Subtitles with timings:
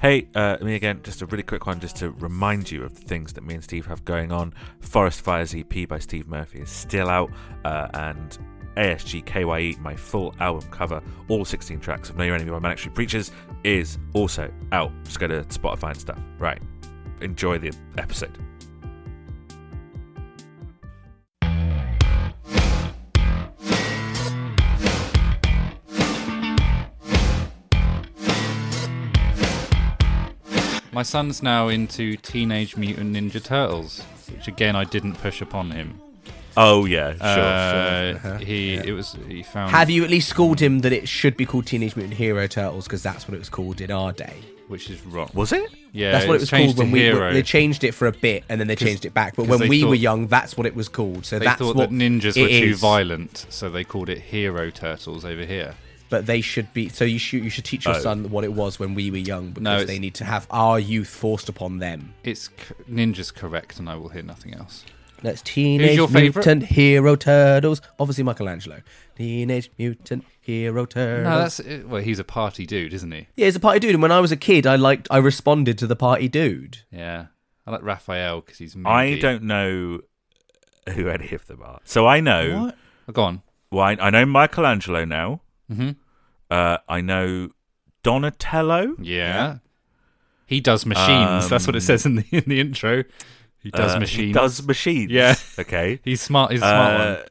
[0.00, 1.00] Hey, uh, me again.
[1.02, 3.64] Just a really quick one, just to remind you of the things that me and
[3.64, 4.54] Steve have going on.
[4.78, 7.32] Forest Fires EP by Steve Murphy is still out,
[7.64, 8.38] uh, and
[8.76, 12.78] ASG KYE, my full album cover, all 16 tracks of Know Your Enemy by Manic
[12.78, 13.32] Street Preachers,
[13.64, 14.92] is also out.
[15.02, 16.18] Just go to Spotify and stuff.
[16.38, 16.62] Right.
[17.20, 18.38] Enjoy the episode.
[30.98, 34.00] My son's now into Teenage Mutant Ninja Turtles,
[34.32, 36.00] which again I didn't push upon him.
[36.56, 37.20] Oh yeah, sure.
[37.22, 38.38] Uh, sure.
[38.38, 41.46] He it was he found Have you at least schooled him that it should be
[41.46, 44.38] called Teenage Mutant Hero Turtles because that's what it was called in our day?
[44.66, 45.30] which is wrong.
[45.34, 45.70] Was it?
[45.92, 47.32] Yeah, That's what it was called when we Hero.
[47.32, 49.36] they changed it for a bit and then they changed it back.
[49.36, 51.24] But when they we were young, that's what it was called.
[51.24, 52.80] So they that's thought what that ninjas were too is.
[52.80, 55.76] violent, so they called it Hero Turtles over here.
[56.10, 56.88] But they should be.
[56.88, 58.00] So you should you should teach your Oh.
[58.00, 60.78] son what it was when we were young because No, they need to have our
[60.80, 62.14] youth forced upon them.
[62.24, 62.48] It's
[62.90, 64.84] ninjas correct, and I will hear nothing else.
[65.20, 66.46] That's Teenage your favourite?
[66.46, 67.82] Mutant Hero Turtles.
[67.98, 68.82] Obviously Michelangelo.
[69.16, 71.24] Teenage Mutant Hero Turtles.
[71.24, 72.00] No, that's well.
[72.02, 73.26] He's a party dude, isn't he?
[73.36, 73.94] yeah, he's a party dude.
[73.94, 75.08] And when I was a kid, I liked.
[75.10, 76.78] I responded to the party dude.
[76.92, 77.26] Yeah,
[77.66, 78.76] I like Raphael because he's.
[78.86, 80.00] I don't know
[80.94, 81.80] who any of them are.
[81.84, 82.60] So I know.
[82.66, 82.76] What?
[83.08, 83.42] Oh, go on.
[83.70, 85.40] Well, I, I know Michelangelo now.
[85.68, 85.90] Hmm
[86.50, 87.50] Uh, I know
[88.02, 88.96] Donatello.
[89.00, 89.58] Yeah.
[90.46, 91.48] He does machines.
[91.50, 93.04] That's what it Um, says in the in the intro.
[93.60, 94.26] He does Uh, machines.
[94.28, 95.10] He does machines.
[95.10, 95.34] Yeah.
[95.58, 96.00] Okay.
[96.04, 96.52] He's smart.
[96.52, 97.24] He's a smart Uh, one.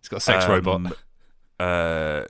[0.00, 0.92] He's got a sex um, robot.
[1.58, 2.26] Uh,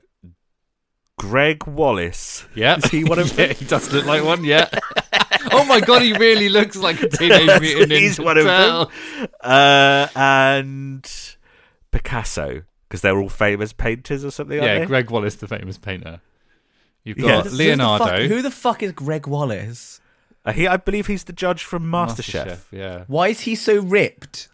[1.18, 2.46] Greg Wallace.
[2.54, 2.76] Yeah.
[2.78, 4.42] Is he one of yeah, he does look like one.
[4.44, 4.68] Yeah.
[5.52, 7.98] oh my god, he really looks like a teenage mutant ninja.
[8.00, 8.86] He's one of them.
[8.86, 9.28] Turtle.
[9.42, 11.06] Uh, and
[11.92, 14.58] Picasso, because they're all famous painters or something.
[14.60, 14.86] Yeah, they?
[14.86, 16.20] Greg Wallace, the famous painter.
[17.04, 18.04] You've got Who the- Leonardo.
[18.04, 20.00] Who the, fuck, who the fuck is Greg Wallace?
[20.44, 22.62] Uh, he, I believe he's the judge from MasterChef.
[22.72, 23.04] Yeah.
[23.06, 24.48] Why is he so ripped?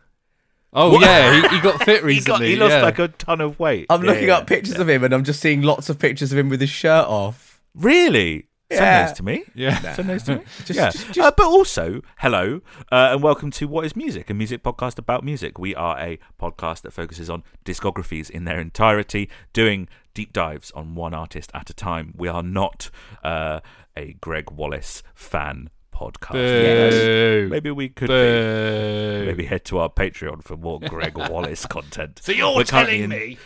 [0.72, 1.02] Oh What?
[1.02, 2.48] yeah, he, he got fit He, got, recently.
[2.50, 2.82] he lost yeah.
[2.82, 3.86] like a ton of weight.
[3.88, 4.36] I'm Yeah, looking yeah.
[4.38, 6.68] up pictures of him and I'm just seeing lots of pictures of him with his
[6.70, 7.60] shirt off.
[7.74, 8.45] Really?
[8.70, 9.06] Send Yeah.
[9.06, 9.44] those to me.
[9.54, 9.92] Yeah.
[9.94, 10.42] Send nice to me.
[10.64, 10.90] Just- yeah.
[10.90, 12.60] just- Uh, but also, hello,
[12.90, 15.56] uh, and welcome to What is Music, a music podcast about music.
[15.56, 20.96] We are a podcast that focuses on discographies in their entirety, doing deep dives on
[20.96, 22.12] one artist at a time.
[22.16, 22.90] We are not
[23.22, 23.60] uh,
[23.96, 26.32] a Greg Wallace fan podcast.
[26.32, 27.48] Boo.
[27.48, 29.26] Maybe we could be.
[29.26, 32.20] Maybe head to our Patreon for more Greg Wallace content.
[32.20, 33.38] So you're We're telling in- me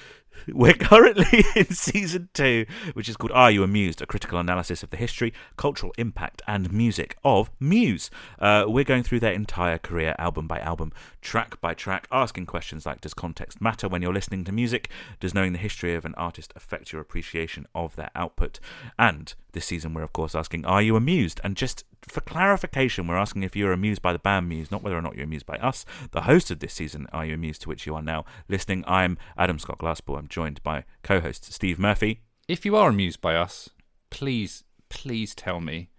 [0.49, 4.01] We're currently in season two, which is called Are You Amused?
[4.01, 8.11] A critical analysis of the history, cultural impact, and music of Muse.
[8.39, 12.87] Uh, we're going through their entire career, album by album, track by track, asking questions
[12.87, 14.89] like Does context matter when you're listening to music?
[15.19, 18.61] Does knowing the history of an artist affect your appreciation of their output?
[18.99, 21.41] And this season, we're of course asking Are you amused?
[21.45, 24.97] And just for clarification, we're asking if you're amused by the band Muse, not whether
[24.97, 25.85] or not you're amused by us.
[26.13, 28.85] The host of this season, Are You Amused, to which you are now listening.
[28.87, 30.19] I'm Adam Scott Glasspool.
[30.19, 32.21] I'm joined by co host Steve Murphy.
[32.49, 33.71] if you are amused by us,
[34.11, 35.91] please, please tell me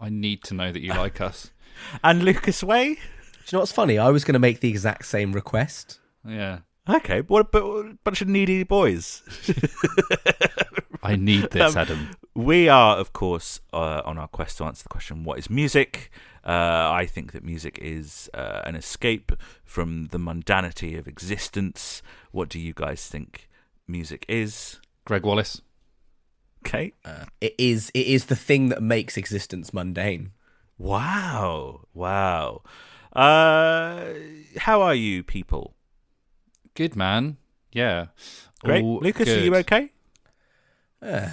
[0.00, 1.50] I need to know that you like us.
[2.02, 2.94] And Lucas Way.
[2.94, 3.00] Do you
[3.52, 3.98] know what's funny?
[3.98, 6.00] I was going to make the exact same request.
[6.26, 6.60] Yeah.
[6.88, 9.22] Okay, what a bunch of needy boys.
[11.06, 12.08] I need this, Um, Adam.
[12.34, 16.10] We are, of course, uh, on our quest to answer the question, what is music?
[16.44, 19.32] Uh, I think that music is uh, an escape
[19.64, 22.02] from the mundanity of existence.
[22.30, 23.48] What do you guys think
[23.88, 24.80] music is?
[25.04, 25.62] Greg Wallace.
[26.64, 26.92] Okay.
[27.40, 27.90] It is.
[27.94, 30.32] It is the thing that makes existence mundane.
[30.78, 31.86] Wow.
[31.94, 32.62] Wow.
[33.12, 34.04] Uh,
[34.58, 35.74] how are you, people?
[36.74, 37.38] Good man.
[37.72, 38.06] Yeah.
[38.62, 38.84] Great.
[38.84, 39.90] All Lucas, are you good.
[41.06, 41.32] Okay?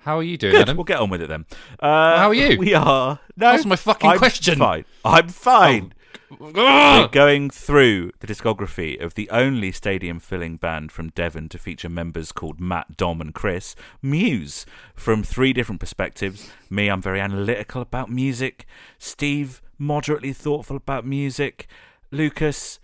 [0.00, 0.62] How are you doing, Good.
[0.62, 0.76] Adam?
[0.78, 1.44] We'll get on with it then.
[1.78, 2.58] Uh, How are you?
[2.58, 3.18] We are.
[3.36, 4.58] No, That's my fucking I'm question.
[4.58, 4.84] Fine.
[5.04, 5.92] I'm fine.
[6.38, 11.88] We're going through the discography of the only stadium filling band from Devon to feature
[11.88, 14.64] members called Matt, Dom, and Chris, Muse,
[14.94, 16.50] from three different perspectives.
[16.70, 18.64] Me, I'm very analytical about music.
[18.98, 21.66] Steve, moderately thoughtful about music.
[22.12, 22.78] Lucas,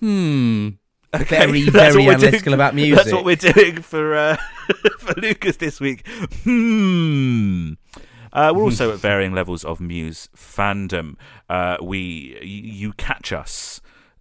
[0.00, 0.70] Hmm.
[1.14, 2.96] Okay, Very, very analytical doing- about music.
[3.04, 4.36] That's what we're doing for uh,
[4.98, 6.06] for Lucas this week.
[6.44, 7.72] Hmm.
[8.32, 11.16] Uh, we're also at varying levels of Muse fandom.
[11.48, 13.80] Uh, we y- you catch us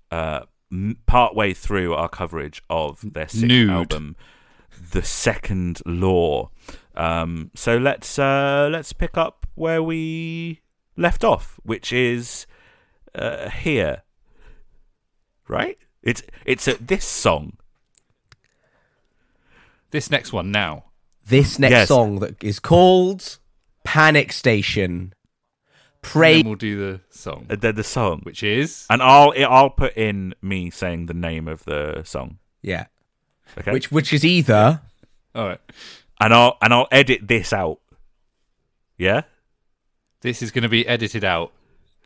[0.09, 0.41] uh,
[0.71, 3.69] m- part way through our coverage of their sixth Nude.
[3.69, 4.15] album,
[4.91, 6.49] The Second Law.
[6.95, 10.61] Um, so let's uh, let's pick up where we
[10.97, 12.47] left off, which is
[13.13, 14.01] uh, here.
[15.47, 15.77] Right?
[16.09, 17.57] It's it's at this song.
[19.91, 20.85] This next one now.
[21.27, 21.87] This next Yes.
[21.87, 23.37] song that is called
[23.83, 25.13] Panic Station.
[26.01, 26.41] Then Pray.
[26.43, 30.33] we'll do the song, uh, The, the song, which is and I'll I'll put in
[30.41, 32.39] me saying the name of the song.
[32.61, 32.85] Yeah.
[33.57, 34.81] Okay, Which which is either
[35.35, 35.59] all right.
[36.21, 37.79] and I'll and I'll edit this out.
[38.97, 39.21] Yeah,
[40.21, 41.53] This is going to be edited out.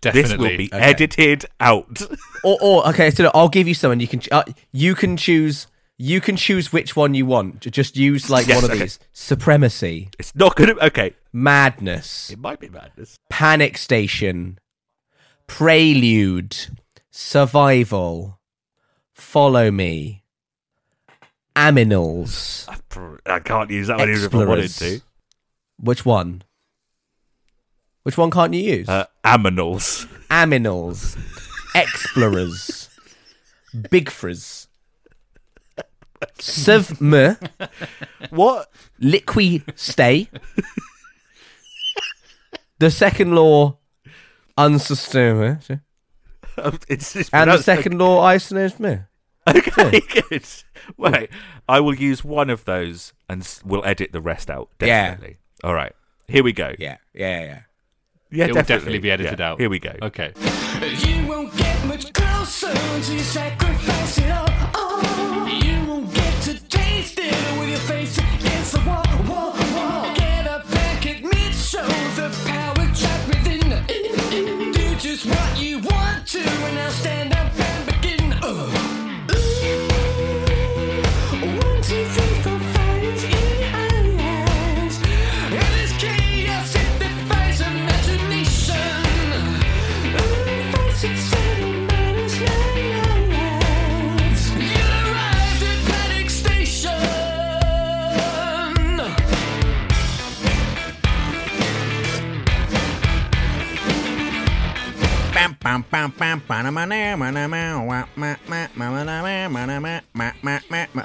[0.03, 0.31] Definitely.
[0.31, 0.79] this will be Okay.
[0.83, 2.01] edited out.
[2.44, 3.09] or or okay.
[3.11, 5.67] So I'll give you some, and you can uh, you can choose
[5.97, 7.59] you can choose which one you want.
[7.71, 8.83] Just use like Yes, one of okay.
[8.83, 10.73] these: supremacy, it's not gonna.
[10.81, 13.17] Okay, madness, it might be madness.
[13.29, 14.57] panic station,
[15.47, 16.55] prelude,
[17.11, 18.39] survival,
[19.13, 20.23] follow me,
[21.55, 22.67] aminals.
[22.69, 25.00] I, pr- I can't use that one even if I wanted Explorers.
[25.00, 25.05] to.
[25.79, 26.44] Which one?
[28.03, 28.89] Which one can't you use?
[28.89, 30.07] Uh, aminals.
[30.29, 31.17] Aminals,
[31.75, 32.89] explorers,
[33.75, 34.67] bigfras,
[36.38, 37.38] savme,
[38.29, 38.69] What?
[39.01, 40.27] liqui stay.
[42.79, 43.77] the second law,
[44.57, 45.59] unsustainable.
[46.89, 49.07] it's, it's And the second law, isonome.
[49.47, 50.45] Okay, good.
[50.97, 51.29] Wait,
[51.67, 54.69] I will use one of those and we'll edit the rest out.
[54.79, 55.09] Yeah.
[55.11, 55.38] Definitely.
[55.63, 55.94] All right.
[56.27, 56.73] Here we go.
[56.79, 57.59] Yeah, yeah, yeah.
[58.33, 59.59] Yeah, It will definitely be edited Yeah, out.
[59.59, 59.94] Here we go.
[60.01, 60.33] Okay.
[60.81, 64.47] You won't get much closer until you sacrifice it all.
[64.74, 69.06] Oh, you won't get to taste it with your face against the wall.
[69.30, 70.15] wall, wall.
[70.15, 71.85] Get up and admit, show
[72.15, 74.71] the power trapped within.
[74.71, 78.33] Do just what you want to, and now stand up and begin.
[78.41, 78.93] Uh.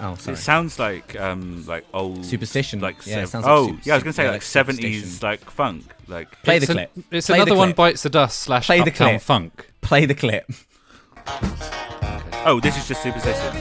[0.00, 0.34] Oh, sorry.
[0.34, 2.80] It sounds like um like old Superstition.
[2.80, 4.34] Like Yeah, it sev- sounds like oh super- yeah, I was gonna say yeah, like
[4.36, 5.28] like seventies superstition.
[5.28, 6.42] like funk like.
[6.42, 7.04] Play it's the an- clip.
[7.10, 9.20] it's Play the another one bites the dust slash Play the clip.
[9.22, 9.66] funk.
[9.80, 10.50] Play the clip.
[12.44, 13.56] Oh, this is just superstition.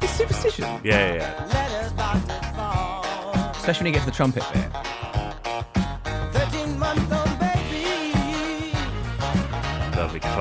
[0.00, 0.64] It's superstition.
[0.84, 1.48] Yeah, yeah, yeah.
[3.52, 4.66] Especially when you get to the trumpet bit.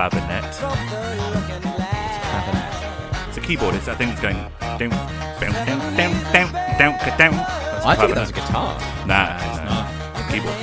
[0.02, 0.44] Clavinet.
[3.30, 3.76] It's a keyboard.
[3.76, 4.90] It's I think it's going down, down,
[5.40, 7.32] down, down, down, down, down.
[7.34, 8.16] That's I think clavinet.
[8.16, 8.80] that was a guitar.
[9.06, 10.56] Nah, nah, keyboard.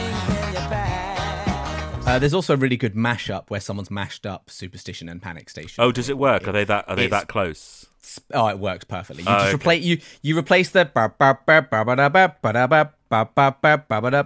[2.09, 5.85] Uh, there's also a really good mashup where someone's mashed up Superstition and Panic Station.
[5.85, 6.49] Oh, does it work?
[6.49, 6.89] Are they that?
[6.89, 7.87] Are they It's- that close?
[8.35, 9.23] Oh, it works perfectly.
[9.23, 9.55] You Oh, just okay.
[9.55, 10.91] replace you you replace the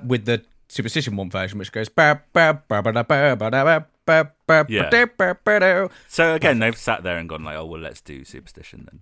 [0.07, 2.23] with the Superstition one version, which goes ba-
[4.69, 4.85] Yeah.
[4.85, 5.89] ba- da- ba- ba- da.
[6.09, 9.01] So again, they've sat there and gone like, oh well, let's do superstition then.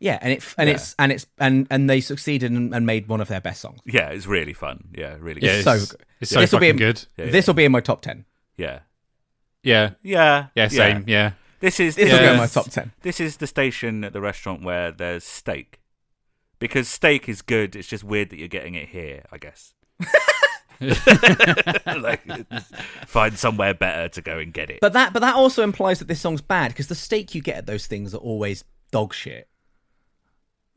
[0.00, 0.74] Yeah, and it and Yeah.
[0.74, 3.78] it's and it's and and they succeeded and, and made one of their best songs.
[3.84, 4.88] Yeah, it's really fun.
[4.96, 5.40] Yeah, really.
[5.42, 5.64] Yeah, good.
[5.64, 6.00] so it's, good.
[6.20, 7.04] it's so This'll be fucking in- good.
[7.16, 8.24] Yeah, This will be in my top ten.
[8.56, 8.80] yeah,
[9.62, 11.04] Yeah, yeah, yeah, same.
[11.06, 12.90] Yeah, This is This this will be in my top ten.
[13.02, 15.78] This is the station at the restaurant where there's steak.
[16.58, 19.74] Because steak is good, it's just weird that you're getting it here, I guess.
[21.86, 22.22] like,
[23.06, 24.78] find somewhere better to go and get it.
[24.80, 27.56] But that but that also implies that this song's bad because the steak you get
[27.56, 29.48] at those things are always dog shit.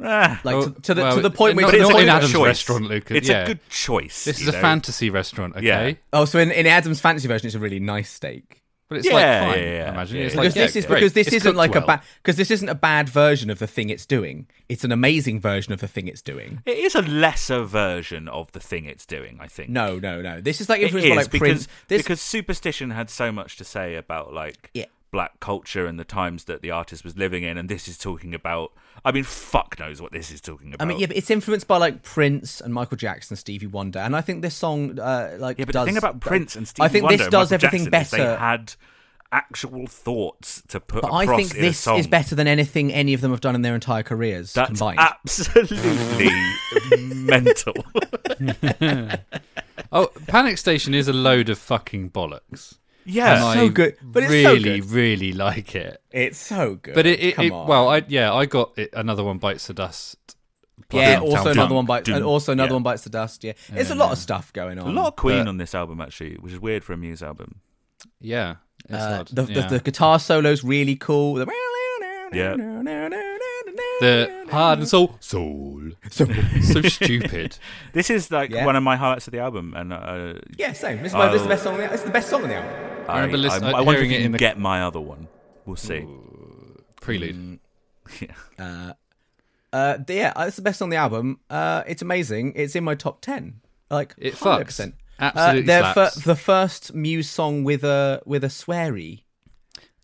[0.03, 2.09] Ah, Like Oh, to, to the well, to the point where it's it's not in
[2.09, 2.47] Adam's choice.
[2.47, 3.17] restaurant, Lucas.
[3.17, 3.43] It's yeah.
[3.43, 4.25] a good choice.
[4.25, 5.65] This is you a fantasy restaurant, okay?
[5.65, 5.93] Yeah.
[6.12, 8.62] oh so in, in Adam's fantasy version it's a really nice steak.
[8.87, 9.59] But it's Yeah, like yeah, fine.
[9.63, 10.23] yeah, I imagine yeah.
[10.25, 10.95] it's Because like this yeah, is great.
[10.99, 13.57] because this It's isn't cooked like a bad because this isn't a bad version of
[13.59, 14.45] the thing it's doing.
[14.69, 16.61] It's an amazing version of the thing it's doing.
[16.65, 19.69] It is a lesser version of the thing it's doing, I think.
[19.69, 20.39] No, no, no.
[20.39, 21.67] This is like It influenced by is like because, Prince.
[21.87, 24.85] This because Superstition had so much to say about like Yeah.
[25.15, 28.34] Black culture and the times that the artist was living in, and this is talking
[28.34, 28.74] about.
[29.05, 30.84] I mean, fuck knows what this is talking about.
[30.84, 34.13] I mean, yeah, but it's influenced by like Prince and Michael Jackson, Stevie Wonder, and
[34.13, 36.86] I think this song, uh, like, Yeah, but does, the thing about Prince and Stevie
[36.86, 38.17] I think Wonder this does everything Jackson better.
[38.17, 38.74] They had
[39.31, 43.31] actual thoughts to put but I think this is better than anything any of them
[43.31, 45.00] have done in their entire careers That's combined.
[45.00, 46.29] absolutely
[46.98, 47.74] mental.
[49.91, 52.75] Oh, Panic Station is a load of fucking bollocks.
[53.05, 54.89] Yeah, So And I good, but it's so really, good.
[54.91, 56.01] really like it.
[56.12, 56.95] it's so good.
[56.95, 57.67] But it, it, Come it on.
[57.67, 60.17] well, I yeah, I got it, another one bites the dust.
[60.91, 61.47] yeah, Uptown also Funk.
[61.55, 62.15] another one bites, Doom.
[62.15, 62.74] and also another Yeah.
[62.74, 63.43] one bites the dust.
[63.43, 64.88] Yeah, it's a lot of stuff going on.
[64.88, 67.21] a lot of Queen But- on this album actually, which is weird for a Muse
[67.24, 67.62] album.
[68.19, 68.55] Yeah,
[68.89, 69.62] it's Uh, the, yeah.
[69.62, 71.35] the the guitar solo's really cool.
[71.35, 71.47] The-
[72.33, 72.55] Yeah.
[74.01, 76.27] the heart and soul, soul, So-
[76.62, 77.57] so stupid.
[77.93, 78.65] This is like Yeah.
[78.65, 80.97] one of my highlights of the album, and uh, yeah, same.
[81.01, 81.74] This is, my, this is the best song.
[81.75, 82.94] On the, it's the best song on the album.
[83.07, 85.27] I remember listen- I, uh, I wonder if you can the- get my other one.
[85.65, 86.05] We'll see.
[87.01, 87.59] Prelude.
[88.21, 88.93] Yeah.
[89.74, 91.39] Uh, yeah, it's the best on the album.
[91.50, 92.53] Uh, it's amazing.
[92.55, 93.62] It's in my top ten.
[93.89, 94.38] Like It 100%.
[94.63, 94.93] fucks.
[95.19, 96.15] Absolutely uh, they're slaps.
[96.24, 99.24] the first Muse song with a with a sweary.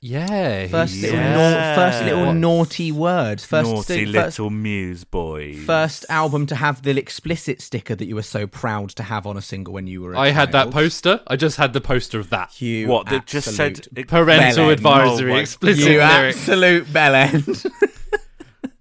[0.03, 1.35] Yeah, First little Yeah.
[1.35, 3.45] nau- first little naughty words.
[3.45, 5.55] First Naughty first, little Muse boy.
[5.63, 9.37] first album to have the explicit sticker that you were so proud to have on
[9.37, 10.15] a single when you were.
[10.15, 11.19] I I had that poster.
[11.27, 12.59] I just had the poster of that.
[12.59, 13.07] You What?
[13.09, 14.71] That just said absolute- it- Parental Bellend.
[14.73, 16.37] advisory, Oh explicit you lyrics.
[16.39, 17.71] absolute bellend.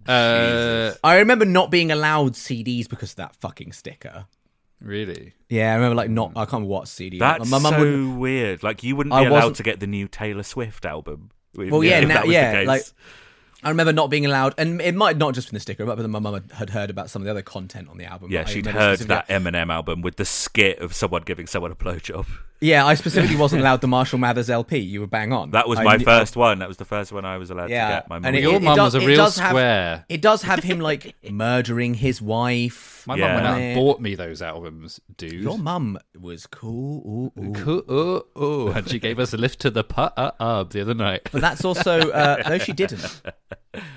[0.08, 4.24] Uh, I remember not being allowed CDs because of that fucking sticker.
[4.80, 5.32] Really?
[5.48, 6.32] Yeah, I remember like not.
[6.32, 6.38] Hmm.
[6.38, 7.18] I can't remember what CD.
[7.18, 8.62] That's my mum so weird.
[8.62, 11.30] Like you wouldn't I be allowed wasn't- to get the new Taylor Swift album.
[11.58, 12.66] if- Well, yeah, if now- that was the yeah, case.
[12.68, 12.82] like-
[13.62, 16.18] I remember not being allowed, and it might not just been the sticker, but my
[16.18, 18.30] mum had- had heard about some of the other content on the album.
[18.30, 21.46] yeah, I she'd remember heard specifically- that Eminem album with the skit of someone giving
[21.46, 22.24] someone a blowjob.
[22.62, 24.78] Yeah, I specifically wasn't allowed the Marshall Mathers LP.
[24.78, 25.50] You were bang on.
[25.50, 26.58] That was I my knew- first one.
[26.60, 28.08] That was the first one I was allowed Yeah, to get.
[28.08, 30.04] My mum and it- Your it mum does- was a it real does have- square.
[30.08, 32.99] It does have him like murdering his wife.
[33.10, 33.26] My Yeah.
[33.26, 35.32] mum went out and bought me those albums, dude.
[35.42, 37.32] Your mum was cool.
[37.36, 37.52] Ooh, ooh.
[37.54, 37.82] Cool.
[37.88, 38.68] Oh, oh.
[38.68, 41.28] And she gave us a lift to the pub uh the other night.
[41.32, 43.22] But that's also uh, no, she didn't.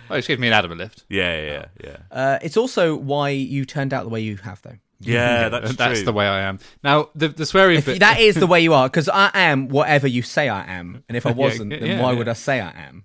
[0.10, 1.03] Oh, she gave me an Adam a lift.
[1.10, 1.98] Yeah, yeah, yeah, yeah.
[2.12, 4.77] Uh, it's also why you turned out the way you have, though.
[5.00, 6.05] Yeah, that's That's true.
[6.05, 6.60] the way I am.
[6.84, 8.00] Now, the the sweary If bit.
[8.00, 11.17] that is the way you are, because I am whatever you say I am, and
[11.17, 12.17] if I wasn't, then yeah, why yeah.
[12.20, 13.03] would I say I am?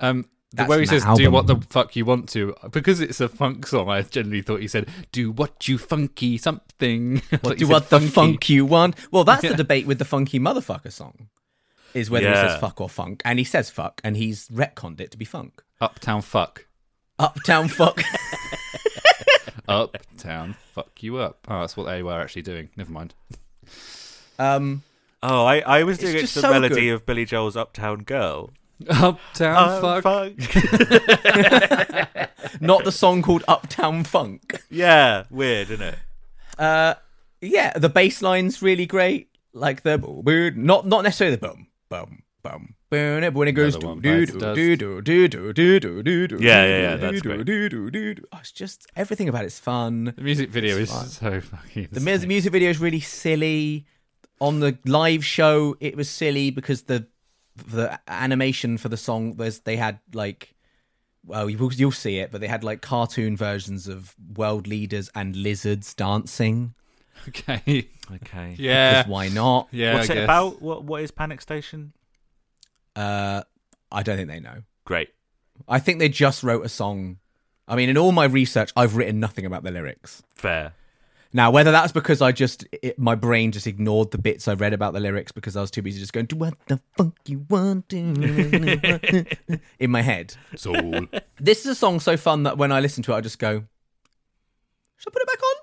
[0.00, 3.00] um, the way he from that says "do what the fuck you want to," because
[3.00, 3.88] it's a funk song.
[3.88, 7.72] I generally thought he said "do what you funky something." I thought he Do said
[7.72, 8.08] what the funky.
[8.12, 8.96] funk you want.
[9.10, 11.28] Well, that's the debate with the funky motherfucker song,
[11.94, 12.48] is whether he Yeah.
[12.48, 15.62] says fuck or funk, and he says fuck, and he's retconned it to be funk.
[15.80, 16.66] Uptown fuck.
[17.18, 18.00] Uptown fuck.
[19.68, 21.46] Uptown fuck you up.
[21.48, 22.70] Oh, that's what they were actually doing.
[22.76, 23.14] Never mind.
[24.38, 24.82] um,
[25.22, 26.94] Oh, I, I was doing it just to the so melody good.
[26.94, 28.50] of Billy Joel's Uptown Girl.
[28.88, 30.34] Uptown Oh, fuck.
[32.60, 34.62] not the song called Uptown Funk.
[34.70, 35.98] yeah, weird, isn't it?
[36.58, 36.94] Uh,
[37.40, 39.28] yeah, the bass line's really great.
[39.52, 39.98] Like the
[40.56, 42.74] not not necessarily the bum bum bum.
[42.90, 46.38] But when it goes Another do do do do do do do do do do
[46.40, 47.44] Yeah, yeah, yeah, that's great.
[47.44, 48.22] do, do, do, do.
[48.32, 50.14] Oh, It's just everything about it's fun.
[50.16, 51.06] The music video is fine.
[51.08, 51.88] so fucking.
[51.92, 53.86] The mu- music video is really silly.
[54.40, 57.08] On the live show, it was silly because the
[57.66, 60.54] the animation for the song was they had like
[61.26, 65.36] well you'll, you'll see it, but they had like cartoon versions of world leaders and
[65.36, 66.74] lizards dancing.
[67.28, 67.88] okay.
[68.14, 68.54] Okay.
[68.58, 69.02] Yeah.
[69.02, 69.68] Because why not?
[69.70, 69.94] Yeah.
[69.94, 70.24] What's I it guess.
[70.24, 70.62] about?
[70.62, 71.92] What What is Panic Station?
[72.96, 73.42] Uh,
[73.92, 74.62] I don't think they know.
[74.84, 75.10] Great.
[75.68, 77.18] I think they just wrote a song.
[77.66, 80.22] I mean, in all my research, I've written nothing about the lyrics.
[80.34, 80.72] Fair.
[81.32, 84.72] Now, whether that's because I just it, my brain just ignored the bits I read
[84.72, 87.44] about the lyrics because I was too busy just going, "Do what the fuck you
[87.50, 89.26] want to?"
[89.78, 90.34] in my head.
[90.56, 90.72] So
[91.38, 93.64] This is a song so fun that when I listen to it, I just go,
[94.96, 95.54] "Should I put it back on?"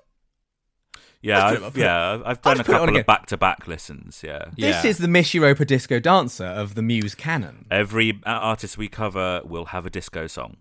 [1.22, 2.86] Yeah, Let's do it, I've, I'll yeah, I've- I've done a just put it on
[2.86, 4.22] couple of back-to-back listens.
[4.22, 4.86] Yeah, This Yeah.
[4.86, 9.40] is the Miss Europa Disco Dancer of the Muse canon, every uh, artist we cover
[9.44, 10.58] will have a disco song,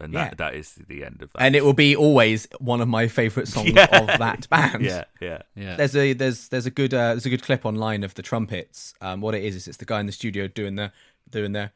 [0.00, 0.34] and that Yeah.
[0.38, 1.42] that is the end of that.
[1.42, 3.86] and it will be always one of my favourite songs Yeah.
[4.00, 4.82] of that band.
[4.84, 5.42] yeah, yeah.
[5.54, 5.76] Yeah.
[5.76, 8.94] There's a there's there's a good uh, there's a good clip online of the trumpets.
[9.00, 10.92] Um, what it is is it's the guy in the studio doing the
[11.30, 11.70] doing the.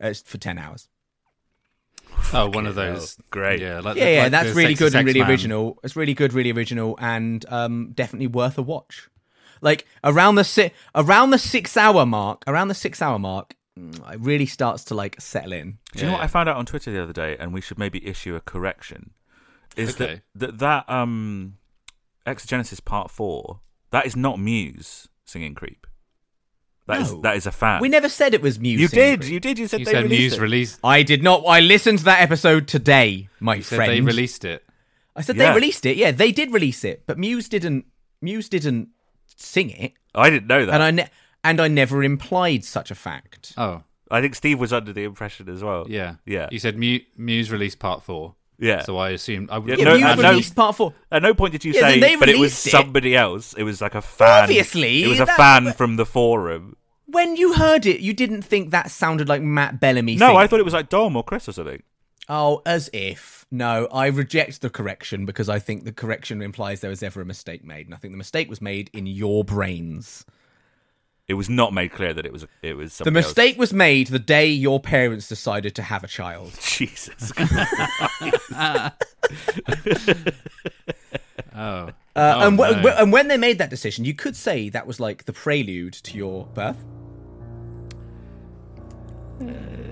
[0.00, 0.88] It's for ten hours.
[2.32, 2.94] Oh, one of hell.
[2.94, 3.16] those.
[3.30, 3.60] Great.
[3.60, 5.30] Yeah, like, Yeah, yeah, like that's really good and really Man.
[5.30, 5.78] original.
[5.84, 9.08] It's really good, really original, and um, definitely worth a watch.
[9.60, 13.54] Like around the si- around the six hour mark, around the six hour mark,
[14.12, 15.78] it really starts to like settle in.
[15.92, 17.78] Do you know what I found out on Twitter the other day, and we should
[17.78, 19.10] maybe issue a correction?
[19.76, 20.22] Is Okay.
[20.34, 21.56] that, that that um,
[22.26, 23.60] Exogenesis Part Four
[23.90, 25.86] that is not Muse singing "Creep"?
[26.86, 27.20] That is No.
[27.22, 27.80] that is a fan.
[27.80, 28.80] We never said it was Muse.
[28.80, 29.32] you singing did, Creep.
[29.32, 29.58] you did.
[29.58, 30.40] You said You they said released Muse it.
[30.40, 30.78] released.
[30.84, 31.44] I did not.
[31.46, 33.92] I listened to that episode today, my You said friend.
[33.92, 34.64] they released it.
[35.14, 35.50] I said Yeah.
[35.50, 35.96] they released it.
[35.96, 37.86] Yeah, they did release it, but Muse didn't.
[38.22, 38.88] Muse didn't
[39.36, 40.74] sing it, I didn't know that.
[40.74, 41.08] and I ne-
[41.44, 43.52] and I never implied such a fact.
[43.56, 45.86] Oh, I think Steve was under the impression as well.
[45.88, 46.48] yeah, Yeah.
[46.50, 48.34] You said Mu- Muse released part four.
[48.58, 48.82] Yeah.
[48.82, 49.70] So I assumed I would.
[49.70, 50.30] Yeah, Yeah, no, Muse no.
[50.30, 50.92] released part four.
[51.10, 52.70] At no point did you Yeah, say, but it was released it.
[52.70, 53.54] somebody else.
[53.54, 54.42] It was like a fan.
[54.44, 56.76] Obviously, it was a that- fan from the forum.
[57.06, 60.14] When you heard it, you didn't think that sounded like Matt Bellamy.
[60.16, 60.40] No, singing.
[60.42, 61.82] I thought it was like Dom or Chris or something.
[62.28, 63.46] Oh, as if.
[63.50, 67.24] No, I reject the correction because I think the correction implies there was ever a
[67.24, 70.24] mistake made, and I think the mistake was made in your brains.
[71.30, 74.08] It was not made clear that it was it was The somebody mistake was made
[74.08, 76.52] the day your parents decided to have a child.
[76.60, 77.32] Jesus.
[81.54, 81.56] Oh.
[81.56, 82.82] Uh, Oh, and, w- no.
[82.82, 85.92] w- and when they made that decision, you could say that was like the prelude
[85.94, 86.82] to your birth.
[89.40, 89.89] Absolutely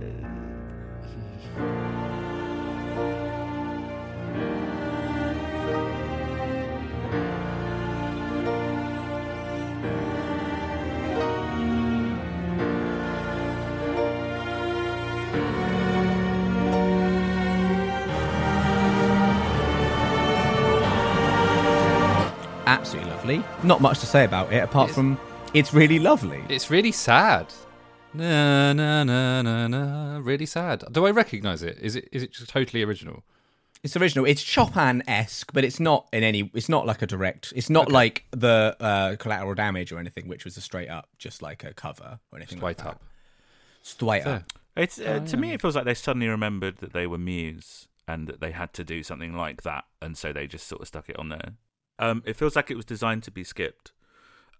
[23.36, 23.66] lovely.
[23.66, 25.18] Not much to say about it apart It's- from
[25.54, 26.42] it's really lovely.
[26.48, 27.46] It's really sad.
[28.14, 30.18] Na na na na na.
[30.22, 30.84] Really sad.
[30.92, 31.78] Do I recognise it?
[31.80, 33.22] Is it is it just totally original?
[33.84, 34.24] It's original.
[34.26, 36.50] It's Chopin esque, but it's not in any.
[36.54, 37.52] It's not like a direct.
[37.54, 41.42] It's not like the uh, collateral damage or anything, which was a straight up, just
[41.42, 42.96] like a cover or anything like Straight that.
[42.96, 43.02] up.
[43.82, 44.34] Straight Fair.
[44.36, 44.52] up.
[44.76, 48.26] It's uh, to me, it feels like they suddenly remembered that they were Muse and
[48.26, 51.08] that they had to do something like that, and so they just sort of stuck
[51.08, 51.52] it on there.
[51.98, 53.92] Um, it feels like it was designed to be skipped,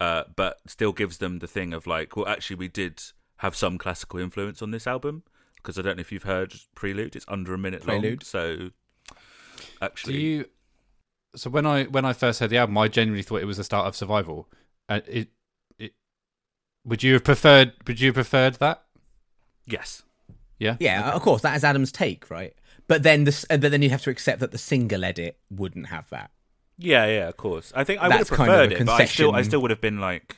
[0.00, 3.02] uh, but still gives them the thing of like, well, actually, we did
[3.38, 5.22] have some classical influence on this album
[5.56, 7.16] because I don't know if you've heard Prelude.
[7.16, 8.24] It's under a minute long, Prelude.
[8.24, 8.72] so Do
[9.82, 10.44] actually, you?
[11.36, 13.64] So when I when I first heard the album, I genuinely thought it was the
[13.64, 14.48] start of Survival.
[14.88, 15.28] And it
[15.78, 15.92] it
[16.84, 17.72] would you have preferred?
[17.86, 18.84] Would you have preferred that?
[19.66, 20.02] yes,
[20.58, 20.76] Yeah.
[20.80, 22.54] Yeah, of course, that is Adam's take, right?
[22.86, 25.88] But then this, uh, but then you have to accept that the single edit wouldn't
[25.88, 26.30] have that.
[26.78, 27.72] Yeah, yeah, of course.
[27.74, 29.60] I think I would have That's kind of preferred it, but I still, I still
[29.60, 30.36] would have been like,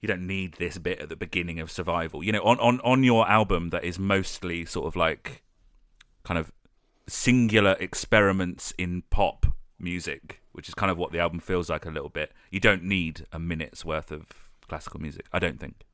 [0.00, 2.22] you don't need this bit at the beginning of Survival.
[2.22, 5.42] You know, on on on your album that is mostly sort of like,
[6.22, 6.52] kind of
[7.08, 9.46] singular experiments in pop
[9.80, 12.32] music, which is kind of what the album feels like a little bit.
[12.50, 14.26] You don't need a minute's worth of
[14.68, 15.26] classical music.
[15.32, 15.86] I don't think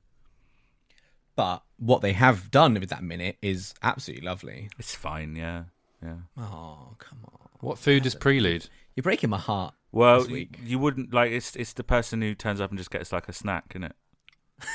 [1.37, 4.69] But what they have done with that minute is absolutely lovely.
[4.79, 5.37] it's fine.
[5.37, 5.65] Yeah,
[6.03, 6.17] yeah.
[6.37, 7.44] Oh, come on.
[7.65, 8.69] What food is Prelude?
[8.95, 9.75] You're breaking my heart.
[9.91, 10.59] Well, This you, week.
[10.65, 13.33] you wouldn't like it's it's the person who turns up and just gets like a
[13.33, 13.97] snack, isn't it?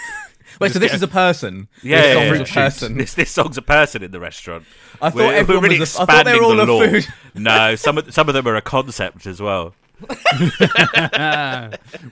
[0.59, 1.67] Wait, so this is a person?
[1.83, 2.97] Yeah, this yeah, song yeah, is a person.
[2.97, 4.65] This this song's a person in the restaurant.
[5.01, 6.71] I thought We're- everyone we're really was a- I thought they were expanding all the
[6.71, 6.87] a law.
[7.01, 7.07] food.
[7.35, 9.75] No, some of some of them are a concept as well.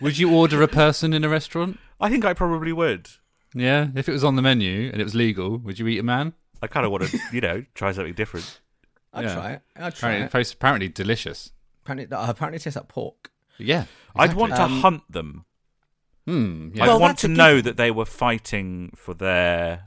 [0.01, 1.79] Would you order a person in a restaurant?
[1.99, 3.09] I think I probably would.
[3.55, 3.87] Yeah.
[3.95, 6.33] If it was on the menu and it was legal, would you eat a man?
[6.61, 8.59] I kind of want to, you know, try something different.
[9.17, 9.33] I'd Yeah.
[9.35, 9.61] try it.
[9.75, 10.31] I'd try Apparently, it.
[10.53, 11.51] apparently delicious.
[11.83, 13.31] Apparently, uh, apparently it tastes like pork.
[13.57, 13.85] Yeah.
[14.15, 15.45] I'd want to Um, hunt them.
[16.25, 16.69] Hmm.
[16.73, 16.83] Yeah.
[16.83, 19.83] I'd Well, want to a know that they were fighting for their.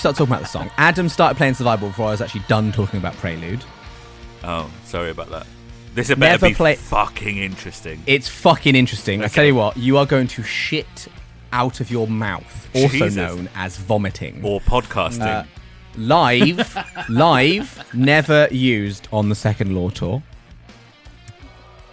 [0.00, 2.98] Start talking about the song, Adam started playing Survival before I was actually done talking
[2.98, 3.64] about Prelude.
[4.42, 5.46] Oh, sorry about that.
[5.94, 8.02] This had better Never be play- fucking interesting.
[8.06, 9.22] It's fucking interesting.
[9.22, 9.34] I Okay.
[9.34, 11.08] tell you what, you are going to shit
[11.52, 13.16] out of your mouth, also Jesus.
[13.16, 14.40] known as vomiting.
[14.44, 15.20] or podcasting.
[15.26, 15.44] Uh,
[15.96, 16.76] live,
[17.08, 20.22] live, never used on the second law tour.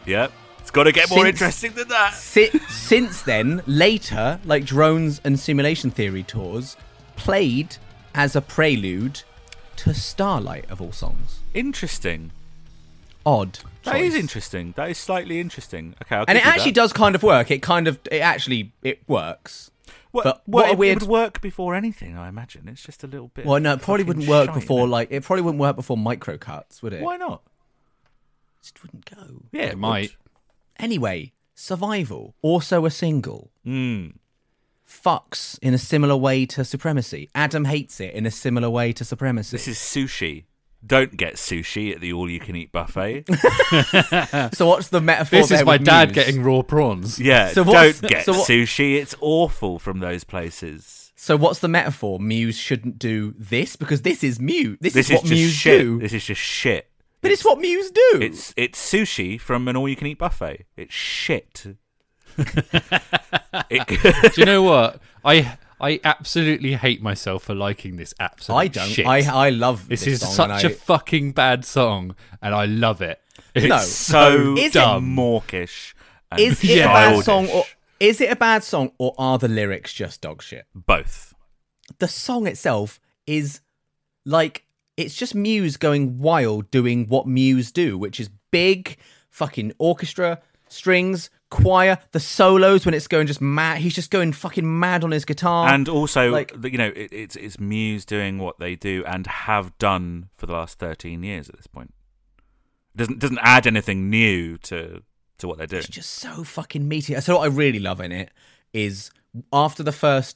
[0.05, 0.31] yep.
[0.59, 2.13] It's got to get more Since- interesting than that.
[2.13, 6.75] Si- since then, later, like drones and simulation theory tours,
[7.15, 7.77] played
[8.17, 9.21] as a prelude
[9.77, 11.39] to Starlight of all songs.
[11.53, 12.31] Interesting.
[13.25, 13.59] Odd.
[13.83, 14.21] That is choice.
[14.21, 14.73] interesting.
[14.75, 15.93] That is slightly interesting.
[16.01, 16.75] Okay, I'll and it actually that.
[16.81, 17.51] does kind of work.
[17.51, 19.69] It kind of, it actually, it works.
[20.11, 22.67] Well, but well, what a it, weird- it would work before anything, I imagine.
[22.67, 23.45] It's just a little bit.
[23.45, 24.91] Well, no, it probably wouldn't work before isn't it?
[24.91, 27.03] like it probably wouldn't work before micro cuts, would it?
[27.03, 27.41] Why not?
[27.45, 29.43] It just wouldn't go.
[29.51, 30.15] Yeah, It might.
[30.79, 34.13] Anyway, Survival, also a single, Mm.
[34.87, 37.29] Fucks in a similar way to Supremacy.
[37.35, 39.55] Adam hates it in a similar way to Supremacy.
[39.57, 40.45] This is sushi.
[40.85, 43.25] Don't get sushi at the all-you-can-eat buffet.
[44.53, 45.39] so what's the metaphor?
[45.39, 46.15] This there is my with dad Muse?
[46.25, 47.19] getting raw prawns.
[47.19, 48.95] Yeah, So don't get so what- sushi.
[48.95, 51.11] It's awful from those places.
[51.15, 52.19] So what's the metaphor?
[52.19, 54.77] Muse shouldn't do this because this is Muse.
[54.79, 55.81] This, This is what is just Muse shit.
[55.81, 55.99] do.
[55.99, 56.89] This is just shit.
[57.21, 58.19] but it's what Muse do.
[58.21, 60.65] It's it's sushi from an all-you-can-eat buffet.
[60.77, 61.75] It's shit.
[62.37, 64.99] It, Do you know what?
[65.23, 68.87] I I absolutely hate myself for liking this absolute I don't.
[68.89, 69.05] shit.
[69.05, 72.53] I I love this, this, is song such and a I- fucking bad song, and
[72.55, 73.21] I love it.
[73.53, 73.77] It's No.
[73.79, 75.93] so Is it- dumb, mawkish.
[76.37, 76.85] Is it Yeah.
[76.85, 77.63] a bad song or
[77.99, 80.65] is it a bad song or are the lyrics just dog shit?
[80.75, 81.33] both?
[81.99, 83.61] the song itself is
[84.25, 84.65] like
[84.97, 88.97] it's just Muse going wild doing what Muse do, which is big
[89.29, 93.79] fucking orchestra, strings, choir, the solos when it's going just mad.
[93.79, 95.69] He's just going fucking mad on his guitar.
[95.69, 99.77] and also, like- you know, it, it's it's Muse doing what they do and have
[99.77, 101.49] done for the last thirteen years.
[101.49, 101.93] At this point,
[102.93, 105.01] it doesn't doesn't add anything new to
[105.37, 105.79] to what they're doing.
[105.81, 107.19] it's just so fucking meaty.
[107.21, 108.31] So what I really love in it
[108.73, 109.11] is
[109.53, 110.35] after the first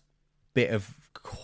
[0.53, 0.95] bit of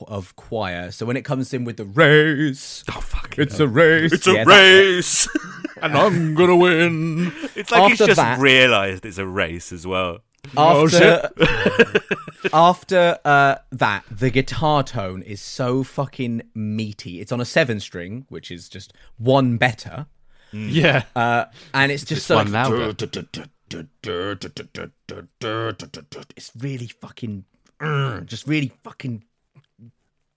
[0.07, 0.91] of choir.
[0.91, 3.37] So when it comes in with the race, Oh fuck!
[3.37, 4.13] it's a race.
[4.13, 5.35] It's a Yeah, that's it.
[5.35, 5.73] race.
[5.81, 7.31] and I'm gonna win.
[7.55, 10.19] it's like he's just that- realised it's a race as well.
[10.55, 11.29] Oh, after
[12.53, 17.19] after uh, that, the guitar tone is so fucking meaty.
[17.19, 20.05] It's on a seven string, which is just one better,
[20.51, 22.93] Yeah, uh, and it's just Just so one like, louder.
[26.37, 27.43] It's really fucking,
[28.25, 29.25] just really fucking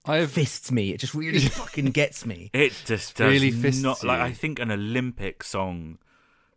[0.06, 0.90] I've fists me.
[0.92, 2.50] It just really fucking gets me.
[2.52, 4.20] It just does Really fists not like.
[4.20, 5.98] I think an Olympic song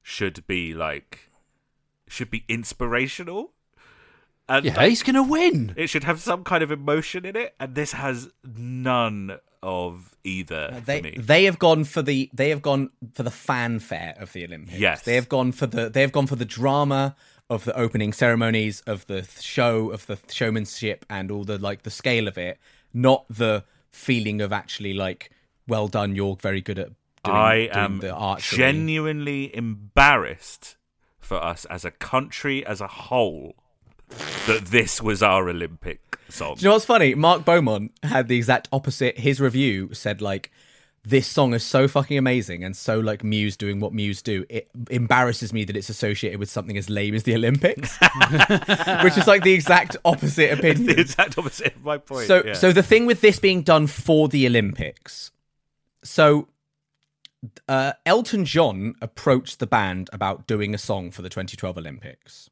[0.01, 1.29] should be like
[2.07, 3.51] should be inspirational.
[4.49, 5.73] And yeah, he's gonna win.
[5.77, 10.69] it should have some kind of emotion in it, and this has none of either
[10.73, 11.17] uh, They for me.
[11.17, 14.77] they have gone for the they have gone for the fanfare of the Olympics.
[14.77, 15.03] Yes.
[15.03, 17.15] they have gone for the they have gone for the drama
[17.49, 21.91] of the opening ceremonies of the show of the showmanship and all the like the
[21.91, 22.59] scale of it,
[22.93, 25.31] not the feeling of actually like
[25.67, 26.15] well done.
[26.15, 26.89] You're very good at.
[27.23, 28.57] Doing, I doing am the archery.
[28.57, 30.75] genuinely embarrassed
[31.19, 33.55] for us as a country as a whole
[34.45, 36.55] that this was our Olympic song.
[36.55, 37.15] Do you know what's funny?
[37.15, 39.19] Mark Beaumont had the exact opposite.
[39.19, 40.51] His review said like,
[41.05, 44.45] "This song is so fucking amazing and so like Muse doing what Muse do.
[44.49, 47.97] It embarrasses me that it's associated with something as lame as the Olympics,"
[49.03, 50.87] which is like the exact opposite opinion.
[50.87, 52.27] the exact opposite of my point.
[52.27, 52.53] So, yeah.
[52.53, 55.31] so the thing with this being done for the Olympics,
[56.03, 56.47] so
[57.67, 62.49] uh, Elton John approached the band about doing a song for the 2012 Olympics.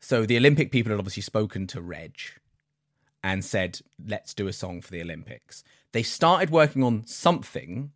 [0.00, 2.18] So the Olympic people had obviously spoken to Reg
[3.22, 5.64] and said, "Let's do a song for the Olympics."
[5.94, 7.92] They started working on something,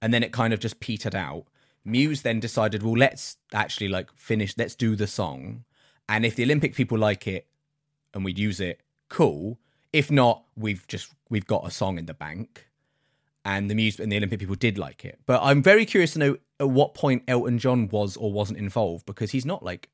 [0.00, 1.44] and then it kind of just petered out.
[1.84, 5.64] Muse then decided, well, let's actually like finish, let's do the song.
[6.08, 7.46] And if the Olympic people like it
[8.14, 9.58] and we'd use it, cool.
[9.92, 12.68] If not, we've just we've got a song in the bank.
[13.44, 15.18] And the Muse and the Olympic people did like it.
[15.26, 19.04] But I'm very curious to know at what point Elton John was or wasn't involved
[19.04, 19.90] because he's not like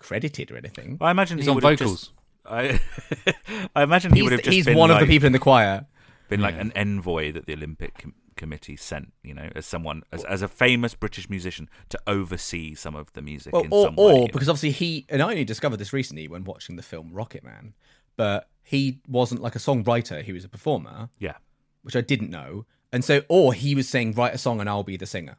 [0.00, 0.98] credited or anything.
[1.00, 2.00] I imagine He's he on vocals.
[2.00, 2.10] just.
[2.46, 2.80] I,
[3.76, 5.38] I imagine he He's, would have just he's been one of the people in the
[5.38, 5.86] choir.
[6.28, 6.62] Been like Yeah.
[6.62, 10.48] an envoy that the Olympic com- committee sent, you know, as someone as, as a
[10.48, 14.04] famous British musician to oversee some of the music Well, in or, some way.
[14.22, 17.72] or because obviously he and I only discovered this recently when watching the film Rocketman,
[18.16, 21.34] but he wasn't like a songwriter; he was a performer, yeah,
[21.82, 22.64] which I didn't know.
[22.92, 25.36] And so, or he was saying, "Write a song and I'll be the singer,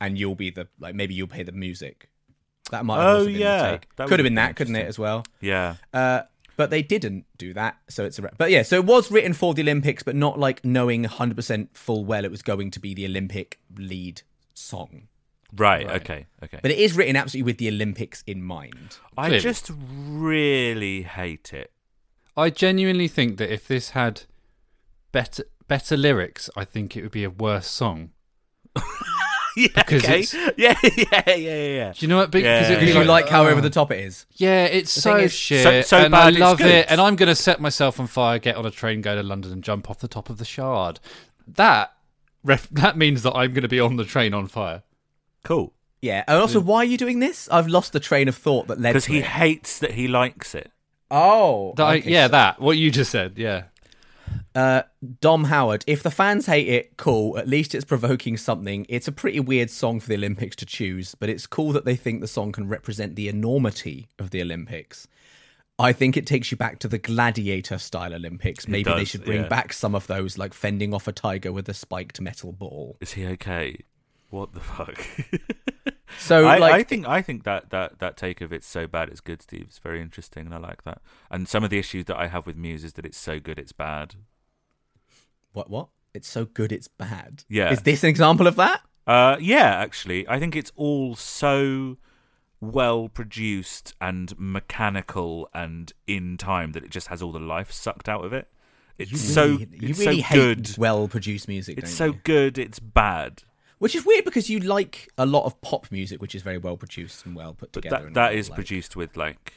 [0.00, 2.10] and you'll be the like maybe you'll play the music."
[2.72, 3.62] That might have Oh, also been yeah.
[3.62, 3.94] the take.
[3.96, 5.24] That Could have been that, couldn't it, as well?
[5.40, 5.76] yeah.
[5.94, 6.22] Uh,
[6.56, 8.22] but they didn't do that, so it's a.
[8.22, 11.34] Re- but yeah, so it was written for the Olympics, but not like knowing 100
[11.36, 14.22] percent full well it was going to be the Olympic lead
[14.54, 15.08] song.
[15.56, 16.02] Right, Right.
[16.02, 16.26] Okay.
[16.42, 16.58] Okay.
[16.60, 18.98] But it is written absolutely with the Olympics in mind.
[19.16, 19.42] I Clearly.
[19.42, 21.70] just really hate it.
[22.36, 24.22] I genuinely think that if this had
[25.12, 28.10] better better lyrics, I think it would be a worse song.
[29.60, 29.68] yeah.
[29.74, 30.20] Because okay.
[30.20, 30.78] it's- Yeah.
[30.96, 31.22] Yeah.
[31.26, 31.34] Yeah.
[31.36, 31.92] Yeah.
[31.92, 32.30] Do you know what?
[32.30, 32.66] Because Yeah.
[32.66, 33.48] it'd be Because you like how oh.
[33.48, 33.70] over the oh.
[33.70, 34.26] top it is.
[34.34, 36.66] Yeah, it's The so is- shit, So- so and bad I it's love good.
[36.66, 36.86] it.
[36.90, 39.52] And I'm going to set myself on fire, get on a train, go to London,
[39.52, 41.00] and jump off the top of the Shard.
[41.48, 41.92] That
[42.44, 44.82] ref- that means that I'm going to be on the train on fire.
[45.44, 45.72] Cool.
[46.02, 47.48] Yeah, and also, why are you doing this?
[47.50, 49.24] I've lost the train of thought that led Because to he it.
[49.24, 50.70] hates that he likes it.
[51.10, 53.34] Oh, That I- yeah, so- that what you just said.
[53.36, 53.64] Yeah,
[54.56, 54.82] Uh,
[55.20, 55.84] Dom Howard.
[55.86, 57.36] If the fans hate it, cool.
[57.36, 58.86] At least it's provoking something.
[58.88, 61.94] It's a pretty weird song for the Olympics to choose, but it's cool that they
[61.94, 65.06] think the song can represent the enormity of the Olympics.
[65.78, 68.66] I think it takes you back to the gladiator style Olympics.
[68.66, 69.48] Maybe they should bring yeah.
[69.48, 72.96] back some of those, like fending off a tiger with a spiked metal ball.
[73.02, 73.80] Is he okay?
[74.30, 75.06] What the fuck?
[76.18, 79.08] So, I, like, I think I think that, that that take of it's so bad
[79.08, 79.66] it's good, Steve.
[79.68, 81.02] It's very interesting, and I like that.
[81.30, 83.58] And some of the issues that I have with Muse is that it's so good
[83.58, 84.14] it's bad.
[85.56, 85.70] What?
[85.70, 85.88] What?
[86.14, 87.44] It's so good, it's bad.
[87.48, 87.70] Yeah.
[87.72, 88.82] Is this an example of that?
[89.06, 91.96] Uh, yeah, actually, I think it's all so
[92.60, 98.08] well produced and mechanical and in time that it just has all the life sucked
[98.08, 98.48] out of it.
[98.98, 100.78] It's You so really, you it's really so hate good.
[100.78, 101.78] well-produced music.
[101.78, 102.20] It's so you?
[102.24, 102.58] good.
[102.58, 103.42] It's bad.
[103.78, 106.78] Which is weird because you like a lot of pop music, which is very well
[106.78, 108.04] produced and well put But together.
[108.06, 109.52] that that well, is like- produced with like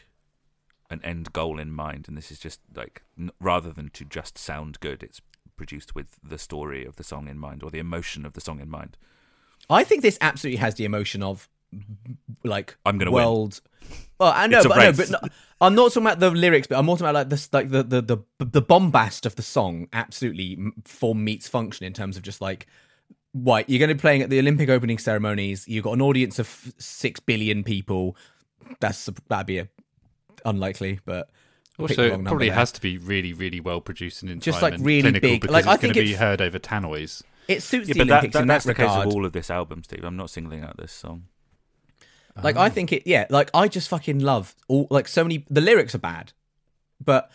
[0.89, 4.37] an end goal in mind, and this is just like n- rather than to just
[4.37, 5.21] sound good, it's
[5.59, 8.61] produced with the story of the song in mind or the emotion of the song
[8.61, 8.97] in mind.
[9.69, 11.49] I think this absolutely has the emotion of
[12.45, 13.23] like I'm gonna win.
[13.25, 13.59] world.
[14.19, 15.19] Well, I know, but no, but no,
[15.59, 17.83] I'm not talking about the lyrics, but I'm more talking about like this, like the
[17.83, 19.89] the the the bombast of the song.
[19.91, 22.65] Absolutely, form meets function in terms of just like.
[23.35, 25.67] Right, you're going to be playing at the Olympic opening ceremonies.
[25.67, 28.17] You've got an audience of six billion people.
[28.79, 29.67] That's that'd be a
[30.45, 31.38] unlikely, but I picked the
[31.79, 32.55] also it probably there.
[32.55, 35.29] has to be really, really well produced and in Just, time like, and really clinical
[35.29, 35.41] big.
[35.41, 37.23] because Like, I it's going think to be heard over tannoys.
[37.47, 39.25] It suits Yeah, the but that, Olympics that, in that's that the case of all
[39.25, 40.03] of this album, Steve.
[40.03, 41.25] I'm not singling out this song.
[42.43, 42.69] Like I oh.
[42.69, 43.25] think it, yeah.
[43.29, 44.87] Like I just fucking love all.
[44.89, 45.45] Like so many.
[45.49, 46.31] The lyrics are bad,
[47.03, 47.29] but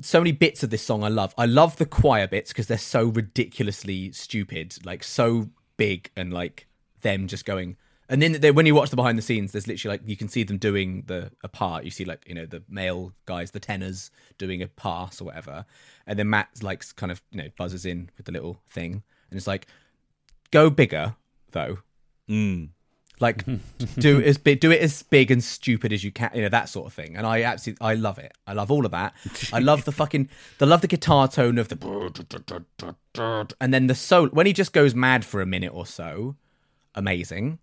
[0.00, 1.34] so many bits of this song I love.
[1.36, 6.66] I love the choir bits because they're so ridiculously stupid, like so big and like
[7.02, 7.76] them just going.
[8.08, 10.28] And then they, when you watch the behind the scenes, there's literally like you can
[10.28, 11.84] see them doing the a part.
[11.84, 15.64] You see like you know the male guys, the tenors doing a pass or whatever,
[16.06, 19.36] and then Matt like kind of you know buzzes in with the little thing, and
[19.36, 19.66] it's like
[20.50, 21.14] go bigger
[21.52, 21.78] though.
[22.28, 22.70] Mm.
[23.20, 23.44] Like
[23.98, 26.48] do it as big, do it as big and stupid as you can, you know
[26.48, 27.16] that sort of thing.
[27.16, 28.32] And I absolutely, I love it.
[28.46, 29.14] I love all of that.
[29.52, 30.28] I love the fucking,
[30.60, 34.94] I love the guitar tone of the, and then the solo when he just goes
[34.94, 36.36] mad for a minute or so.
[36.94, 37.58] Amazing,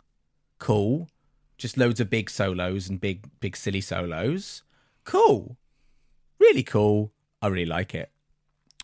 [0.60, 1.10] cool.
[1.58, 4.63] Just loads of big solos and big, big silly solos.
[5.04, 5.58] Cool,
[6.39, 7.12] really cool.
[7.41, 8.12] I really like it.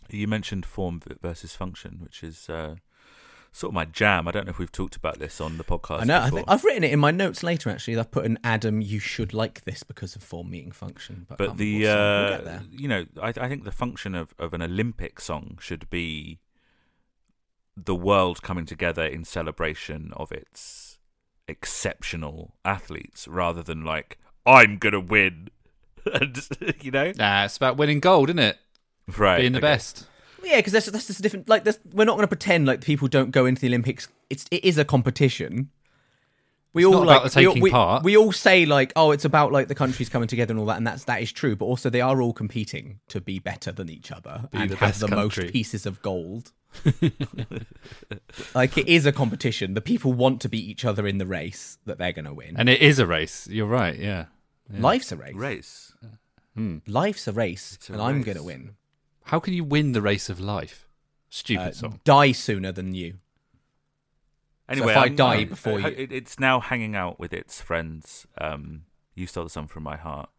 [0.09, 2.75] You mentioned form versus function, which is uh,
[3.51, 4.27] sort of my jam.
[4.27, 6.01] I don't know if we've talked about this on the podcast.
[6.01, 6.17] I know.
[6.17, 6.39] I before.
[6.39, 7.69] think I've written it in my notes later.
[7.69, 8.81] Actually, I've put an Adam.
[8.81, 11.25] You should like this because of form meeting function.
[11.29, 11.95] But, but um, the we'll.
[11.95, 12.61] We'll uh, there.
[12.71, 16.39] you know I, I think the function of, of an olympic song should be
[17.77, 20.84] the world coming together in celebration of its
[21.47, 25.49] exceptional athletes rather than like i'm gonna win
[26.13, 26.47] and
[26.81, 28.58] you know Nah, it's about winning gold, isn't it?
[29.17, 29.67] right Being the okay.
[29.67, 30.05] best.
[30.43, 31.49] Yeah, because that's that's just a different.
[31.49, 34.08] Like, that's, we're not going to pretend like people don't go into the Olympics.
[34.29, 35.71] It's it is a competition,
[36.73, 38.03] we It's all not about like the we taking we, part.
[38.03, 40.77] we all say like, oh, it's about like the countries coming together and all that,
[40.77, 41.55] and that's that is true.
[41.55, 44.75] But also, they are all competing to be better than each other Be and the
[44.75, 45.45] have best the country.
[45.45, 46.51] most pieces of gold.
[48.55, 49.73] like it is a competition.
[49.73, 52.55] The people want to beat each other in the race that they're going to win.
[52.57, 53.47] And it is a race.
[53.47, 53.97] You're right.
[53.97, 54.25] Yeah.
[54.71, 55.35] Life's a race.
[55.35, 55.93] Race.
[56.88, 58.75] Life's a race, a and I'm going to win.
[59.25, 60.88] How can you win the race of life?
[61.29, 61.99] Stupid Uh, song.
[62.05, 63.15] die sooner than you.
[64.69, 67.61] Anyway, if I I'm- die I'm- before uh, you- it's now hanging out with its
[67.61, 68.25] friends.
[68.39, 70.29] Um, you stole the song from my heart,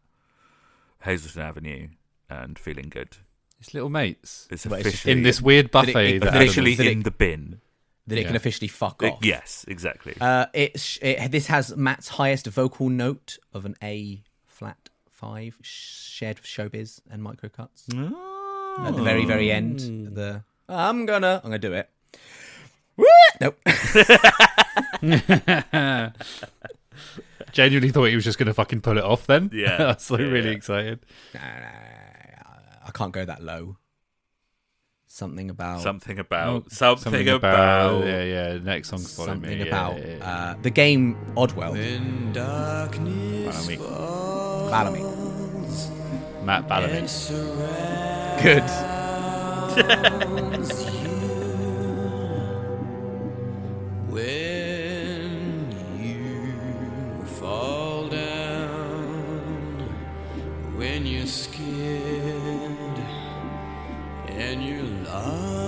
[1.03, 1.89] Hazelton Avenue,
[2.29, 3.17] and feeling good.
[3.59, 6.15] It's little mates It's Well, it's just officially in this weird Did it- buffet.
[6.15, 7.61] it- that Adam- officially Did it- in the bin.
[8.07, 8.37] That it can Yeah.
[8.37, 9.19] officially fuck off.
[9.21, 10.15] yes, exactly.
[10.21, 16.37] Uh, it's it, this has Matt's highest vocal note of an A flat five, shared
[16.39, 17.83] with Showbiz and Micro Cuts.
[17.89, 19.79] At the very very end,
[20.15, 21.89] the I'm gonna I'm gonna do it.
[22.95, 23.05] Woo!
[23.41, 23.59] Nope.
[27.51, 29.25] Genuinely thought he was just going to fucking pull it off.
[29.27, 29.75] Then, Yeah.
[29.79, 30.55] I was like Yeah, really yeah.
[30.55, 30.99] excited.
[32.87, 33.77] I can't go that low.
[35.09, 38.05] Something about something about Oh, something, about.
[38.05, 38.57] yeah, yeah.
[38.61, 39.65] Next song's following something me.
[39.65, 40.29] yeah, about yeah, yeah.
[40.29, 41.71] Uh, the game Oddworld.
[41.73, 44.69] When darkness Bellamy.
[44.69, 45.03] Bellamy.
[46.43, 46.97] Matt Bellamy.
[46.97, 48.63] and surrounds Good.
[64.39, 65.66] and you're lost,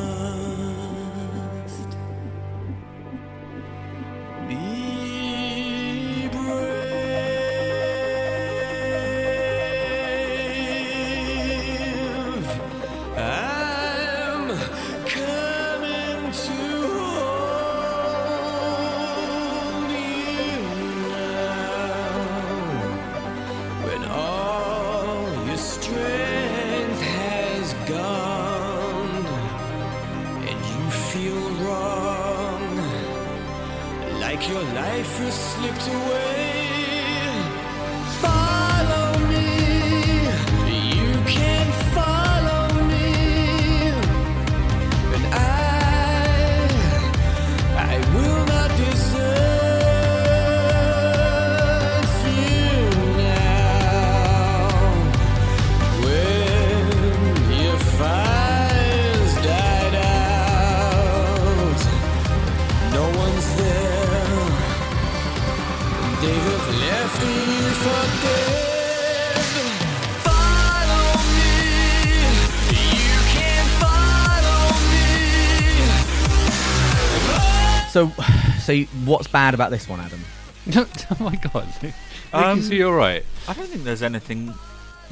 [78.70, 80.24] so you- what's bad about this one, Adam?
[80.76, 81.68] oh my god.
[82.32, 83.26] Um, Um, you're right.
[83.48, 84.54] I don't think there's anything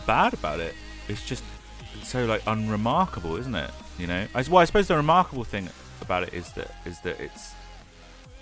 [0.06, 0.76] bad about it.
[1.08, 1.44] It's just
[2.04, 3.72] so like unremarkable, isn't it?
[3.98, 4.28] You know.
[4.36, 5.68] I, well, I suppose the remarkable thing
[6.00, 7.54] about it is that is that it's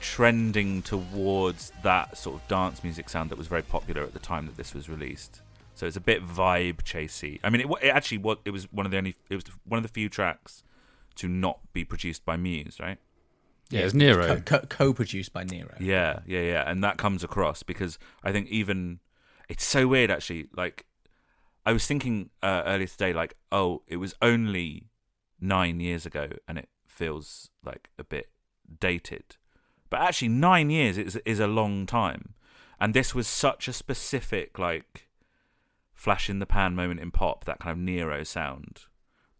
[0.02, 4.46] trending towards that sort of dance music sound that was very popular at the time
[4.48, 5.40] that this was released.
[5.76, 7.40] So it's a bit vibe chasey.
[7.42, 8.40] I mean, it, it actually was.
[8.44, 9.16] It was one of the only.
[9.30, 10.64] It was one of the few tracks
[11.16, 12.98] to not be produced by Muse, right?
[13.70, 14.42] Yeah, it's Nero.
[14.42, 15.76] Co- co-produced by Nero.
[15.80, 19.00] Yeah, yeah, yeah, and that comes across because I think even
[19.50, 20.48] it's so weird actually.
[20.56, 20.86] Like
[21.66, 24.90] I was thinking uh, earlier today, like oh, it was only
[25.40, 28.30] nine years ago, and it feels like a bit
[28.80, 29.38] dated.
[29.90, 32.36] But actually, nine years is is a long time,
[32.80, 35.08] and this was such a specific like
[35.94, 38.82] flash in the pan moment in pop, that kind of Nero sound.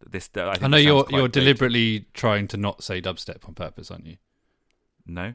[0.00, 1.32] That This, that I, think I know you're you're dated.
[1.32, 4.16] deliberately trying to not say dubstep on purpose, aren't you?
[5.06, 5.34] No,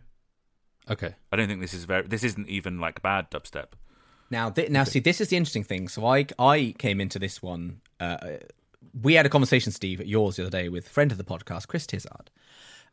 [0.89, 1.15] Okay.
[1.31, 2.05] I don't think this is very.
[2.07, 3.67] This isn't even like bad dubstep.
[4.29, 5.87] Now, th- now, see, this is the interesting thing.
[5.87, 7.81] So, I I came into this one.
[7.99, 8.17] Uh,
[9.01, 11.67] we had a conversation, Steve, at yours the other day with friend of the podcast,
[11.67, 12.29] Chris Tizard,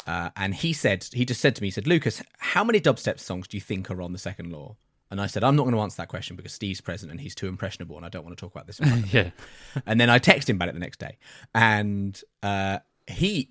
[0.06, 3.18] uh, and he said he just said to me, he said, Lucas, how many dubstep
[3.18, 4.76] songs do you think are on the Second Law?
[5.10, 7.34] And I said, I'm not going to answer that question because Steve's present and he's
[7.34, 8.78] too impressionable, and I don't want to talk about this.
[8.78, 9.32] in front of him."
[9.74, 9.80] Yeah.
[9.86, 11.16] and then I text him about it the next day,
[11.54, 13.50] and uh, he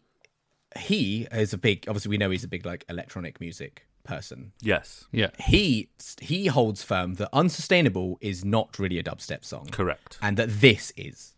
[0.78, 1.86] he is a big.
[1.88, 4.52] Obviously, we know he's a big like electronic music person.
[4.62, 5.32] Yes, Yeah.
[5.40, 5.90] He
[6.22, 10.18] he holds firm that "Unsustainable" is not really a dubstep song, correct.
[10.22, 11.34] and that this is.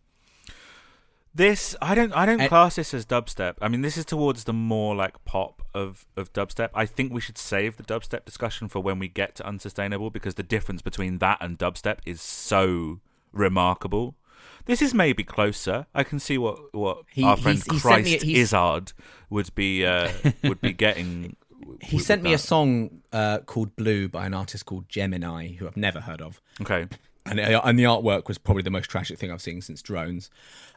[1.33, 3.55] This I don't I don't And- class this as dubstep.
[3.61, 6.69] I mean, this is towards the more like pop of of dubstep.
[6.73, 10.35] I think we should save the dubstep discussion for when we get to unsustainable because
[10.35, 12.99] the difference between that and dubstep is so
[13.31, 14.15] remarkable.
[14.65, 15.85] This is maybe closer.
[15.93, 18.93] I can see what what He- our friend he's- he sent me- Christ he's- Izzard
[19.29, 20.11] would be uh,
[20.43, 21.35] would be getting
[21.81, 25.67] he with sent me a song uh, called Blue by an artist called Gemini, who
[25.67, 26.41] I've never heard of.
[26.61, 26.87] Okay.
[27.29, 30.29] And uh, and the artwork was probably the most tragic thing I've seen since drones.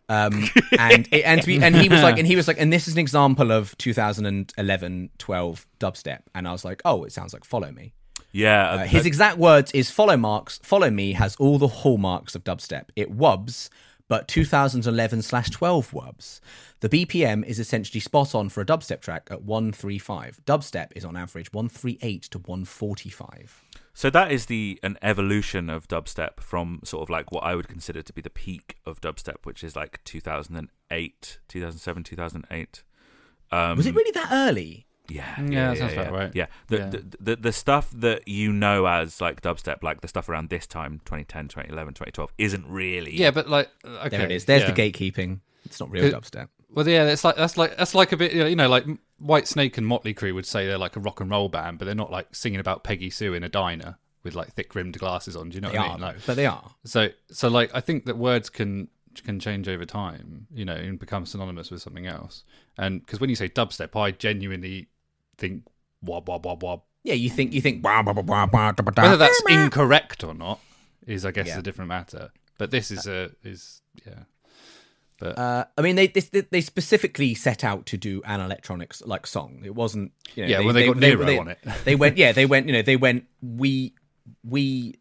[0.08, 0.48] Um,
[0.78, 2.88] and it, and to be, and he was like, and he was like, and this
[2.88, 7.44] is an example of 2011, 12 dubstep, and I was like, oh, it sounds like
[7.44, 7.92] Follow Me.
[8.32, 8.70] Yeah.
[8.70, 12.44] Uh, uh, his exact words is Follow Marks, Follow Me has all the hallmarks of
[12.44, 12.88] dubstep.
[12.96, 13.68] It wubs,
[14.08, 16.40] but 2011 slash 12 wubs.
[16.80, 20.40] The BPM is essentially spot on for a dubstep track at 135.
[20.44, 23.62] Dubstep is on average 138 to 145.
[23.94, 27.68] So that is the an evolution of dubstep from sort of like what I would
[27.68, 32.82] consider to be the peak of dubstep, which is like 2008, 2007, 2008.
[33.50, 34.86] Um, Was it really that early?
[35.08, 36.30] Yeah, Yeah, yeah that sounds yeah, about right.
[36.34, 36.86] Yeah, the, Yeah.
[36.88, 40.66] The, the the stuff that you know as like dubstep, like the stuff around this
[40.66, 43.14] time, 2010, 2011, 2012, isn't really.
[43.14, 44.46] Yeah, but like okay, There it is.
[44.46, 44.70] There's yeah.
[44.72, 45.40] the gatekeeping.
[45.66, 46.48] It's not real It- dubstep.
[46.74, 48.86] Well, yeah, it's like that's like that's like a bit you know like
[49.22, 51.94] Whitesnake and Motley Crue would say they're like a rock and roll band, but they're
[51.94, 55.50] not like singing about Peggy Sue in a diner with like thick rimmed glasses on.
[55.50, 56.00] Do you know They what I are, mean?
[56.00, 56.70] though, Like, but they are.
[56.84, 58.88] so so like I think that words can
[59.24, 62.44] can change over time, you know, and become synonymous with something else.
[62.78, 64.88] And because when you say dubstep, I genuinely
[65.38, 65.64] think
[66.02, 66.82] wob wob wob wob.
[67.04, 69.02] Yeah, you think you think wah, wah, wah, wah, wah, da, da.
[69.02, 70.60] Whether that's incorrect or not
[71.06, 71.58] is, I guess, Yeah.
[71.58, 72.30] a different matter.
[72.58, 74.20] But this is uh, a is yeah.
[75.22, 79.26] But Uh, I mean, they, they they specifically set out to do an electronics like
[79.26, 79.62] song.
[79.64, 80.12] It wasn't.
[80.34, 81.58] You know, Yeah, well, they got Nero they- on it.
[81.84, 82.16] They went.
[82.16, 82.66] Yeah, they went.
[82.66, 83.26] You know, they went.
[83.40, 83.94] We
[84.42, 84.98] we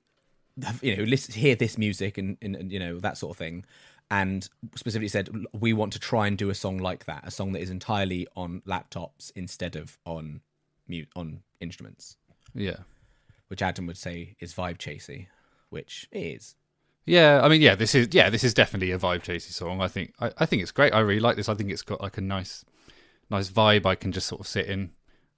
[0.63, 3.37] have, you know listen hear this music and, and, and you know that sort of
[3.37, 3.65] thing,
[4.11, 7.53] and specifically said we want to try and do a song like that, a song
[7.53, 10.41] that is entirely on laptops instead of on
[10.87, 12.17] mute on instruments,
[12.53, 12.77] yeah.
[13.47, 15.27] which Adam would say is vibe chasey,
[15.69, 16.55] which it is.
[17.05, 19.81] Yeah, I mean, yeah, this is yeah, this is definitely a vibe chasey song.
[19.81, 20.93] I think I, I think it's great.
[20.93, 21.49] I really like this.
[21.49, 22.63] I think it's got like a nice,
[23.29, 23.85] nice vibe.
[23.85, 24.91] I can just sort of sit in.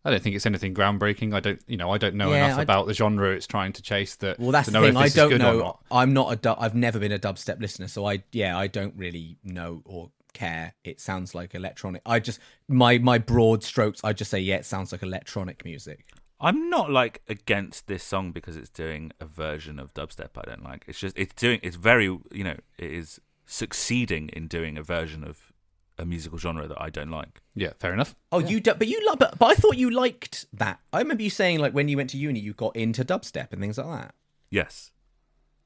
[0.05, 1.33] I don't think it's anything groundbreaking.
[1.33, 3.71] I don't, you know, I don't know Yeah, enough I- about the genre it's trying
[3.73, 4.15] to chase.
[4.17, 4.97] That Well, that's to the thing.
[4.97, 5.79] I don't know.
[5.89, 6.35] I'm not a.
[6.35, 10.11] Du- I've never been a dubstep listener, so I yeah, I don't really know or
[10.33, 10.73] care.
[10.83, 12.01] It sounds like electronic.
[12.05, 14.01] I just my my broad strokes.
[14.03, 16.05] I just say yeah, it sounds like electronic music.
[16.43, 20.63] I'm not like against this song because it's doing a version of dubstep I don't
[20.63, 20.83] like.
[20.87, 25.23] It's just it's doing it's very you know it is succeeding in doing a version
[25.23, 25.53] of
[25.97, 27.41] a musical genre that I don't like.
[27.55, 28.15] Yeah, fair enough.
[28.31, 30.79] Oh, you du- but you love but, but I thought you liked that.
[30.91, 33.61] I remember you saying like when you went to uni, you got into dubstep and
[33.61, 34.15] things like that.
[34.49, 34.91] Yes,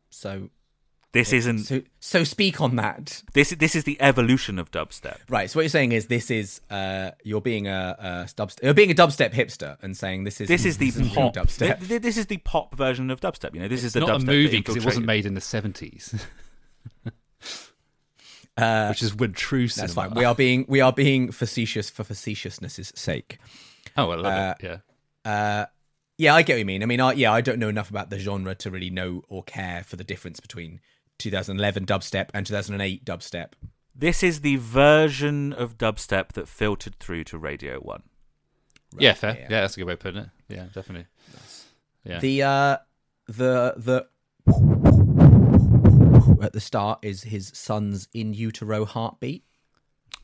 [0.10, 0.50] So
[1.18, 3.22] this isn't so so speak on that.
[3.34, 5.18] this this is the evolution of dubstep.
[5.30, 5.50] Right.
[5.50, 8.92] So what you're saying is this is uh you're being a, a dubstep you're being
[8.92, 11.34] a dubstep hipster and saying this is This is the isn't real pop.
[11.36, 11.78] dubstep.
[11.80, 13.54] th- th- This is the pop version of dubstep.
[13.54, 15.42] You know, this is the not dubstep a movie because it wasn't made in the
[15.42, 16.14] seventies,
[18.58, 19.86] Uh, which is when true cinema.
[19.88, 20.14] That's fine.
[20.16, 23.38] We are being we are being facetious for facetiousness' sake.
[23.96, 24.80] Oh, I love Uh, it.
[25.26, 25.32] Yeah.
[25.32, 25.66] Uh,
[26.18, 26.82] yeah, I get what you mean.
[26.82, 29.44] I mean, I, yeah, I don't know enough about the genre to really know or
[29.44, 30.80] care for the difference between
[31.18, 33.54] 2011 dubstep and 2008 dubstep.
[33.96, 38.04] This is the version of dubstep that filtered through to Radio One.
[38.98, 39.36] yeah, fair.
[39.36, 39.48] yeah.
[39.50, 39.62] Yeah.
[39.62, 40.30] that's a good way of putting it.
[40.50, 41.08] Yeah, definitely.
[42.04, 42.20] Yeah.
[42.20, 42.78] The uh,
[43.28, 44.08] the the
[46.42, 49.44] at the start is his son's in utero heartbeat.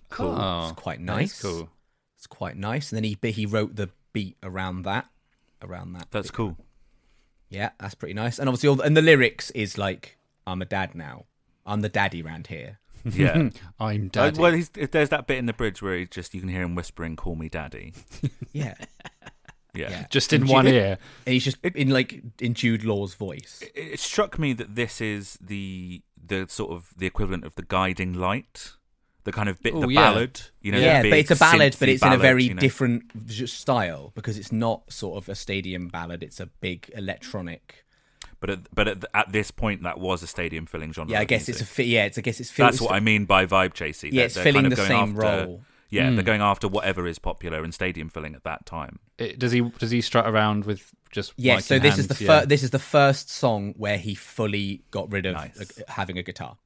[0.10, 0.36] Cool.
[0.40, 1.42] Oh, It's quite nice.
[1.42, 1.70] Cool.
[2.18, 5.08] It's quite nice, and then he he wrote the beat around that,
[5.62, 6.08] around that.
[6.12, 6.58] That's cool.
[7.50, 8.40] Yeah, that's pretty nice.
[8.40, 10.18] And obviously, all the, and the lyrics is like,
[10.48, 11.26] "I'm a dad now.
[11.66, 13.50] I'm the daddy round here." Yeah.
[13.82, 14.40] I'm Uh, daddy.
[14.40, 16.74] well, he's, there's that bit in the bridge where he just you can hear him
[16.76, 17.94] whispering, "Call me daddy."
[18.54, 18.76] Yeah,
[19.74, 19.90] Yeah.
[19.90, 20.06] yeah.
[20.10, 20.98] just in And one Jude- ear.
[21.26, 23.62] And he's just in like in Jude Law's voice.
[23.62, 27.64] It, it struck me that this is the the sort of the equivalent of the
[27.64, 28.72] guiding light,
[29.26, 30.00] the kind of bit, the yeah.
[30.14, 30.40] ballad.
[30.62, 32.62] You know, yeah, but it's a ballad, but synthy it's in a very you know.
[32.62, 33.12] different
[33.50, 36.24] style because it's not sort of a stadium ballad.
[36.24, 37.84] It's a big electronic.
[38.44, 41.14] But at, but at, at this point, that was a stadium filling genre.
[41.14, 41.68] Yeah, I of guess it's a music.
[41.76, 42.04] fi- yeah.
[42.08, 44.12] It's I guess it's fill- That's it's what fi- I mean by vibe chasey.
[44.12, 45.62] Yeah, They're- it's they're filling kind of the going same after- role.
[45.90, 46.16] Yeah, Hmm.
[46.16, 49.00] they're going after whatever is popular and stadium filling at that time.
[49.18, 52.08] It- does he does he strut around with just Yeah, mic so in this is
[52.08, 52.18] hand?
[52.18, 52.40] the Yeah.
[52.42, 55.62] fir- this is the first song where he fully got rid of Nice.
[55.80, 56.58] uh, having a guitar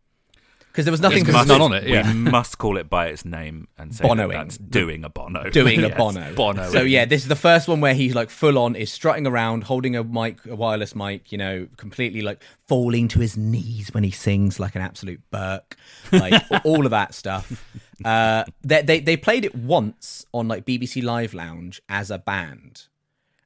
[0.71, 2.13] because there was nothing there's none on it, We yeah.
[2.13, 5.49] must call it by its name and say that that's doing a bono.
[5.49, 6.33] doing a Bono.
[6.35, 6.69] Bono.
[6.69, 9.63] So yeah, this is the first one where he's like full on is strutting around,
[9.63, 14.03] holding a mic, a wireless mic, you know, completely like falling to his knees when
[14.03, 15.75] he sings like an absolute Burke,
[16.11, 17.65] like all of that stuff.
[18.05, 22.83] Uh, they, they they played it once on like BBC Live Lounge as a band,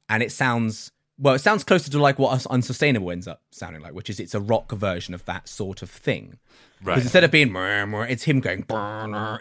[0.08, 0.92] and it sounds
[1.22, 1.34] well.
[1.34, 4.34] It sounds closer to like what Us- Unsustainable ends up sounding like, which is it's
[4.34, 6.38] a rock version of that sort of thing.
[6.82, 6.94] Right.
[6.94, 7.52] Because instead of being
[8.06, 8.64] it's him going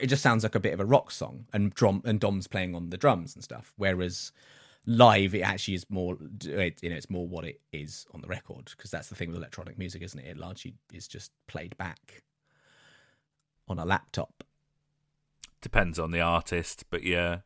[0.02, 2.76] it just sounds like a bit of a rock song and drum and Dom's playing
[2.76, 3.74] on the drums and stuff.
[3.78, 4.32] Whereas
[4.86, 8.28] live it actually is more it, you know it's more what it is on the
[8.28, 11.78] record because that's the thing with electronic music isn't it it largely is just played
[11.78, 12.24] back
[13.68, 14.44] on a laptop
[15.62, 17.40] Depends on the artist, but yeah.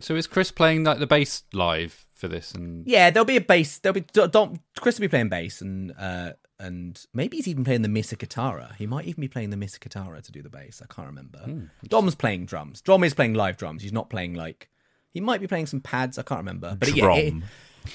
[0.00, 2.52] So is Chris playing like the bass live for this?
[2.52, 5.94] And yeah there'll be a bass there'll be Dom, chris will be playing bass and
[5.98, 8.74] uh and maybe he's even playing the Misa Kitara.
[8.76, 10.80] He might even be playing the Misa Kitara to do the bass.
[10.82, 11.68] I can't remember.
[11.86, 12.80] Dom's playing drums.
[12.80, 13.82] Dom is playing live drums.
[13.82, 14.70] He's not playing like
[15.12, 16.18] he might be playing some pads.
[16.18, 16.76] I can't remember.
[16.78, 17.34] But yeah, it,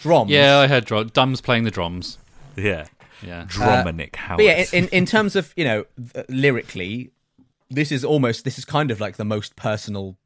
[0.02, 0.32] drums.
[0.32, 1.10] yeah, I heard drum.
[1.14, 2.18] Dom's playing the drums.
[2.56, 2.88] Yeah.
[3.24, 3.46] Yeah.
[3.46, 4.38] Drominic Howard.
[4.38, 7.12] But yeah, in, in terms of you know th- lyrically,
[7.70, 10.18] this is almost this is kind of like the most personal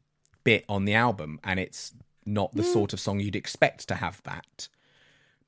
[0.45, 1.91] bit on the album, and it's
[2.25, 4.67] not the sort of song you'd expect to have that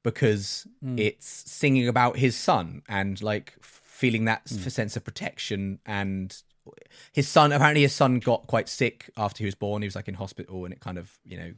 [0.04, 6.44] because it's singing about his son and like feeling that s- sense of protection and
[7.12, 10.08] his son apparently his son got quite sick after he was born he was like
[10.08, 11.52] in hospital and it kind of you know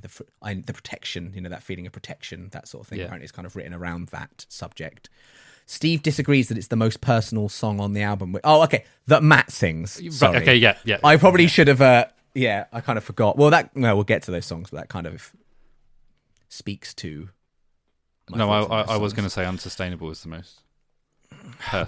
[0.00, 0.08] the
[0.66, 3.06] the protection you know that feeling of protection that sort of thing Yeah.
[3.06, 5.10] apparently it's kind of written around that subject
[5.66, 8.36] Steve disagrees that it's the most personal song on the album.
[8.42, 8.84] Oh, okay.
[9.06, 9.92] That Matt sings.
[10.16, 10.32] Sorry.
[10.34, 10.98] Right, okay, yeah, yeah.
[11.04, 11.80] I probably should have.
[11.80, 13.36] Uh, yeah, I kind of forgot.
[13.36, 15.32] Well, that well, we'll get to those songs, but that kind of
[16.48, 17.28] speaks to.
[18.30, 20.60] no, I, I, I was going to say unsustainable is the most.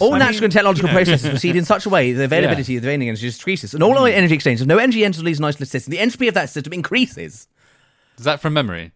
[0.01, 3.21] All natural and technological processes proceed in such a way the availability of the energy
[3.21, 5.91] just decreases, and all our energy exchange of no energy enters leaves an isolated system.
[5.91, 7.47] The entropy of that system increases.
[8.19, 8.93] Is that from memory?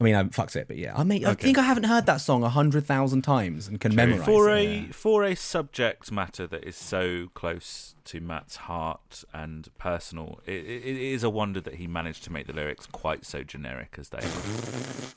[0.00, 2.22] I mean, I fucks it, but yeah, I mean, I think I haven't heard that
[2.22, 4.64] song a hundred thousand times and can memorize for it.
[4.64, 10.64] a for a subject matter that is so close to Matt's heart and personal, it,
[10.64, 13.96] it, it is a wonder that he managed to make the lyrics quite so generic
[13.98, 14.24] as they are.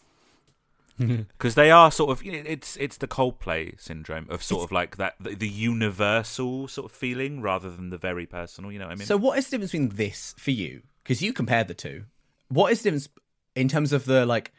[0.98, 4.72] Because they are sort of, you know, it's it's the Coldplay syndrome of sort of
[4.72, 8.72] like that the, the universal sort of feeling rather than the very personal.
[8.72, 9.08] You know what I mean?
[9.08, 10.84] So, what is the difference between this for you?
[11.04, 12.04] Because you compared the two.
[12.50, 13.10] What is the difference
[13.56, 14.52] in terms of the like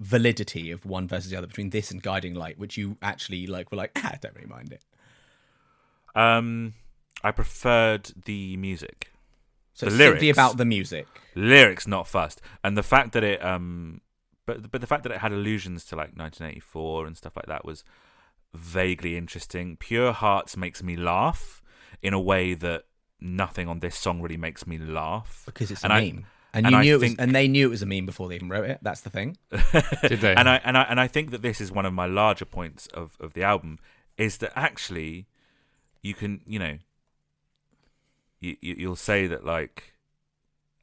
[0.00, 3.70] validity of one versus the other between this and Guiding Light, which you actually like
[3.70, 4.84] were like, ah, I don't really mind it.
[6.14, 6.74] um,
[7.22, 9.10] I preferred the music.
[9.72, 10.38] So The it's simply lyrics.
[10.38, 11.06] about the music.
[11.34, 14.00] lyrics not fussed and the fact that it um
[14.46, 17.64] but but the fact that it had allusions to like 1984 and stuff like that
[17.64, 17.82] was
[18.54, 21.60] vaguely interesting pure hearts makes me laugh
[22.02, 22.84] in a way that
[23.20, 26.26] nothing on this song really makes me laugh Because it's a And I- meme.
[26.54, 28.06] And, and you I knew it was, think- and they knew it was a meme
[28.06, 28.78] before they even wrote it.
[28.80, 29.36] That's the thing.
[30.08, 30.34] Did they?
[30.34, 32.86] and I and I and I think that this is one of my larger points
[32.88, 33.78] of of the album
[34.16, 35.26] is that actually
[36.02, 36.78] you can you know
[38.40, 39.94] you, you you'll say that like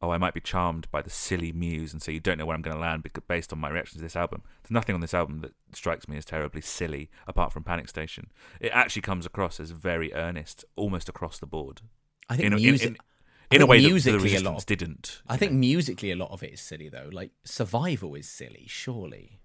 [0.01, 2.55] oh I might be charmed by the silly muse and so you don't know where
[2.55, 5.01] I'm going to land because based on my reaction to this album there's nothing on
[5.01, 9.25] this album that strikes me as terribly silly apart from Panic Station it actually comes
[9.25, 11.81] across as very earnest almost across the board
[12.29, 12.87] I think in, a- in- music.
[12.89, 13.03] in, I
[13.51, 14.65] in a way that the musically a resistance lot.
[14.65, 17.09] didn't I think musically a lot of it is silly though.
[17.11, 19.39] Like Survival is silly, surely.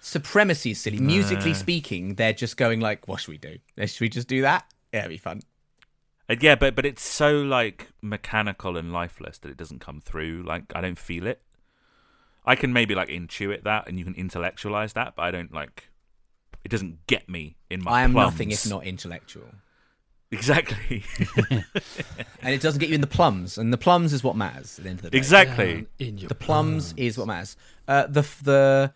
[0.00, 0.98] Supremacy is silly.
[0.98, 3.58] Musically speaking, they're just going like, "What should we do?
[3.86, 4.64] Should we just do that?
[4.92, 5.42] Yeah, it'd be fun."
[6.28, 10.44] Uh, yeah, but but it's so like mechanical and lifeless that it doesn't come through.
[10.46, 11.42] Like I don't feel it.
[12.44, 15.90] I can maybe like intuit that, and you can intellectualize that, but I don't like.
[16.64, 17.90] It doesn't get me in my.
[17.90, 18.32] I am plums.
[18.32, 19.48] nothing if not intellectual.
[20.30, 21.04] Exactly,
[21.50, 24.84] and it doesn't get you in the plums, and the plums is what matters at
[24.84, 25.18] the end of the day.
[25.18, 25.86] exactly.
[25.98, 27.56] in your The plums is what matters.
[27.86, 28.92] Uh, the the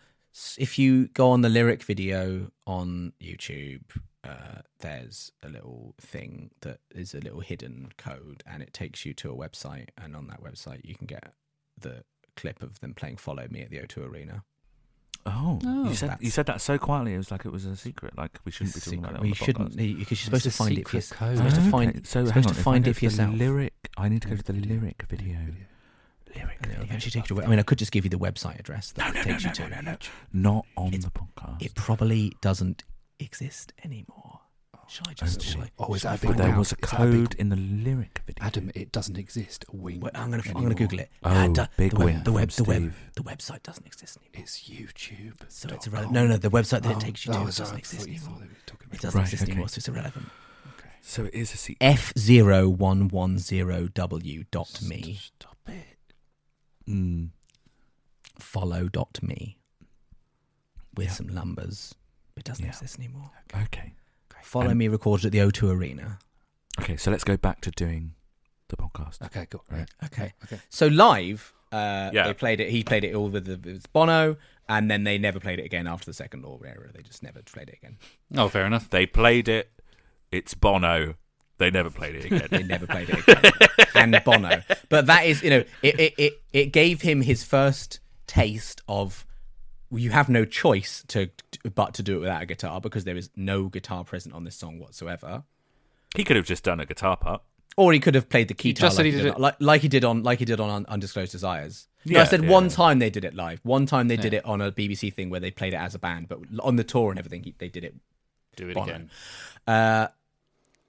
[0.57, 3.83] if you go on the lyric video on YouTube,
[4.23, 9.13] uh, there's a little thing that is a little hidden code, and it takes you
[9.15, 11.33] to a website, and on that website you can get
[11.79, 12.03] the
[12.35, 14.43] clip of them playing "Follow Me" at the O2 Arena.
[15.25, 15.83] Oh, Oh.
[15.85, 17.13] you oh, said you said that so quietly.
[17.13, 18.17] It was like it was a secret.
[18.17, 19.13] Like we shouldn't be It's a talking about it.
[19.15, 19.97] Well, on you the shouldn't podcast.
[19.99, 21.19] because you're supposed to It's a find it for secret yourself.
[21.19, 21.27] code.
[21.29, 22.93] You're supposed to Okay, find, so you're hang supposed on, to if find I it
[22.93, 23.35] for to the yourself.
[23.35, 23.73] lyric.
[23.97, 25.37] I need to go to the lyric video.
[26.35, 26.57] Lyric.
[26.61, 26.83] And it'll video.
[26.83, 27.43] eventually take you to.
[27.43, 29.37] I mean, I could just give you the website address that No, it no, no,
[29.39, 29.69] takes no, you to.
[29.69, 29.97] no, no, no.
[30.33, 31.61] Not on It's- the podcast.
[31.61, 32.83] It probably doesn't
[33.19, 34.32] exist anymore.
[34.93, 35.41] Shall I just?
[35.41, 36.57] Shall I, Oh, is that big there out?
[36.59, 38.45] was a code in the lyric video.
[38.45, 39.65] Adam, it doesn't exist.
[39.71, 39.99] Wing.
[39.99, 40.43] Wait, I'm gonna.
[40.55, 41.09] I'm gonna Google it.
[41.23, 44.43] Oh, do- big the web, win the web, the web, the website doesn't exist anymore.
[44.43, 45.41] It's YouTube.
[45.47, 46.13] So it's irrelevant.
[46.13, 48.29] No, no, the website that it takes you to oh, doesn't sorry, exist anymore.
[48.29, 49.51] thought we were talking It doesn't Right, exist okay.
[49.53, 50.25] anymore, so it's irrelevant.
[51.01, 51.77] So it is a secret.
[51.81, 55.97] F zero one one zero W dot me Stop it.
[56.87, 57.29] Mm.
[58.37, 59.57] follow dot me
[60.95, 61.13] with Yeah.
[61.13, 61.95] some numbers.
[62.37, 62.69] It doesn't Yeah.
[62.71, 63.31] exist anymore.
[63.55, 63.95] Okay.
[64.43, 66.19] Follow And- me recorded at the O2 Arena.
[66.79, 68.13] Okay, so let's go back to doing
[68.69, 69.21] the podcast.
[69.25, 69.63] Okay, cool.
[69.69, 69.89] Right.
[70.05, 70.33] Okay.
[70.45, 70.59] Okay.
[70.69, 72.27] So live, uh, Yeah.
[72.27, 72.69] they played it.
[72.69, 74.37] He played it all with, the, with Bono,
[74.67, 76.89] and then they never played it again after the second Law era.
[76.93, 77.97] They just never played it again.
[78.35, 78.89] Oh, fair enough.
[78.89, 79.71] They played it.
[80.31, 81.15] It's Bono.
[81.59, 82.47] They never played it again.
[82.51, 83.51] They never played it again.
[83.95, 87.99] and Bono, but that is, you know, it it it, it gave him his first
[88.25, 89.25] taste of
[89.93, 91.29] you have no choice to
[91.75, 94.55] but to do it without a guitar because there is no guitar present on this
[94.55, 95.43] song whatsoever.
[96.15, 97.41] He could have just done a guitar part.
[97.75, 99.55] Or he could have played the guitar just like, he he did did it- like,
[99.59, 101.87] like he did on like he did on Undisclosed Desires.
[102.05, 102.69] No, I said yeah, one yeah.
[102.69, 103.61] time they did it live.
[103.63, 105.99] One time they did it on a BBC thing where they played it as a
[105.99, 107.95] band, but on the tour and everything, he, they did it
[108.57, 109.09] Do it again.
[109.67, 110.07] uh,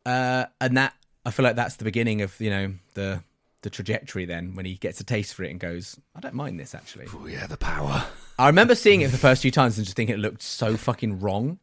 [0.04, 0.94] uh, and that
[1.24, 3.22] I feel like that's the beginning of you know the
[3.64, 4.24] the trajectory.
[4.24, 7.06] Then when he gets a taste for it and goes, I don't mind this actually.
[7.12, 8.04] Oh yeah, the power.
[8.38, 11.20] I remember seeing it the first few times and just thinking it looked so fucking
[11.20, 11.58] wrong.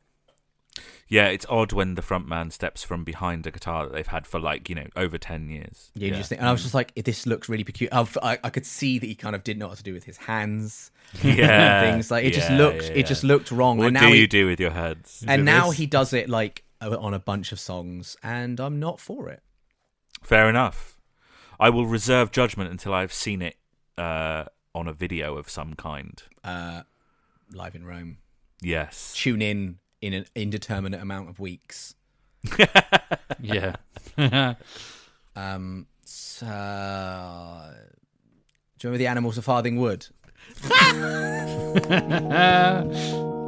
[1.07, 4.25] Yeah, it's odd when the front man steps from behind a guitar that they've had
[4.25, 5.91] for like you know over ten years.
[5.93, 7.89] Yeah, you just think, and I was just like, this looks really peculiar.
[7.93, 10.05] I, I, I could see that he kind of didn't know what to do with
[10.05, 10.89] his hands.
[11.21, 13.77] yeah, and things like it just looked, yeah, it just looked wrong.
[13.77, 15.25] What and do now you he, do with your heads?
[15.27, 15.79] and now this?
[15.79, 19.43] he does it like uh, on a bunch of songs, and I'm not for it.
[20.23, 21.00] Fair enough.
[21.61, 23.55] I will reserve judgment until I've seen it
[23.97, 24.45] uh,
[24.75, 26.21] on a video of some kind.
[26.43, 26.81] Uh,
[27.53, 28.17] live in Rome,
[28.61, 29.13] Yes.
[29.15, 31.95] tune in in an indeterminate amount of weeks.
[33.39, 33.75] Yeah.
[35.33, 36.51] Um, so, do
[38.85, 40.07] you remember the animals of Farthing Wood?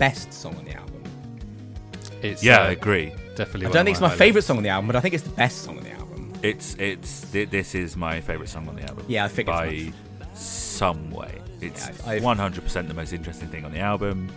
[0.00, 1.02] best song on the album.
[2.22, 3.12] It's Yeah, uh, I agree.
[3.36, 3.66] Definitely.
[3.66, 4.18] I don't think it's my highlights.
[4.18, 6.32] favorite song on the album, but I think it's the best song on the album.
[6.42, 9.04] It's it's thi- this is my favorite song on the album.
[9.08, 9.92] Yeah, I think as by
[10.34, 11.40] some way.
[11.60, 11.86] It's
[12.22, 14.30] one hundred percent the most interesting thing on the album.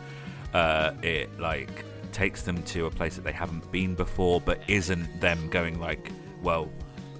[0.53, 5.21] Uh, it like takes them to a place that they haven't been before, but isn't
[5.21, 6.11] them going like,
[6.41, 6.69] well,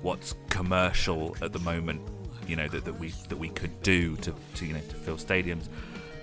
[0.01, 2.01] what's commercial at the moment?
[2.47, 5.17] You know that, that we that we could do to, to you know to fill
[5.17, 5.69] stadiums.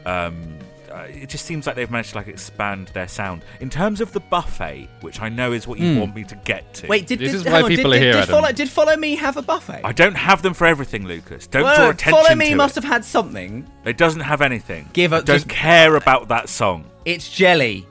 [0.06, 0.58] Um,
[0.92, 4.20] it just seems like they've managed to like expand their sound in terms of the
[4.20, 6.86] buffet, which I know is what you want me to get to.
[6.86, 6.90] Hmm.
[6.90, 8.34] Wait, did This did, is hang why on, people did, are here, Did Adam.
[8.34, 9.80] follow, did follow me have a buffet?
[9.84, 11.46] I don't have them for everything, Lucas.
[11.46, 12.82] Don't Well, draw attention follow me to must it.
[12.84, 13.66] have had something.
[13.84, 14.88] It doesn't have anything.
[14.92, 15.24] Give up.
[15.24, 16.84] don't just- care about that song.
[17.04, 17.86] It's jelly,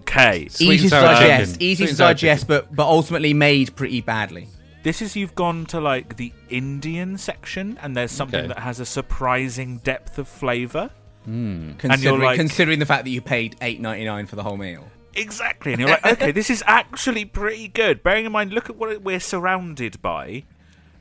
[0.00, 0.48] Okay.
[0.48, 1.62] Sweet easy and to sour digest, chicken.
[1.62, 4.48] easy Sweet to and sour digest, but but ultimately made pretty badly.
[4.82, 8.48] This is you've gone to like the Indian section, and there's something Okay.
[8.48, 10.90] that has a surprising depth of flavour.
[11.24, 14.88] Considering, like- considering the fact that you paid eight ninety nine for the whole meal.
[15.14, 18.02] Exactly, and you're like, okay, this is actually pretty good.
[18.02, 20.44] Bearing in mind, look at what we're surrounded by.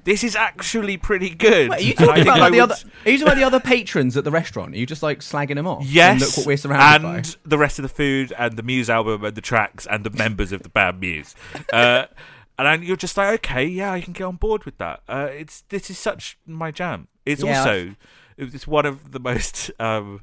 [0.03, 1.69] This is actually pretty good.
[1.69, 2.75] Wait, are you talking about like the would- other?
[3.05, 4.73] Are you talking about the other patrons at the restaurant?
[4.73, 5.85] Are you just like slagging them off?
[5.85, 7.15] Yes, And look what we're surrounded and by.
[7.17, 10.09] And the rest of the food, and the Muse album, and the tracks, and the
[10.09, 11.35] members of the band Muse.
[11.71, 12.05] Uh,
[12.59, 15.03] and then you're just like, okay, yeah, I can get on board with that.
[15.07, 17.07] Uh, it's this is such my jam.
[17.25, 17.95] It's Yeah, also
[18.41, 19.71] it's one of the most.
[19.79, 20.21] Um,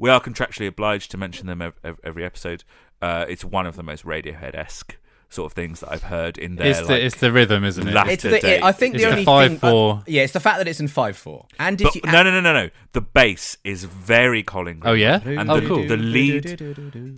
[0.00, 2.62] we are contractually obliged to mention them ev- ev- every episode.
[3.02, 4.96] Uh, it's one of the most Radiohead esque
[5.28, 6.68] sort of things that I've heard in there.
[6.68, 7.92] It's the it's the rhythm, isn't it?
[7.92, 9.94] lack- It's the, it, I think It's the the only five, thing, four.
[9.96, 11.46] uh, yeah, it's the fact that it's in five four.
[11.58, 12.70] And did But, you, no, no, no, no, no.
[12.92, 14.80] The bass is very Colin.
[14.84, 15.20] Oh yeah.
[15.24, 15.86] And oh the, cool.
[15.86, 16.44] the lead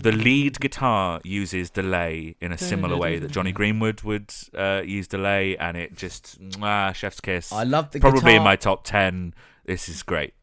[0.03, 5.07] the lead guitar uses delay in a similar way that Jonny Greenwood would uh, use
[5.07, 7.53] delay, and it just ah, chef's kiss.
[7.53, 9.35] I love the probably in my top ten.
[9.71, 10.35] This is great.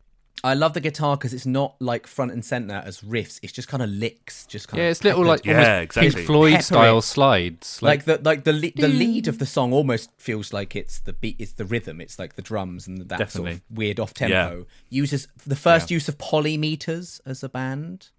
[0.43, 3.39] I love the guitar because it's not like front and center as riffs.
[3.43, 6.11] It's just kind of licks, just kind yeah, of it's little like Yeah, exactly.
[6.13, 7.81] Pink Floyd Pepper style slides.
[7.81, 11.11] like the like the le- the lead of the song almost feels like it's the
[11.13, 14.65] beat, it's the rhythm, it's like the drums and that sort of weird off tempo.
[14.89, 18.09] Uses the first use of polymeters as a band.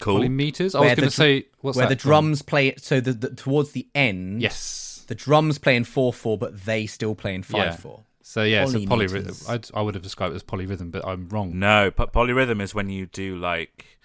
[0.00, 0.20] Cool.
[0.20, 0.74] Polymeters.
[0.76, 2.08] I Where was going to dr- say what's where that the from?
[2.10, 2.80] drums play it.
[2.84, 5.04] So the, the towards the end, Yes.
[5.08, 7.76] the drums play in four four, but they still play in five Yeah.
[7.76, 8.04] four.
[8.26, 9.48] So yeah, so polyrhythm.
[9.50, 11.58] I'd, I would have described it as polyrhythm, but I'm wrong.
[11.58, 13.98] No, po- polyrhythm is when you do like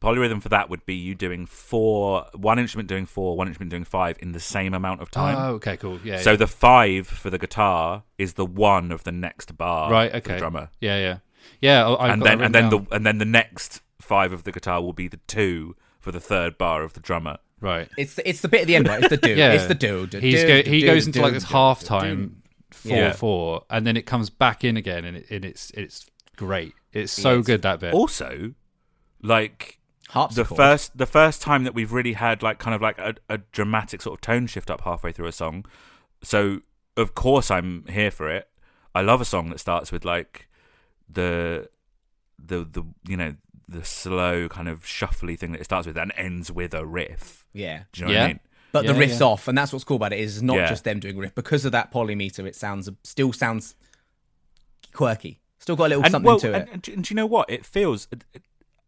[0.00, 3.84] polyrhythm for that would be you doing four, one instrument doing four, one instrument doing
[3.84, 5.36] five in the same amount of time.
[5.36, 6.00] Oh, okay, cool.
[6.02, 6.18] Yeah.
[6.18, 6.36] so yeah.
[6.36, 10.30] the five for the guitar is the one of the next bar, right, for the
[10.30, 10.38] okay.
[10.38, 11.18] drummer, Yeah, yeah,
[11.60, 11.86] yeah.
[11.86, 14.52] I- I've and then and then written the and then the next five of the
[14.52, 17.36] guitar will be the two for the third bar of the drummer.
[17.60, 17.90] right.
[17.98, 19.00] It's the, it's the bit at the end, right?
[19.00, 19.34] It's the do.
[19.34, 20.06] Yeah, It's the do.
[20.06, 22.37] do, He's do, go, do, he do, goes do, into like this do, half time
[22.70, 23.12] four Yeah.
[23.12, 26.06] four, and then it comes back in again, and, it, and it's it's
[26.36, 26.74] great.
[26.92, 27.46] It's so Yes.
[27.46, 27.92] good that bit.
[27.94, 28.54] Also,
[29.22, 29.78] like
[30.36, 33.38] the first the first time that we've really had like kind of like a, a
[33.52, 35.66] dramatic sort of tone shift up halfway through a song
[36.22, 36.60] so
[36.96, 38.48] of course i'm here for it
[38.94, 40.48] i love a song that starts with like
[41.10, 41.68] the
[42.38, 43.34] the the you know
[43.68, 47.44] the slow kind of shuffly thing that it starts with and ends with a riff
[47.52, 47.82] Yeah.
[47.92, 48.40] do you know what i mean
[48.72, 49.26] But the riff's yeah.
[49.26, 50.20] off, and that's what's cool about it.
[50.20, 50.68] Is not Yeah.
[50.68, 52.46] just them doing riff because of that polymeter.
[52.46, 53.74] It sounds still sounds
[54.92, 55.40] quirky.
[55.58, 56.72] Still got a little and something well to and, it.
[56.72, 58.42] and, do- and do you know what it feels it- it-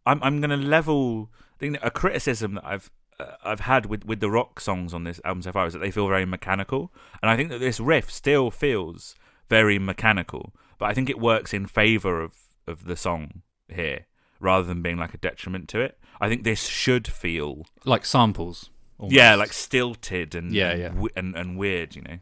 [0.06, 4.06] i'm i'm going to level I think a criticism that i've uh, I've had with,
[4.06, 6.90] with the rock songs on this album so far is that they feel very mechanical,
[7.22, 9.14] and I think that this riff still feels
[9.50, 10.54] very mechanical.
[10.78, 12.32] But I think it works in favor of,
[12.66, 14.06] of the song here,
[14.38, 15.98] rather than being like a detriment to it.
[16.18, 18.70] I think this should feel like samples.
[19.00, 19.14] Almost.
[19.16, 20.88] yeah, like stilted and Yeah, yeah.
[20.90, 22.18] wi- and and weird, you know.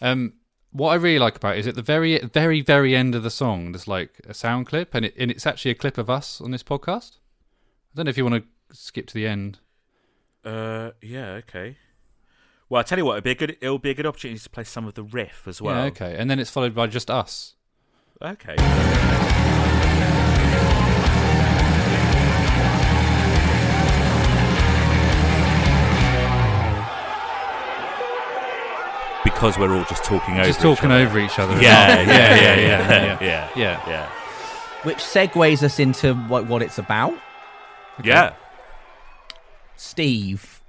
[0.00, 0.34] Um,
[0.70, 3.30] what I really like about it is at the very, very, very end of the
[3.30, 6.40] song, there's like a sound clip, and it and it's actually a clip of us
[6.40, 7.16] on this podcast.
[7.92, 9.58] I don't know if you want to skip to the end.
[10.44, 11.78] Uh, yeah, okay.
[12.68, 14.50] Well, I tell you what, it'll be a good it'll be a good opportunity to
[14.50, 15.74] play some of the riff as well.
[15.76, 17.54] yeah, okay, and then it's followed by just us.
[18.22, 18.56] Okay.
[29.38, 31.04] Because we're all just talking over just each talking other.
[31.06, 31.52] over each other.
[31.62, 33.88] Yeah, yeah, yeah, yeah, yeah, yeah, yeah, yeah.
[33.88, 34.10] yeah,
[34.82, 37.14] Which segues us into what what it's about.
[38.02, 38.34] yeah.
[39.76, 40.60] Steve.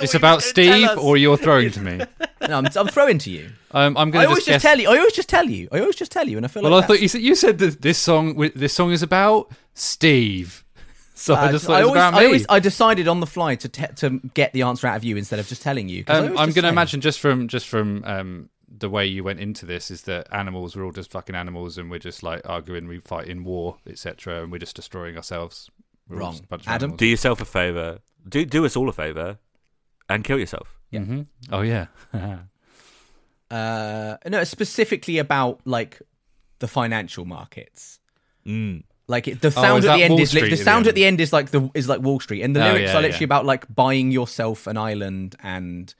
[0.00, 2.00] It's about Steve, or you're throwing to me.
[2.48, 3.50] No, I'm, I'm throwing to you.
[3.70, 4.62] Um, I'm going to always just just guess.
[4.62, 4.88] tell you.
[4.90, 5.68] I always just tell you.
[5.72, 7.34] I always just tell you, and I feel well, like I thought you said you
[7.34, 10.63] said that this song this song is about Steve.
[11.16, 13.20] So I Uh, just I thought it was always, about I always, I decided on
[13.20, 15.88] the fly to te- to get the answer out of you instead of just telling
[15.88, 16.04] you.
[16.08, 19.22] I Um, always I'm going to imagine just from just from um, the way you
[19.22, 22.42] went into this is that animals we're all just fucking animals and we're just like
[22.48, 25.70] arguing, we fight in war, etc., and we're just destroying ourselves.
[26.08, 26.38] We're Wrong.
[26.42, 26.84] a bunch of Adam?
[26.86, 26.98] animals.
[26.98, 27.98] Do yourself a favor.
[28.28, 29.38] Do do us all a favor,
[30.08, 30.76] and kill yourself.
[30.92, 31.26] Mhm.
[31.52, 31.86] Oh yeah.
[33.50, 36.00] Uh, no, specifically about like
[36.58, 38.00] the financial markets.
[38.46, 38.82] Mm.
[39.06, 40.64] Like it, the Oh, sound is at the end Wall is Street the at the
[40.64, 42.90] sound at the end is like the is like Wall Street, and the Oh, lyrics
[42.92, 43.24] yeah, are literally yeah.
[43.24, 45.94] about like buying yourself an island and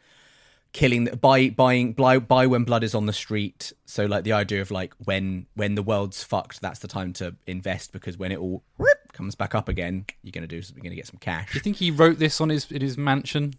[0.73, 3.73] killing buy buying buy, buy when blood is on the street.
[3.85, 7.35] So like the idea of like when when the world's fucked, that's the time to
[7.47, 10.95] invest because when it all whoop, comes back up again, you're gonna do you're gonna
[10.97, 11.53] get some cash.
[11.53, 13.55] Do you think he wrote this on his in his mansion?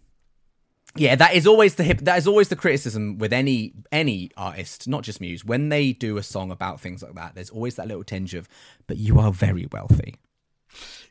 [0.98, 2.00] Yeah, that is always the hip.
[2.02, 5.44] That is always the criticism with any any artist, not just Muse.
[5.44, 8.48] When they do a song about things like that, there's always that little tinge of,
[8.88, 10.16] "But you are very wealthy."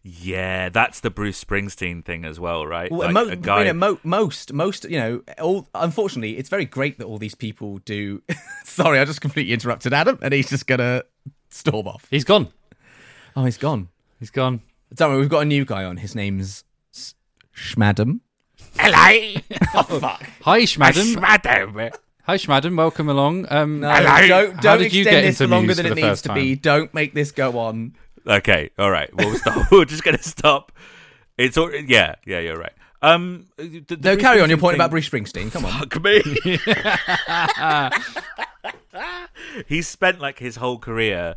[0.03, 2.91] Yeah, that's the Bruce Springsteen thing as well, right?
[2.91, 3.59] Well, Like mo- a guy.
[3.61, 5.68] you know, mo- most, most, you know, all.
[5.74, 8.22] Unfortunately, it's very great that all these people do.
[8.64, 11.05] Sorry, I just completely interrupted Adam, and he's just gonna
[11.51, 12.07] storm off.
[12.11, 12.49] He's gone.
[13.37, 13.89] Oh, he's gone.
[14.20, 14.61] He's gone.
[14.95, 15.97] Don't worry, we've got a new guy on.
[15.97, 16.64] His name's
[16.95, 17.14] S-
[17.57, 18.20] Schmadam.
[18.79, 19.41] Hello,
[19.75, 19.99] oh,
[20.43, 21.20] Hi, Schmadam.
[21.20, 21.91] madam.
[22.25, 22.77] Hi, Schmadam.
[22.77, 23.47] Welcome along.
[23.51, 24.27] Um, No, Hello.
[24.51, 26.37] don't don't did you extend get this into longer than it needs to time?
[26.39, 26.55] be.
[26.55, 27.95] Don't make this go on.
[28.27, 29.14] Okay, all right.
[29.14, 29.68] We'll stop.
[29.70, 30.72] We're just gonna stop.
[31.39, 31.72] It's all.
[31.75, 32.41] Yeah, yeah.
[32.41, 32.72] You're right.
[33.03, 34.49] Um, the, the No, carry on.
[34.49, 35.53] Your point thing- about Bruce Springsteen.
[35.53, 35.72] Come on.
[35.89, 36.22] Fuck me.
[39.66, 41.37] he spent like his whole career,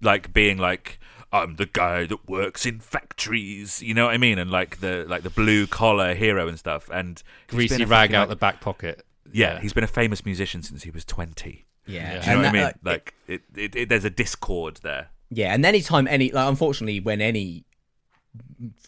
[0.00, 1.00] like being like.
[1.32, 5.04] I'm the guy that works in factories, you know what I mean, and like the
[5.08, 6.88] like the blue collar hero and stuff.
[6.92, 9.04] And greasy rag fucking, out like- the back pocket.
[9.30, 11.66] Yeah, he's been a famous musician since he was twenty.
[11.86, 12.62] Yeah, Do you know what I mean?
[12.62, 15.08] uh, like, it, it, it, there's a discord there.
[15.30, 17.64] Yeah, and anytime any like unfortunately when any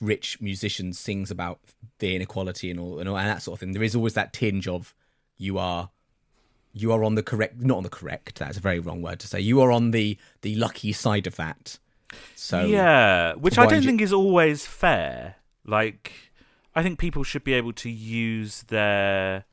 [0.00, 1.60] rich musician sings about
[1.98, 4.32] the inequality and all and, all, and that sort of thing, there is always that
[4.32, 4.94] tinge of
[5.36, 5.90] you are
[6.72, 9.26] you are on the correct not on the correct, that's a very wrong word to
[9.26, 9.40] say.
[9.40, 11.78] You are on the the lucky side of that.
[12.34, 15.36] So yeah, which I don't you- think is always fair.
[15.64, 16.12] Like,
[16.74, 19.44] I think people should be able to use their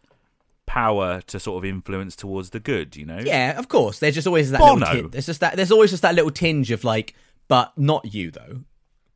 [0.66, 2.96] power to sort of influence towards the good.
[2.96, 3.20] You know?
[3.20, 4.00] Yeah, of course.
[4.00, 4.80] There's just always that Bono.
[4.86, 7.14] little tin- there's just that there's always just that little tinge of like,
[7.48, 8.62] but not you though.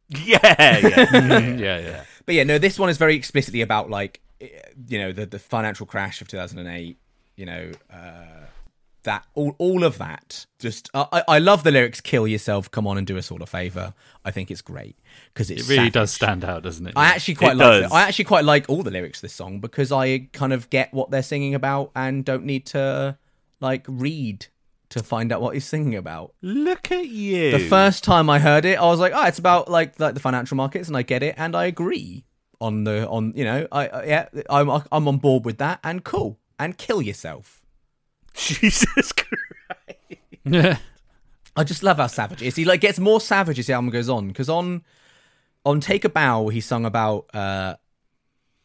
[0.26, 1.06] Yeah, yeah.
[1.06, 2.04] Mm, yeah, yeah.
[2.26, 4.48] But yeah, no, this one is very explicitly about like eh,
[4.90, 6.98] you know the the financial crash of 2008.
[7.38, 8.46] You know uh,
[9.04, 10.46] that all all of that.
[10.60, 12.02] Just I I I love the lyrics.
[12.02, 12.70] Kill yourself.
[12.72, 13.94] Come on and do us all a favor.
[14.24, 14.98] I think it's great
[15.34, 15.94] because It really savage.
[15.94, 16.94] does stand out, doesn't it?
[16.96, 17.92] I actually quite It like does.
[17.92, 17.94] it.
[17.96, 20.94] I actually quite like all the lyrics of this song because I kind of get
[20.94, 23.18] what they're singing about and don't need to
[23.60, 24.48] like read
[24.90, 26.34] to find out what he's singing about.
[26.42, 27.52] Look at you.
[27.52, 30.20] The first time I heard it, I was like, "Oh, it's about like like the
[30.20, 32.26] financial markets," and I get it, and I agree
[32.60, 36.04] on the on you know, I, I yeah, I'm I'm on board with that, and
[36.04, 37.61] cool, and kill yourself.
[38.36, 40.22] Jesus Christ.
[40.44, 40.78] Yeah.
[41.56, 42.56] I just love how savage it is.
[42.56, 44.84] He like gets more savage as the album goes on because on
[45.66, 47.76] on Take a Bow he sung about uh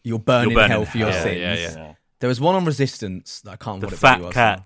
[0.05, 1.23] you'll burn in hell for your hell.
[1.23, 1.39] sins.
[1.41, 1.95] Yeah, yeah.
[2.21, 4.35] There was one on Resistance that I can't remember what fat it was.
[4.35, 4.65] cat.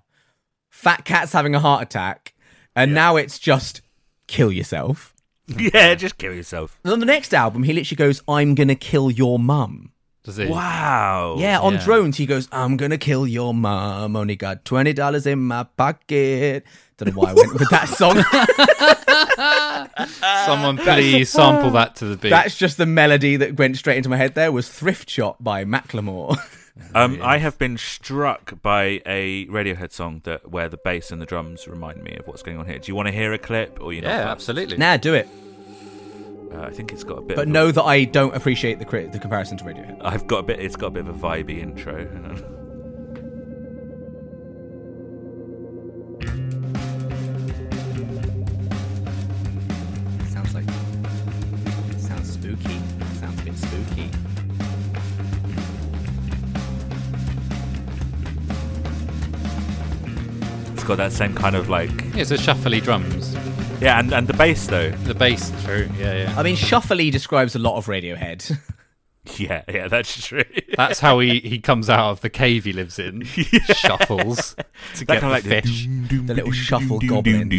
[0.69, 2.33] Fat cat's having a heart attack,
[2.75, 3.81] and now it's just
[4.27, 5.13] kill yourself.
[5.57, 6.79] Yeah, just kill yourself.
[6.85, 9.91] And on the next album, he literally goes, "I'm gonna kill your mum."
[10.23, 10.49] Does it?
[10.49, 11.37] Wow.
[11.39, 11.83] Yeah, on yeah.
[11.83, 16.63] drones, he goes, "I'm gonna kill your mum." Only got twenty dollars in my pocket.
[16.97, 18.21] Don't know why I went with that song.
[20.45, 22.29] Someone please sample that to the beat.
[22.29, 24.35] That's just the melody that went straight into my head.
[24.35, 26.37] There was "Thrift Shop" by Macklemore.
[26.95, 31.25] Um, I have been struck by a Radiohead song that where the bass and the
[31.25, 32.79] drums remind me of what's going on here.
[32.79, 34.01] Do you want to hear a clip, or you?
[34.01, 34.77] yeah, absolutely.
[34.77, 35.27] nah, do it.
[36.53, 37.35] Uh, I think it's got a bit.
[37.37, 39.97] But of a- know that I don't appreciate the cri- the comparison to Radiohead.
[40.01, 40.59] I've got a bit.
[40.59, 42.07] It's got a bit of a vibey intro.
[50.29, 50.65] Sounds like
[51.97, 52.79] sounds spooky.
[53.19, 54.09] Sounds a bit spooky.
[60.73, 63.35] It's got that same kind of like Yeah, it's a shuffly drums.
[63.81, 64.91] Yeah, and and the bass though.
[64.91, 65.89] The bass, true.
[65.97, 66.33] Yeah, yeah.
[66.37, 68.57] I mean, shuffly describes a lot of Radiohead.
[69.37, 70.43] Yeah, yeah, that's true.
[70.75, 73.21] That's how he, he comes out of the cave he lives in.
[73.75, 74.55] Shuffles
[74.95, 75.85] to That get the like fish.
[75.85, 77.51] The little shuffle goblin.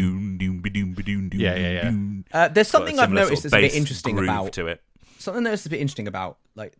[1.33, 1.93] Yeah, yeah, yeah.
[2.33, 4.83] Uh, there's something I've noticed sort that's a bit interesting about to it.
[5.19, 6.75] something that's a bit interesting about like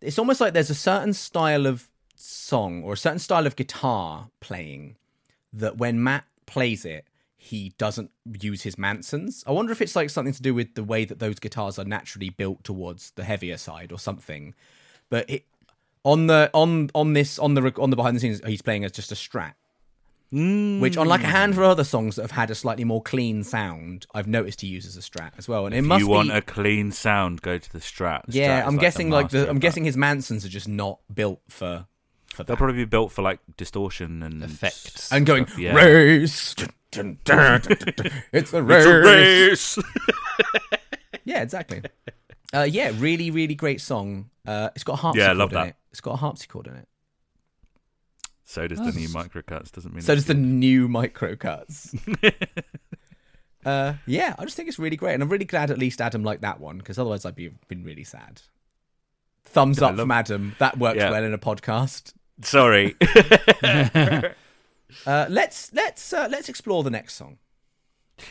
[0.00, 4.30] it's almost like there's a certain style of song or a certain style of guitar
[4.40, 4.96] playing
[5.52, 7.04] that when Matt plays it
[7.44, 9.44] he doesn't use his Mansons.
[9.46, 11.84] I wonder if it's like something to do with the way that those guitars are
[11.84, 14.54] naturally built towards the heavier side or something.
[15.10, 15.44] But it,
[16.04, 18.92] on the on on this on the on the behind the scenes he's playing as
[18.92, 19.52] just a Strat.
[20.32, 20.80] Mm.
[20.80, 23.44] Which, on like a handful of other songs that have had a slightly more clean
[23.44, 25.66] sound, I've noticed he uses a Strat as well.
[25.66, 28.22] And it If must you want be, a clean sound, go to the Strat.
[28.26, 30.98] The yeah, Strat I'm the guessing like the I'm guessing his Mansons are just not
[31.12, 31.86] built for
[32.28, 32.58] for They'll that.
[32.58, 35.12] probably be built for like distortion and Effects.
[35.12, 35.74] and going yeah.
[35.74, 36.54] race.
[36.94, 38.12] Dun, dun, dun, dun, dun, dun.
[38.32, 38.84] It's a race.
[38.86, 39.78] It's a race.
[41.26, 41.80] Yeah, exactly.
[42.52, 44.28] Uh, yeah, really, really great song.
[44.46, 45.66] Uh, it's got a harpsichord Yeah, I love in that.
[45.68, 45.76] it.
[45.90, 46.86] It's got a harpsichord in it.
[48.44, 49.72] so does the new microcuts.
[49.72, 51.94] Doesn't mean So it's does the new micro cuts.
[53.64, 56.22] uh, yeah, I just think it's really great, and I'm really glad at least Adam
[56.22, 58.42] liked that one because otherwise I'd be been really sad.
[59.44, 60.56] Thumbs Yeah, up love- from Adam.
[60.58, 61.10] That works Yeah.
[61.10, 62.12] well in a podcast.
[62.42, 62.96] Sorry.
[65.06, 67.38] Uh, let's let's uh, let's explore the next song.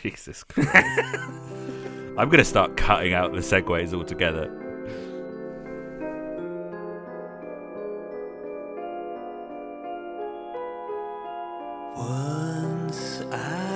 [0.02, 0.70] Jesus Christ.
[2.16, 4.48] I'm going to start cutting out the segues altogether.
[11.96, 13.73] Once I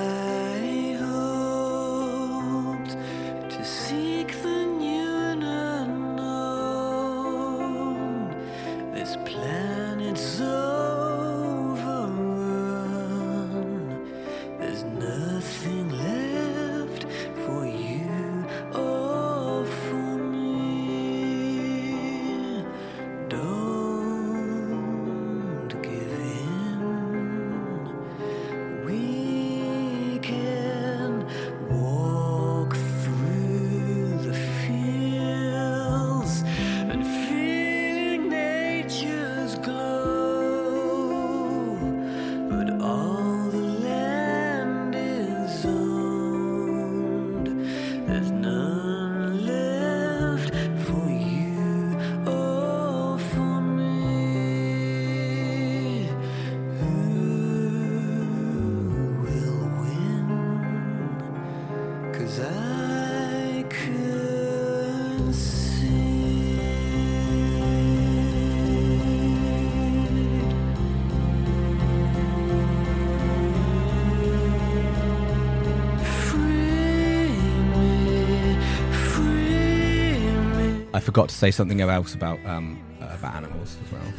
[81.19, 84.01] forgot to say something else about um uh, about animals as well.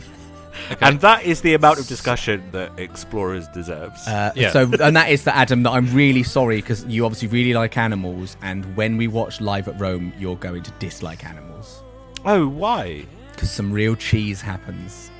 [0.83, 4.07] And that is the amount of discussion that Explorers deserves.
[4.07, 4.51] Uh, Yeah.
[4.51, 5.63] So, and that is that, Adam.
[5.63, 9.69] That I'm really sorry because you obviously really like animals, and when we watch Live
[9.69, 11.83] at Rome, you're going to dislike animals
[12.25, 13.07] oh, why?
[13.33, 15.11] because some real cheese happens.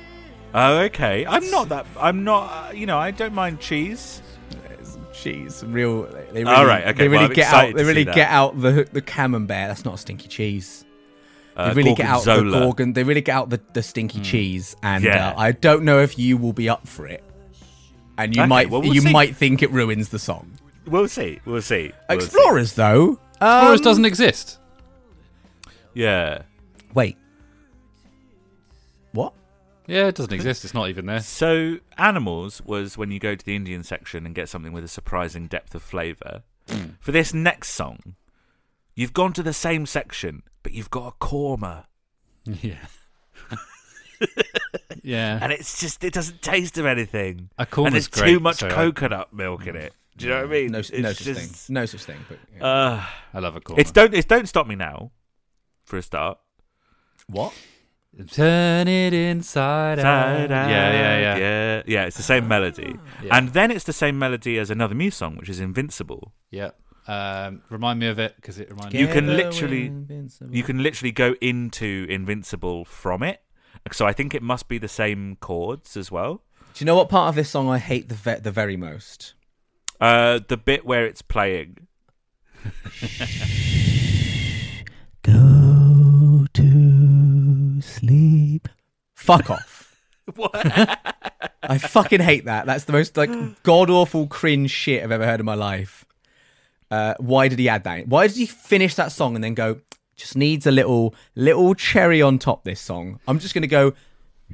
[0.53, 1.25] Oh, okay.
[1.25, 1.87] I'm not that.
[1.99, 2.43] I'm not.
[2.51, 4.21] Uh, you know, I don't mind cheese.
[5.13, 6.03] Cheese, some real.
[6.03, 7.75] They really, All right, okay, They really well, I'm get excited out.
[7.77, 8.15] They to really see that.
[8.15, 9.69] get out the the camembert.
[9.69, 10.85] That's not a stinky cheese.
[11.55, 12.93] They Uh, really get out the gorgon.
[12.93, 15.29] They really get out the, the stinky cheese, and Yeah.
[15.31, 17.23] uh, I don't know if you will be up for it.
[18.17, 19.11] And you Okay, might well, we'll you see.
[19.11, 20.51] might think it ruins the song.
[20.85, 21.39] We'll see.
[21.45, 21.91] We'll see.
[22.09, 22.25] We'll see.
[22.25, 23.19] Explorers, though.
[23.41, 24.59] Explorers um, doesn't exist.
[25.93, 26.43] Yeah.
[26.93, 27.17] Wait.
[29.11, 29.33] What?
[29.87, 30.63] Yeah, it doesn't exist.
[30.63, 31.19] It's not even there.
[31.21, 34.87] So, animals was when you go to the Indian section and get something with a
[34.87, 36.43] surprising depth of flavour.
[36.69, 36.91] Hmm.
[37.01, 38.15] For this next song,
[38.95, 41.85] you've gone to the same section, but you've got a korma.
[42.61, 42.77] Yeah.
[45.03, 45.39] yeah.
[45.41, 47.49] And it's just, it doesn't taste of anything.
[47.57, 49.93] A korma's and there's great, too much so I- coconut milk in it.
[50.17, 50.71] Do you know what I mean?
[50.71, 51.73] No, it's no such just, thing.
[51.75, 52.17] No such thing.
[52.27, 52.65] But yeah.
[52.65, 53.03] Uh,
[53.33, 53.79] I love a korma.
[53.79, 55.11] it's don't it's don't stop me now.
[55.85, 56.37] For a start,
[57.27, 57.53] what?
[58.31, 60.05] Turn it inside out.
[60.41, 60.49] Out.
[60.49, 61.37] Yeah, yeah, yeah.
[61.37, 62.05] yeah, yeah.
[62.05, 63.37] It's the same melody, Yeah.
[63.37, 66.33] and then it's the same melody as another Muse song, which is Invincible.
[66.51, 66.71] Yeah.
[67.11, 69.13] Um, remind me of it because it reminds You me.
[69.13, 70.55] can literally- invincible.
[70.55, 73.41] You can literally go into Invincible from it.
[73.91, 76.43] So I think it must be the same chords as well.
[76.73, 79.33] Do you know what part of this song I hate the ve- the very most?
[79.99, 81.87] Uh, the bit where it's playing.
[85.23, 88.67] Go to sleep.
[89.15, 89.87] Fuck off.
[90.35, 90.51] What?
[91.63, 92.65] I fucking hate that.
[92.65, 93.29] That's the most like
[93.63, 96.00] god awful cringe shit I've ever heard in my life.
[96.91, 98.07] Uh, why did he add that?
[98.07, 99.79] Why did he finish that song and then go?
[100.17, 102.63] Just needs a little little cherry on top.
[102.65, 103.19] This song.
[103.27, 103.93] I'm just gonna go.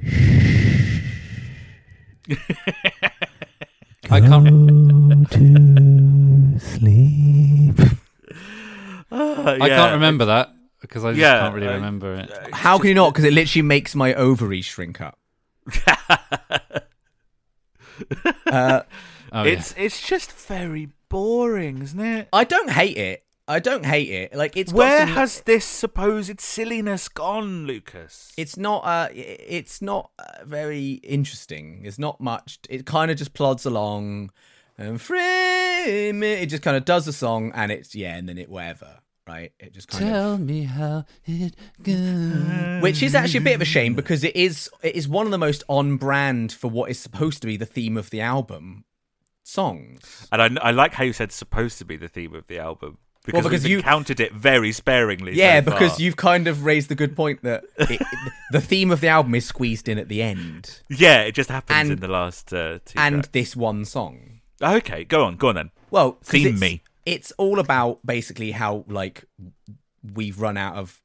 [4.10, 5.30] I can't.
[5.32, 7.78] to sleep.
[9.10, 12.30] I can't remember that because I just Yeah, can't really uh, remember it.
[12.52, 13.12] How can you not?
[13.12, 15.18] Because it literally makes my ovaries shrink up.
[18.46, 18.82] uh,
[19.30, 22.28] Oh, it's it's just very boring, isn't it?
[22.32, 23.24] I don't hate it.
[23.48, 24.34] I don't hate it.
[24.34, 28.32] Like it's Where some- has this supposed silliness gone, Lucas?
[28.36, 28.84] It's not.
[28.84, 31.80] Uh, it's not uh, very interesting.
[31.84, 32.58] It's not much.
[32.68, 34.32] It kind of just plods along,
[34.76, 36.42] and frame it.
[36.42, 38.98] It just kind of does the song, and it's yeah, and then it whatever.
[39.26, 39.52] Right?
[39.58, 40.10] It just kind of.
[40.10, 42.82] Tell me how it goes.
[42.82, 45.32] Which is actually a bit of a shame because it is it is one of
[45.32, 48.84] the most on brand for what is supposed to be the theme of the album
[49.48, 50.26] songs.
[50.30, 52.98] And I, I like how you said supposed to be the theme of the album
[53.24, 55.34] because, because we've you- encountered it very sparingly.
[55.34, 55.72] so Yeah, far.
[55.74, 58.00] because you've kind of raised the good point that it,
[58.52, 61.78] the theme of the album is squeezed in at the end, yeah, it just happens
[61.80, 62.94] And- in the last uh, two.
[62.98, 63.28] and tracks.
[63.32, 64.40] this one song.
[64.62, 65.70] okay, go on, go on then.
[65.90, 66.82] Well, Theme it's, me.
[67.06, 69.24] It's all about basically how like
[70.14, 71.00] we've run out of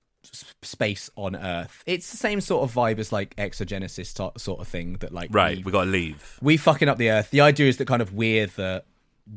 [0.62, 1.84] space on Earth.
[1.86, 5.30] It's the same sort of vibe as like exogenesis to- sort of thing that like
[5.34, 6.38] Right, we, we got to leave.
[6.42, 7.30] we fucking up the Earth.
[7.32, 8.84] The idea is that kind of we're the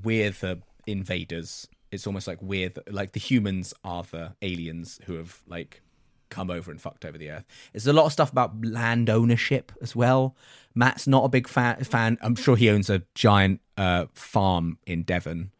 [0.02, 1.68] we're the invaders.
[1.90, 5.82] It's almost like we're the, like the humans are the aliens who have like
[6.28, 7.44] come over and fucked over the Earth.
[7.72, 10.34] There's a lot of stuff about land ownership as well.
[10.74, 12.18] Matt's not a big fa- fan.
[12.20, 15.52] I'm sure he owns a giant uh, farm in Devon.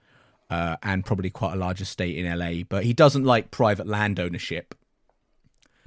[0.49, 4.21] Uh, and probably quite a large estate in LA, but he doesn't like private land
[4.21, 4.77] ownership.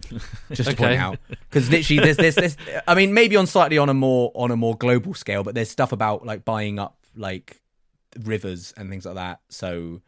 [0.52, 3.89] Just to point out, because literally, there's, this, there's, I mean, maybe on slightly on
[3.89, 7.62] a more on a more global scale, but there's stuff about like buying up like
[8.24, 9.41] rivers and things like that.
[9.50, 10.02] So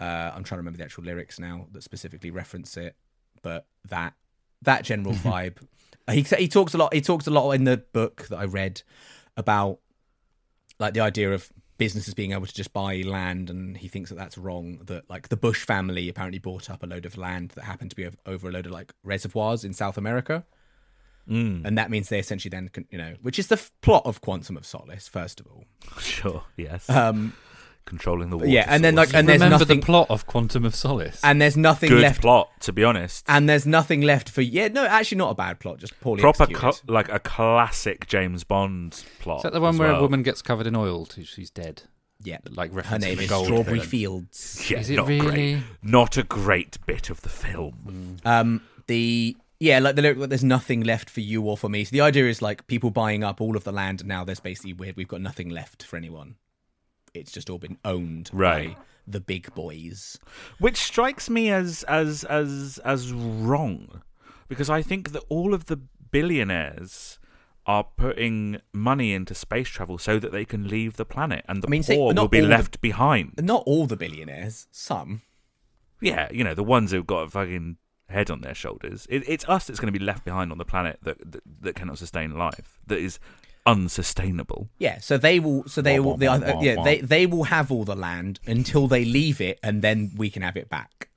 [0.00, 0.04] uh,
[0.34, 2.96] I'm trying to remember the actual lyrics now that specifically reference it,
[3.42, 4.14] but that
[4.62, 5.58] that general vibe.
[6.10, 6.94] He he talks a lot.
[6.94, 8.82] He talks a lot in the book that I read
[9.36, 9.80] about
[10.78, 14.16] like the idea of businesses being able to just buy land and he thinks that
[14.16, 17.64] that's wrong that like the bush family apparently bought up a load of land that
[17.64, 20.44] happened to be over- a load of like reservoirs in south america.
[21.28, 24.20] And that means they essentially then can you know which is the f- plot of
[24.20, 25.64] quantum of solace first of all.
[26.00, 26.88] Sure, yes.
[26.88, 27.32] um
[27.86, 28.48] Controlling the water.
[28.50, 29.14] yeah and then like source.
[29.20, 31.20] and there's Remember nothing the plot of Quantum of Solace.
[31.24, 33.24] and there's nothing good left plot, to be honest.
[33.28, 36.42] and there's nothing left for yeah no actually not a bad plot just poorly Proper,
[36.42, 36.60] executed.
[36.84, 39.38] cl- like a classic James Bond plot.
[39.38, 39.98] Is that the one where well.
[39.98, 41.82] a woman gets covered in oil till she's dead?
[42.24, 43.88] yeah Like her reference name is gold strawberry thing.
[43.88, 45.54] fields Yeah, Is it not really?
[45.54, 45.62] great.
[45.82, 48.16] Not a great bit of the film.
[48.24, 51.84] Um, the yeah, like the lyric, there's nothing left for you or for me.
[51.84, 54.40] So the idea is like people buying up all of the land, and now there's
[54.40, 54.96] basically weird.
[54.96, 56.34] We've got nothing left for anyone.
[57.16, 58.76] It's just all been owned Right.
[58.76, 60.18] by the big boys.
[60.58, 64.02] which strikes me as as as as wrong
[64.48, 67.18] because I think that all of the billionaires
[67.66, 71.66] are putting money into space travel so that they can leave the planet, and the
[71.66, 73.32] I mean, poor not will be all the- left behind.
[73.42, 75.22] Not all the billionaires, some.
[76.00, 79.06] Yeah, you know, the ones who've got a fucking head on their shoulders.
[79.10, 81.74] It, it's us that's going to be left behind on the planet that, that that
[81.74, 82.78] cannot sustain life.
[82.86, 83.18] That is
[83.66, 84.68] unsustainable.
[84.78, 85.64] Yeah, so they will.
[85.66, 86.16] So they will.
[86.16, 89.58] They, wah, uh, yeah, they they will have all the land until they leave it,
[89.62, 91.08] and then we can have it back.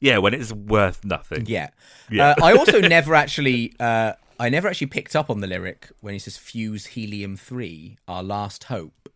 [0.00, 1.46] Yeah, when it's worth nothing.
[1.46, 1.70] Yeah.
[2.10, 2.30] Yeah.
[2.38, 3.74] Uh, I also never actually.
[3.80, 7.98] Uh, I never actually picked up on the lyric when he says "fuse helium three,
[8.06, 9.08] our last hope."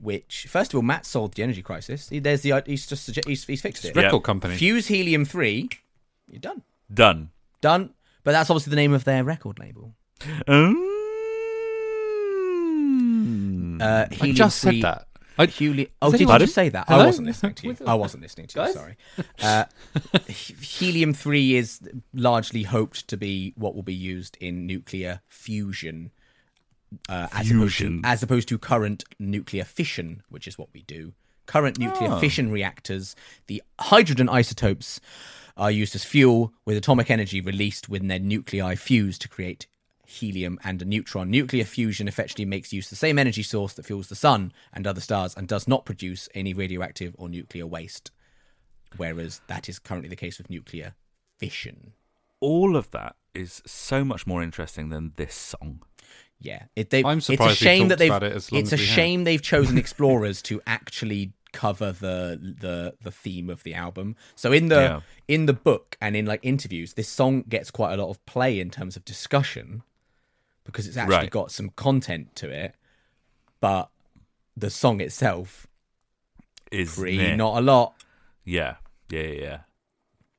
[0.00, 2.08] Which, first of all, Matt solved the energy crisis.
[2.08, 2.60] He, there's the.
[2.66, 3.94] He's just sugge- he's, he's fixed it.
[3.94, 4.02] Yeah.
[4.02, 4.56] Record company.
[4.56, 5.68] Fuse helium three.
[6.28, 6.62] You're done.
[6.92, 7.30] Done.
[7.60, 7.94] Done.
[8.24, 9.94] But that's obviously the name of their record label.
[10.20, 10.91] Mm.
[13.82, 15.06] Uh, I just three, said that.
[15.38, 16.84] I, Heli- oh, did you just say that?
[16.88, 17.76] I wasn't listening to you.
[17.86, 18.64] I wasn't listening to you.
[18.66, 18.74] Guys?
[18.74, 18.96] Sorry.
[19.42, 19.64] Uh,
[20.28, 21.80] helium three is
[22.12, 26.10] largely hoped to be what will be used in nuclear fusion,
[27.08, 31.12] uh, as opposed to as opposed to current nuclear fission, which is what we do.
[31.46, 32.20] Current nuclear Oh.
[32.20, 33.16] fission reactors,
[33.46, 35.00] the hydrogen isotopes
[35.56, 39.66] are used as fuel, with atomic energy released when their nuclei fuse to create
[40.12, 41.30] helium and a neutron.
[41.30, 44.86] Nuclear fusion effectively makes use of the same energy source that fuels the sun and
[44.86, 48.10] other stars and does not produce any radioactive or nuclear waste,
[48.96, 50.94] whereas that is currently the case with nuclear
[51.38, 51.92] fission.
[52.40, 55.82] All of that is so much more interesting than this song.
[56.38, 58.10] Yeah, it, they, I'm it's a surprised we shame that talked they've.
[58.10, 58.94] about it as long it's a we have.
[58.94, 64.16] shame they've chosen explorers to actually cover the the the theme of the album.
[64.34, 65.00] So in the Yeah.
[65.28, 68.58] in the book and in like interviews, this song gets quite a lot of play
[68.58, 69.82] in terms of discussion
[70.64, 71.30] because it's actually Right.
[71.30, 72.74] got some content to it,
[73.60, 73.88] but
[74.56, 75.66] the song itself
[76.70, 77.36] Is pretty meh.
[77.36, 77.94] not a lot.
[78.44, 78.76] Yeah,
[79.10, 79.40] yeah, yeah.
[79.42, 79.58] yeah.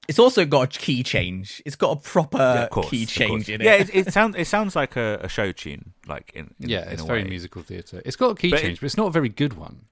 [0.08, 1.62] It's also got a key change.
[1.66, 3.64] It's got a proper Yeah, course, key change in it.
[3.66, 6.86] Yeah, it, it sounds it sounds like a, a show tune, like in, in yeah,
[6.88, 7.30] in it's a very way.
[7.30, 8.02] musical theatre.
[8.06, 9.86] It's got a key But it- change, but it's not a very good one.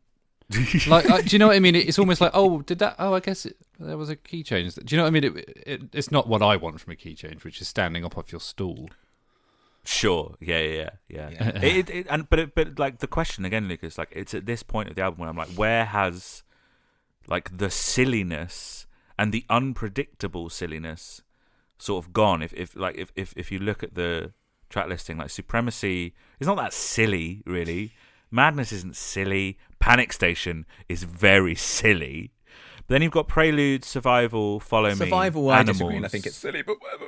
[0.87, 1.75] like, uh, do you know what I mean?
[1.75, 2.97] It's almost like, oh, did that?
[2.99, 4.75] Oh, I guess it, there was a key change.
[4.75, 5.23] Do you know what I mean?
[5.23, 8.17] It, it, it's not what I want from a key change, which is standing up
[8.17, 8.89] off your stool.
[9.83, 10.35] Sure.
[10.39, 11.29] Yeah, yeah, yeah.
[11.29, 11.59] yeah.
[11.61, 14.63] It, it, and but it, but like the question again, Lucas, like it's at this
[14.63, 16.43] point of the album where I'm like, where has
[17.27, 18.85] like the silliness
[19.17, 21.23] and the unpredictable silliness
[21.79, 22.41] sort of gone?
[22.41, 24.33] If if like if if if you look at the
[24.69, 27.93] track listing, like Supremacy is not that silly, really.
[28.29, 29.57] Madness isn't silly.
[29.79, 32.31] Panic Station is very silly.
[32.87, 35.77] But then you've got Prelude, Survival, Follow Me, Survival, I Animals.
[35.77, 37.05] disagree, and I think it's silly, but whatever.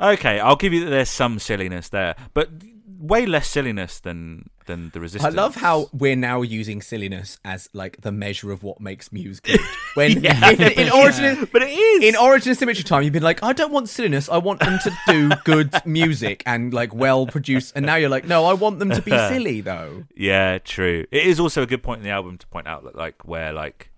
[0.00, 2.50] Okay, I'll give you that there's some silliness there, but
[2.98, 5.32] way less silliness than than the resistance.
[5.32, 9.38] I love how we're now using silliness as like the measure of what makes Muse
[9.38, 9.60] good.
[9.94, 10.50] When Yeah.
[10.50, 13.52] in, in origin, but it is in Origin of Symmetry time, you've been like, I
[13.54, 14.28] don't want silliness.
[14.28, 17.74] I want them to do good music and like well produced.
[17.76, 20.04] And now you're like, no, I want them to be silly though.
[20.16, 21.06] yeah, true.
[21.12, 23.52] It is also a good point in the album to point out that like where
[23.52, 23.90] like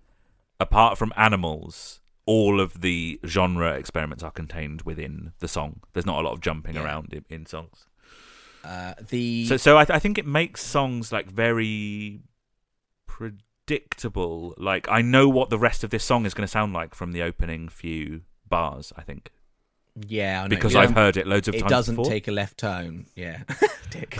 [0.60, 5.80] apart from animals, all of the genre experiments are contained within the song.
[5.94, 6.84] There's not a lot of jumping Yeah.
[6.84, 7.86] around in, in songs.
[8.62, 12.20] Uh, the So so I, th- I think it makes songs like very
[13.06, 14.54] predictable.
[14.58, 17.12] Like I know what the rest of this song is going to sound like from
[17.12, 18.92] the opening few bars.
[18.96, 19.30] I think.
[20.06, 20.48] yeah, I know.
[20.50, 20.80] because Yeah.
[20.80, 21.70] I've heard it loads of it times.
[21.70, 22.10] doesn't before.
[22.10, 23.06] take a left turn.
[23.14, 23.42] Yeah,
[23.90, 24.18] dick.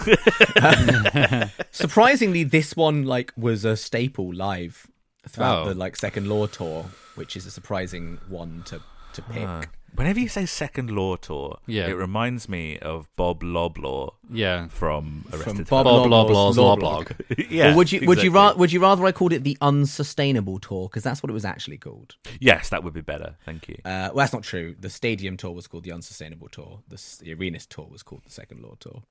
[1.71, 4.87] Surprisingly, this one like was a staple live
[5.29, 5.69] throughout Oh.
[5.71, 6.87] the like second law tour,
[7.19, 8.81] which is a surprising one to
[9.15, 9.47] to pick.
[9.47, 9.63] Ah.
[9.95, 11.87] Whenever you say second law tour, Yeah.
[11.89, 14.69] it reminds me of Bob Loblaw Yeah.
[14.69, 17.13] from From Arrested Bob Bob Loblaw's Loblaw's Law Law Blog.
[17.27, 17.51] Blog.
[17.51, 18.29] yeah, or would you would you exactly.
[18.29, 21.47] rather would you rather I called it the unsustainable tour because that's what it was
[21.47, 22.17] actually called.
[22.39, 23.37] Yes, that would be better.
[23.47, 23.77] Thank you.
[23.85, 24.77] Uh, well, that's not true.
[24.79, 26.83] The stadium tour was called the unsustainable tour.
[26.89, 29.03] The, s- the arenas tour was called the second law tour.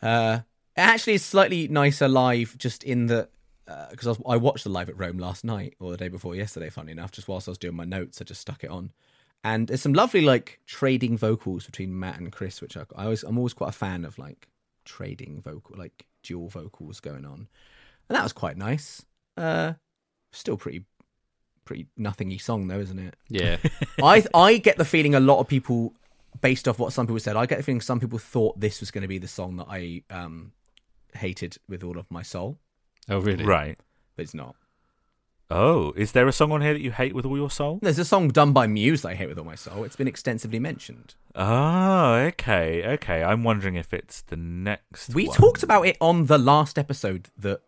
[0.00, 0.40] Uh,
[0.76, 3.28] it actually is slightly nicer live, just in the
[3.90, 6.34] because I, was- I watched the live at Rome last night or the day before
[6.34, 6.70] yesterday.
[6.70, 8.92] Funny enough, just whilst I was doing my notes, I just stuck it on,
[9.44, 13.22] and there's some lovely like trading vocals between Matt and Chris, which I, I always
[13.22, 14.48] I'm always quite a fan of like
[14.84, 17.48] trading vocal like dual vocals going on,
[18.08, 19.04] and that was quite nice.
[19.36, 19.74] Uh,
[20.32, 20.84] still pretty
[21.64, 23.14] pretty nothingy song though, isn't it?
[23.28, 23.58] Yeah.
[24.02, 25.94] I I get the feeling a lot of people,
[26.40, 28.90] based off what some people said, I get the feeling some people thought this was
[28.90, 30.52] going to be the song that I um
[31.14, 32.58] hated with all of my soul,
[33.10, 33.44] Oh, really?
[33.44, 33.78] Right.
[34.16, 34.56] but it's not.
[35.52, 37.80] Oh, is there a song on here that you hate with all your soul?
[37.82, 39.82] There's a song done by Muse that I hate with all my soul.
[39.82, 41.16] It's been extensively mentioned.
[41.34, 43.24] Oh, okay, okay.
[43.24, 45.12] I'm wondering if it's the next.
[45.12, 45.36] We one.
[45.36, 47.62] talked about it on the last episode that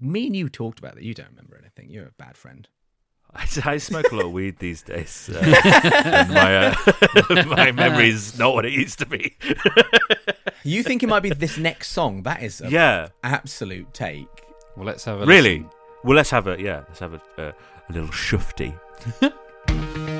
[0.00, 1.04] me and you talked about that.
[1.04, 1.90] You don't remember anything.
[1.90, 2.66] You're a bad friend.
[3.34, 5.30] I, I smoke a lot of weed these days.
[5.32, 5.38] Uh,
[6.04, 9.36] and my uh, my memory's not what it used to be.
[10.64, 12.22] You think it might be this next song?
[12.22, 14.28] That is an yeah, absolute take.
[14.76, 15.60] Well, let's have a really.
[15.60, 15.70] listen.
[16.04, 16.84] Well, let's have a yeah.
[16.88, 17.52] Let's have a uh,
[17.88, 18.78] a little shufty.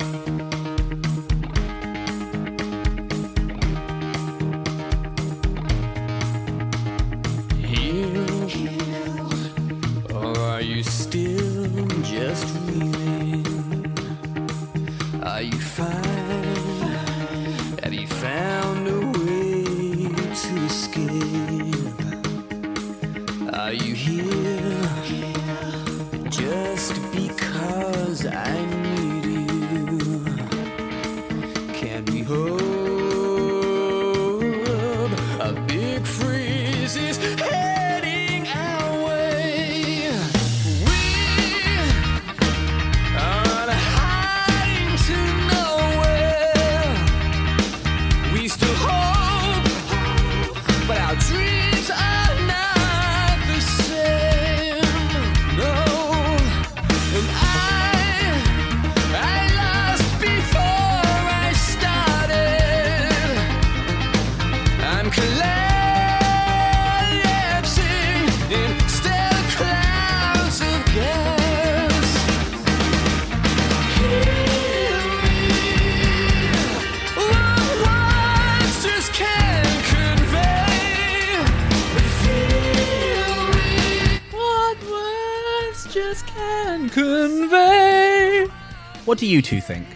[89.32, 89.86] you two think?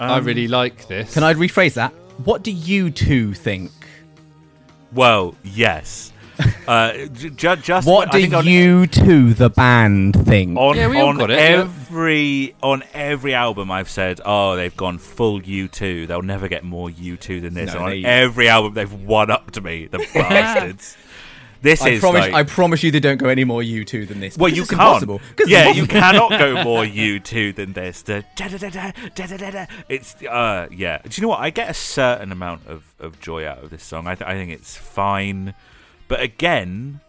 [0.00, 1.14] I really like this.
[1.14, 1.92] Can I rephrase that?
[2.24, 3.70] What do you two think?
[4.92, 6.12] Well, yes.
[6.68, 10.56] Uh, j- ju- just What I do think on- you two, the band, think?
[10.58, 14.76] on Yeah, we all on got it, every on every album I've said, oh, they've
[14.76, 16.06] gone full U two.
[16.06, 17.72] They'll never get more U two than this.
[17.72, 20.96] No, on they- every album, they've one up to me, the bastards.
[21.60, 22.20] This I is promise.
[22.20, 24.36] like, I promise you, they don't go any more U two than this.
[24.38, 24.72] well, you can't.
[24.72, 25.18] Impossible.
[25.18, 28.02] 'Cause it's Yeah, you cannot go more U two than this.
[29.88, 30.98] It's uh, yeah.
[31.02, 31.40] Do you know what?
[31.40, 34.06] I get a certain amount of, of joy out of this song.
[34.06, 35.54] I th- I think it's fine,
[36.06, 37.00] but again,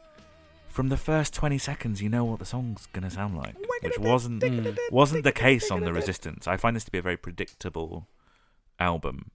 [0.68, 4.44] from the first twenty seconds, you know what the song's gonna sound like, which wasn't
[4.92, 6.48] wasn't the case on the Resistance.
[6.48, 8.08] I find this to be a very predictable
[8.80, 9.32] album.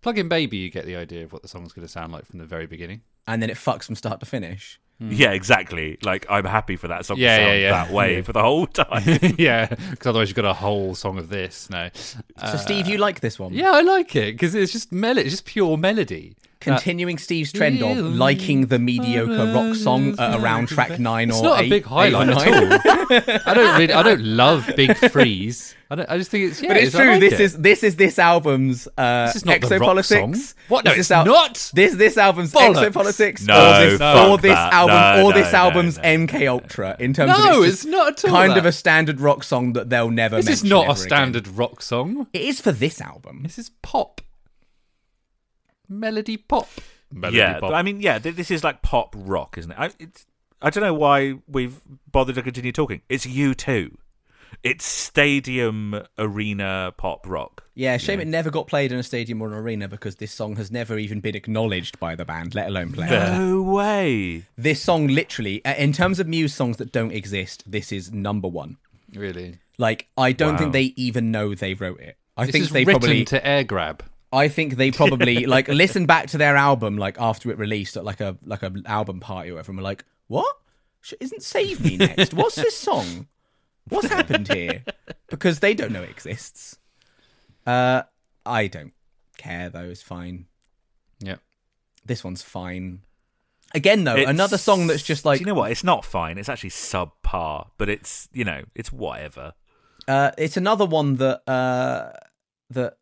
[0.00, 2.24] Plug in Baby, you get the idea of what the song's going to sound like
[2.24, 3.02] from the very beginning.
[3.28, 4.80] And then it fucks from start to finish.
[5.00, 5.96] Yeah, exactly.
[6.02, 7.22] Like I'm happy for that song Hmm.
[7.22, 7.70] Yeah, to yeah, sound yeah.
[7.84, 8.22] that way Yeah.
[8.22, 9.04] for the whole time.
[9.38, 11.70] yeah, because otherwise you've got a whole song of this.
[11.70, 11.88] No.
[11.94, 13.52] So, Steve, you like this one?
[13.54, 15.26] Yeah, I like it because it's just melody.
[15.26, 16.34] It's just pure melody.
[16.60, 20.74] Continuing Steve's trend of liking the mediocre rock song at around mm-hmm.
[20.74, 23.40] track nine It's or not eight, a big highlight at all.
[23.46, 25.74] I don't really, I don't love Big Freeze.
[25.90, 26.68] I, don't, I just think it's yeah.
[26.68, 27.10] But it's I true.
[27.12, 27.40] like this it.
[27.40, 30.36] is this is this album's uh, This is not the rock exopolitics.
[30.36, 30.54] song.
[30.68, 30.84] What?
[30.84, 31.70] No, This it's is al- not.
[31.72, 32.90] This this album's Bollocks.
[32.90, 33.46] exopolitics.
[33.46, 34.72] No, or this, fuck or this that.
[34.74, 36.02] album, No, or no, this no, album's no.
[36.02, 38.58] MK Ultra in terms of No, it's, it's just not at all kind that.
[38.58, 40.36] of a standard rock song that they'll never.
[40.36, 41.06] This is mention not a ever again.
[41.08, 42.26] standard rock song.
[42.34, 43.40] It is for this album.
[43.44, 44.20] This is pop.
[45.88, 46.68] Melody pop.
[47.12, 47.72] Melody yeah, pop.
[47.72, 49.76] I mean, yeah, th- this is like pop rock, isn't it?
[49.78, 50.26] I, it's,
[50.60, 53.02] I don't know why we've bothered to continue talking.
[53.08, 53.96] It's U two.
[54.64, 57.64] It's stadium arena pop rock.
[57.74, 60.56] Yeah, shame it never got played in a stadium or an arena because this song
[60.56, 63.10] has never even been acknowledged by the band, let alone played.
[63.10, 64.46] No way.
[64.56, 68.48] This song, literally, uh, in terms of Muse songs that don't exist, this is number
[68.48, 68.78] one.
[69.14, 69.58] really.
[69.80, 70.58] Like, I don't Wow.
[70.58, 72.16] think they even know they wrote it.
[72.36, 73.24] I This think is they written probably.
[73.26, 74.02] to air grab.
[74.32, 78.04] I think they probably like listen back to their album like after it released at
[78.04, 80.54] like a like a album party or whatever, and were like, "What?
[81.20, 82.34] Isn't Save Me next?
[82.34, 83.26] What's this song?
[83.88, 84.84] What's happened here?"
[85.28, 86.78] Because they don't know it exists.
[87.66, 88.02] Uh,
[88.44, 88.92] I don't
[89.38, 89.84] care though.
[89.84, 90.46] It's fine.
[91.20, 91.36] Yeah.
[92.04, 93.00] This one's fine.
[93.74, 95.70] Again, though, It's- another song that's just like Do you know what?
[95.70, 96.38] It's not fine.
[96.38, 99.52] It's actually subpar, but it's you know, it's whatever.
[100.06, 102.12] Uh, it's another one that uh,
[102.70, 102.96] that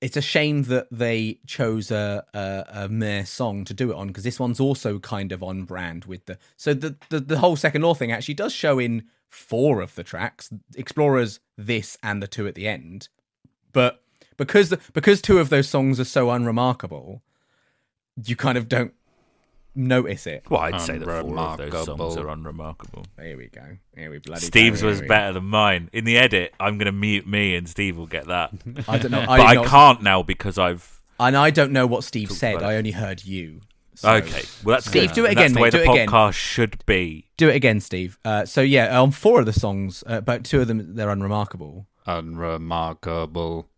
[0.00, 4.08] it's a shame that they chose a a, a mere song to do it on
[4.08, 7.56] because this one's also kind of on brand with the so the, the the whole
[7.56, 12.28] second law thing actually does show in four of the tracks explorers this and the
[12.28, 13.08] two at the end.
[13.72, 14.02] But
[14.36, 17.22] because because two of those songs are so unremarkable
[18.24, 18.94] you kind of don't
[19.76, 23.04] notice it Well, I'd say that four of those songs are unremarkable.
[23.20, 25.14] here we go here we bloody go, Steve's here was we go.
[25.14, 25.90] better than mine.
[25.92, 28.50] In the edit, I'm going to mute me, and Steve will get that.
[28.88, 32.04] i don't know but I not- can't now because I've And I don't know what
[32.04, 32.62] Steve said.
[32.62, 33.60] I only heard you.
[33.94, 35.14] So- Okay, well that's Steve, good.
[35.14, 36.08] do it again, That's the mate, way do the it again.
[36.08, 37.30] podcast should be.
[37.38, 38.18] Do it again, Steve.
[38.24, 41.86] Uh, so yeah, on four of the songs, uh, but two of them they're unremarkable.
[42.06, 43.68] Unremarkable.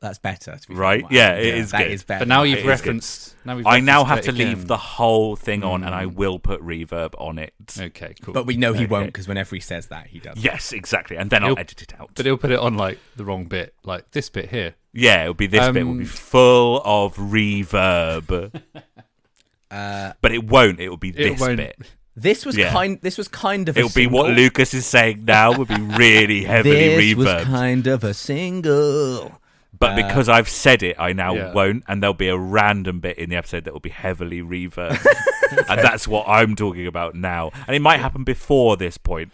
[0.00, 0.80] That's better, to be fair.
[0.80, 1.02] Right?
[1.02, 1.08] Wow.
[1.10, 1.90] Yeah, it is that good.
[1.90, 2.20] is better.
[2.20, 2.68] But now you've is good.
[2.68, 3.34] referenced.
[3.44, 6.14] Now we've I now have it to leave the whole thing on, and I Hmm.
[6.14, 7.52] will put reverb on it.
[7.78, 8.32] Okay, cool.
[8.32, 8.86] But we know he Okay.
[8.90, 10.36] won't because whenever he says that, he does.
[10.38, 12.10] Yes, exactly, and then I'll He'll- edit it out.
[12.14, 14.74] but he'll put it on like the wrong bit, like this bit here.
[14.92, 18.62] Yeah, it'll be this bit will be Um, full of reverb,
[19.70, 20.80] Uh, but it won't.
[20.80, 21.76] It will be this won't- bit.
[22.16, 22.70] this was Yeah.
[22.72, 22.98] kind.
[23.02, 23.76] This was kind of.
[23.76, 24.30] It'll be what.
[24.30, 25.52] Lucas is saying now.
[25.52, 29.37] Will be really heavily This was kind of a single.
[29.78, 31.52] But because I've said it, I now Yeah.
[31.52, 35.04] won't, and there'll be a random bit in the episode that will be heavily reverbed,
[35.68, 37.50] and that's what I'm talking about now.
[37.66, 39.32] And it might happen before this point.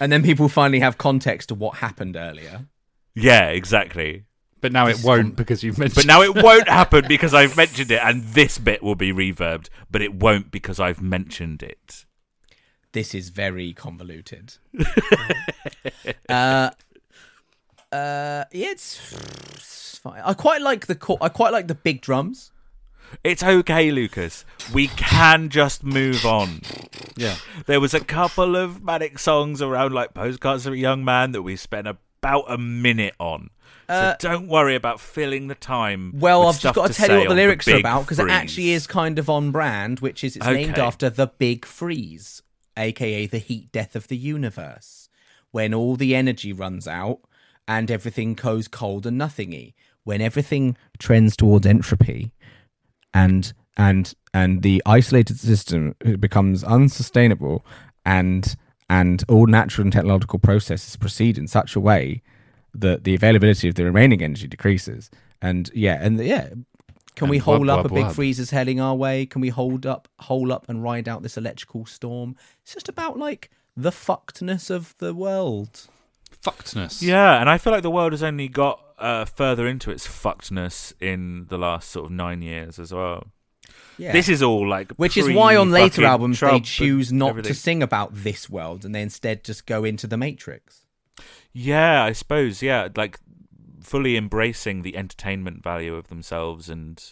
[0.00, 2.66] And then people finally have context to what happened earlier.
[3.14, 4.24] Yeah, exactly.
[4.60, 5.94] But now it won't because you've mentioned.
[5.94, 9.68] But now it won't happen because I've mentioned it, and this bit will be reverbed,
[9.90, 12.04] but it won't because I've mentioned it.
[12.92, 14.54] This is very convoluted.
[16.28, 16.70] uh,
[17.92, 19.12] uh, yeah, it's,
[19.54, 20.20] it's fine.
[20.24, 22.52] I quite like the co- I quite like the big drums.
[23.24, 24.44] It's okay, Lucas.
[24.72, 26.60] We can just move on.
[27.16, 27.36] yeah.
[27.66, 31.40] There was a couple of manic songs around, like Postcards of a Young Man, that
[31.42, 33.48] we spent about a minute on.
[33.88, 36.12] So Uh, don't worry about filling the time.
[36.16, 38.18] Well, with I've just got to, tell you what the on lyrics are about because
[38.18, 42.42] it actually is kind of on brand, which is it's named after the Big Freeze,
[42.76, 45.08] aka the heat death of the universe,
[45.52, 47.20] when all the energy runs out
[47.68, 49.74] and everything goes cold and nothingy.
[50.04, 52.32] When everything trends towards entropy,
[53.12, 57.64] and and and the isolated system becomes unsustainable,
[58.06, 58.56] and
[58.88, 62.22] and all natural and technological processes proceed in such a way
[62.72, 65.10] that the availability of the remaining energy decreases.
[65.42, 66.48] And yeah, and yeah,
[67.14, 68.14] can we And hold wub, up a big wub.
[68.14, 69.26] freezer's heading our way?
[69.26, 72.34] Can we hold up, hole up, and ride out this electrical storm?
[72.62, 75.88] It's just about like the fuckedness of the world.
[76.42, 77.02] Fuckedness.
[77.02, 80.92] Yeah, and I feel like the world has only got uh, further into its fuckedness
[81.00, 83.28] in the last sort of nine years as well.
[83.96, 84.12] Yeah.
[84.12, 87.52] This is all like, which is why on later albums Trump they choose not everything.
[87.52, 90.86] to sing about this world and they instead just go into the Matrix.
[91.52, 92.62] Yeah, I suppose.
[92.62, 93.18] Yeah, like
[93.82, 97.02] fully embracing the entertainment value of themselves, and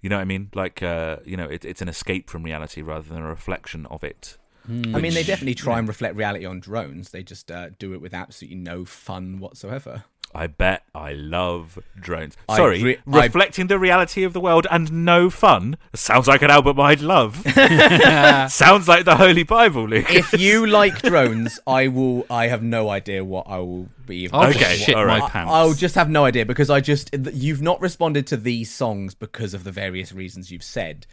[0.00, 0.50] you know what I mean.
[0.54, 4.02] Like, uh, you know, it, it's an escape from reality rather than a reflection of
[4.02, 4.38] it.
[4.68, 7.10] I mean, they definitely try and reflect reality on drones.
[7.10, 10.04] They just uh, do it with absolutely no fun whatsoever.
[10.36, 12.36] I bet I love drones.
[12.50, 15.76] Sorry, re- I- reflecting the reality of the world and no fun.
[15.94, 17.36] Sounds like an album I'd love.
[18.50, 20.06] Sounds like the Holy Bible, Luke.
[20.12, 22.26] if you like drones, I will.
[22.28, 24.28] I have no idea what I will be.
[24.32, 25.20] I'll Okay, just shit all right.
[25.20, 25.52] my I- pants.
[25.52, 29.54] I'll just have no idea because I just you've not responded to these songs because
[29.54, 31.06] of the various reasons you've said.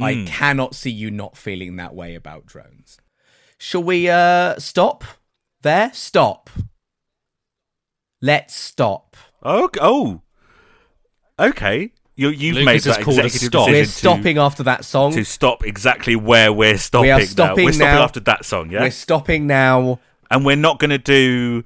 [0.00, 0.24] I Hmm.
[0.26, 2.98] cannot see you not feeling that way about drones.
[3.58, 5.04] Shall we uh stop
[5.62, 5.90] there?
[5.94, 6.50] Stop.
[8.20, 9.16] Let's stop.
[9.42, 10.22] Oh, oh,
[11.38, 11.92] okay.
[12.14, 13.66] You, you've Lucas made has that called a executive stop.
[13.68, 15.12] decision We're to- stopping after that song.
[15.14, 17.06] to stop exactly where we're stopping.
[17.06, 17.46] We are stopping now.
[17.48, 18.02] stopping We're stopping now.
[18.04, 18.80] after that song, yeah.
[18.82, 19.98] We're stopping now.
[20.30, 21.64] And we're not going to do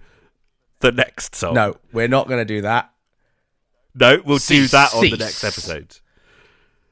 [0.81, 1.55] the next song.
[1.55, 2.91] No, we're not going to do that.
[3.95, 5.99] no, we'll do that on the next episode.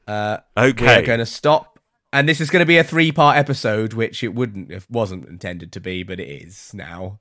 [0.07, 0.85] Uh, Okay.
[0.85, 1.79] We're going to stop.
[2.13, 5.27] And this is going to be a three part episode, which it wouldn't, it wasn't
[5.27, 7.19] intended to be, but it is now.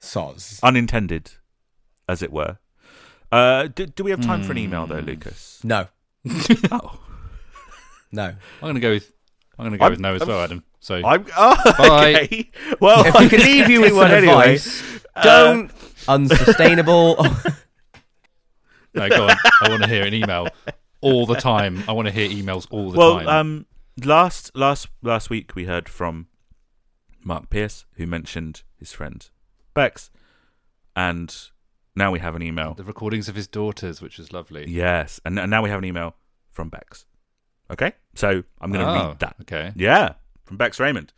[0.00, 0.60] Soz.
[0.62, 1.32] Unintended,
[2.08, 2.58] as it were.
[3.32, 4.92] Uh, do, do we have time for an email Hmm.
[4.92, 5.60] though, Lucas?
[5.64, 5.86] No,
[6.70, 7.00] oh,
[8.12, 8.24] no.
[8.26, 9.12] I'm gonna go with.
[9.58, 10.62] I'm gonna go I'm- with no as well, Adam.
[10.80, 11.24] So I'm.
[11.36, 12.14] Oh, Bye.
[12.24, 12.50] okay.
[12.80, 14.58] Well, If we can leave you with guess one anyway.
[15.22, 15.70] don't
[16.06, 17.16] unsustainable.
[18.94, 19.36] no, go on.
[19.62, 20.48] I want to hear an email
[21.04, 21.84] all the time.
[21.88, 23.28] I want to hear emails all the well, time.
[23.28, 23.66] um,
[24.04, 26.26] last last last week we heard from
[27.22, 29.28] Mark Pierce, who mentioned his friend
[29.74, 30.10] Bex,
[30.96, 31.34] and
[31.96, 32.74] now we have an email.
[32.74, 34.64] the recordings of his daughters, which is lovely.
[34.68, 36.16] Yes, and, and now we have an email
[36.50, 37.06] from Bex.
[37.70, 39.36] Okay, so I'm going to Oh, read that.
[39.42, 39.72] Okay.
[39.74, 40.14] Yeah,
[40.44, 41.12] from Bex Raymond.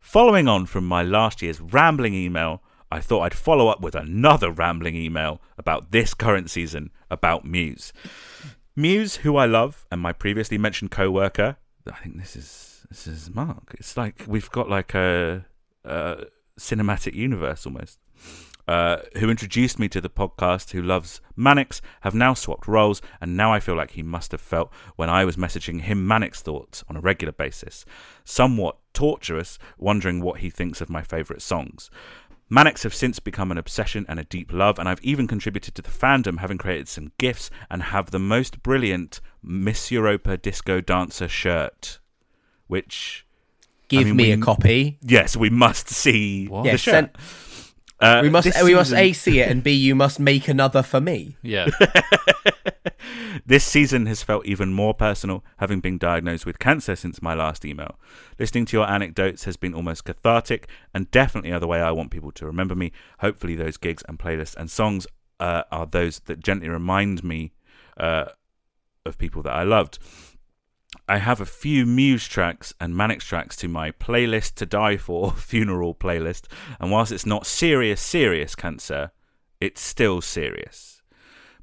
[0.00, 4.50] Following on from my last year's rambling email, I thought I'd follow up with another
[4.50, 7.92] rambling email about this current season about Muse.
[8.74, 11.56] Muse, who I love, and my previously mentioned co-worker.
[11.86, 13.74] I think this is this is Mark.
[13.78, 15.44] It's like we've got like a,
[15.84, 16.24] a
[16.58, 17.98] cinematic universe almost.
[18.68, 23.36] Uh, who introduced me to the podcast, who loves Manics, have now swapped roles, and
[23.36, 26.84] now I feel like he must have felt when I was messaging him Manics thoughts
[26.88, 27.84] on a regular basis.
[28.24, 31.90] Somewhat torturous, wondering what he thinks of my favourite songs.
[32.48, 35.82] Manics have since become an obsession and a deep love, and I've even contributed to
[35.82, 41.28] the fandom, having created some gifts and have the most brilliant Miss Europa Disco Dancer
[41.28, 41.98] shirt,
[42.66, 43.26] which
[43.88, 44.98] Give mean, me we- a copy.
[45.02, 46.64] yes, we must see What?
[46.64, 46.92] the Yeah, shirt.
[46.94, 47.10] send-
[48.00, 50.82] Uh, we must this we must a see it and b you must make another
[50.82, 51.36] for me.
[51.42, 51.68] Yeah.
[53.46, 57.64] This season has felt even more personal, having been diagnosed with cancer since my last
[57.64, 57.98] email.
[58.38, 62.10] Listening to your anecdotes has been almost cathartic, and definitely are the way I want
[62.10, 62.92] people to remember me.
[63.20, 65.06] Hopefully, those gigs and playlists and songs
[65.40, 67.52] uh, are those that gently remind me
[67.96, 68.26] uh,
[69.04, 69.98] of people that I loved.
[71.08, 75.32] I have a few Muse tracks and Manics tracks to my playlist to die for
[75.36, 76.44] funeral playlist,
[76.78, 79.10] and whilst it's not serious, serious cancer,
[79.60, 81.01] it's still serious.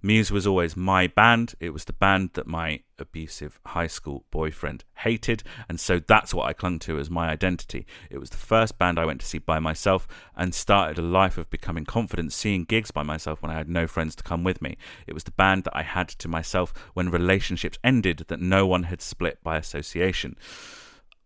[0.01, 1.55] Muse was always my band.
[1.59, 6.47] It was the band that my abusive high school boyfriend hated, and so that's what
[6.47, 7.85] I clung to as my identity.
[8.09, 10.07] It was the first band I went to see by myself
[10.37, 13.87] and started a life of becoming confident seeing gigs by myself when I had no
[13.87, 14.77] friends to come with me.
[15.05, 18.83] It was the band that I had to myself when relationships ended that no one
[18.83, 20.37] had split by association.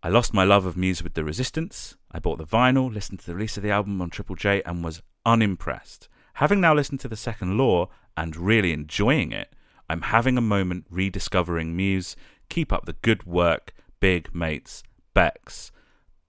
[0.01, 1.95] I lost my love of Muse with The Resistance.
[2.11, 4.83] I bought the vinyl, listened to the release of the album on Triple J, and
[4.83, 6.09] was unimpressed.
[6.37, 9.49] Having now listened to The Second Law and really enjoying it,
[9.89, 12.15] I'm having a moment rediscovering Muse.
[12.49, 14.83] Keep up the good work, big mates.
[15.13, 15.71] Bex.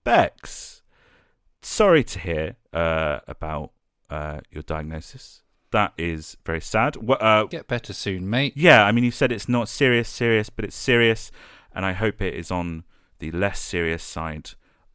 [0.04, 0.82] Bex.
[1.62, 3.72] Sorry to hear uh, about
[4.10, 5.42] uh, your diagnosis.
[5.70, 6.96] That is very sad.
[7.08, 8.52] Uh, Get better soon, mate.
[8.54, 11.32] yeah, I mean, you said it's not serious, serious, but it's serious,
[11.74, 12.84] and I hope it is on
[13.18, 14.50] the less serious side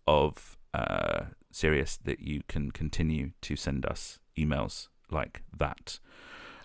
[0.07, 5.99] of uh, serious that you can continue to send us emails like that.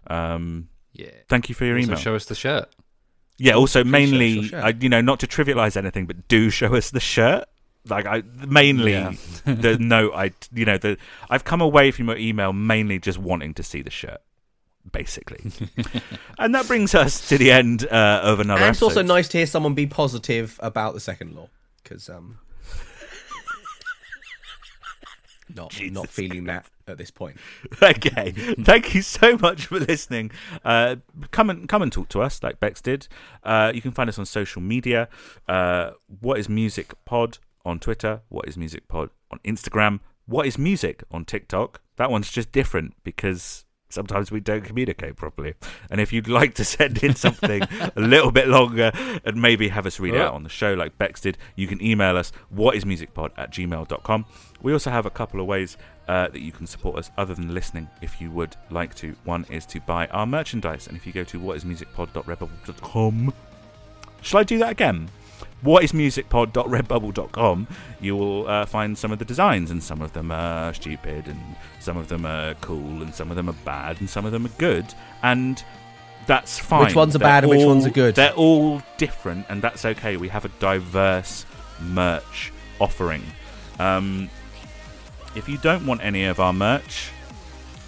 [0.07, 1.11] Um, Yeah.
[1.29, 1.99] thank you for your Also email.
[2.01, 2.69] show us the shirt.
[3.39, 4.55] yeah, also Appreciate mainly.
[4.55, 7.45] I, you know, not to trivialize anything, but do show us the shirt.
[7.87, 9.13] Like I mainly Yeah.
[9.45, 10.97] the note I you know the
[11.29, 14.23] I've come away from your email mainly just wanting to see the shirt,
[14.91, 15.53] basically,
[16.39, 18.63] and that brings us to the end uh, of another.
[18.63, 21.51] And it's also nice to hear someone be positive about the second law
[21.83, 22.39] because um,
[25.55, 27.37] not not feeling that at this point.
[27.83, 28.33] okay.
[28.33, 30.31] Thank you so much for listening.
[30.65, 30.97] Uh,
[31.31, 33.09] come and come and talk to us like Bex did.
[33.43, 35.09] Uh, you can find us on social media.
[35.49, 38.21] Uh, what is Music Pod on Twitter?
[38.29, 40.01] What is Music Pod on Instagram?
[40.27, 41.81] What is Music on TikTok?
[41.97, 43.64] That one's just different because
[43.95, 45.55] sometimes we don't communicate properly.
[45.91, 48.93] And if you'd like to send in something a little bit longer
[49.25, 51.83] and maybe have us read it out on the show like Bex did, you can
[51.83, 54.27] email us whatismusicpod at gmail.com.
[54.61, 55.77] We also have a couple of ways
[56.09, 59.17] uh, that you can support us other than listening if you would like to.
[59.25, 60.87] One is to buy our merchandise.
[60.87, 63.33] And if you go to whatismusicpod.redbubble.com,
[64.21, 65.09] shall I do that again?
[65.65, 67.67] whatismusicpod.redbubble.com
[68.01, 71.41] you will uh, find some of the designs and some of them are stupid and
[71.81, 74.45] some of them are cool and some of them are bad and some of them
[74.47, 74.87] are good
[75.23, 75.65] and
[76.27, 78.15] that's fine Which ones are They're bad and which ones are good?
[78.15, 81.45] they're all different and that's okay we have a diverse
[81.81, 83.23] merch offering
[83.79, 84.31] um,
[85.35, 87.11] if you don't want any of our merch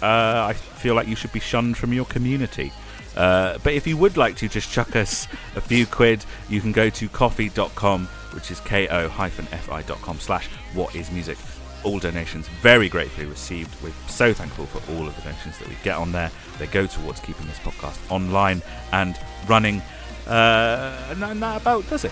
[0.01, 2.71] uh, I feel like you should be shunned from your community.
[3.17, 6.71] Uh, but if you would like to just chuck us a few quid, you can
[6.71, 11.37] go to coffee.com, which is ko-fi.com slash what is music.
[11.83, 13.75] All donations very gratefully received.
[13.83, 16.31] We're so thankful for all of the donations that we get on there.
[16.59, 18.61] They go towards keeping this podcast online
[18.93, 19.17] and
[19.47, 19.81] running.
[20.27, 22.11] Uh, and that- about does it.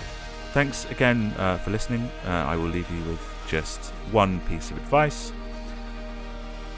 [0.54, 2.10] Thanks again uh, for listening.
[2.26, 5.34] Uh, I will leave you with just one piece of advice.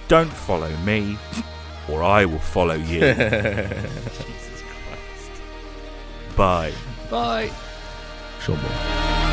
[0.08, 1.18] Don't follow me,
[1.90, 3.00] or I will follow you.
[3.00, 5.32] Jesus Christ.
[6.36, 6.74] Bye.
[7.10, 7.52] Bye.
[8.42, 8.56] Sure.
[8.58, 9.27] more.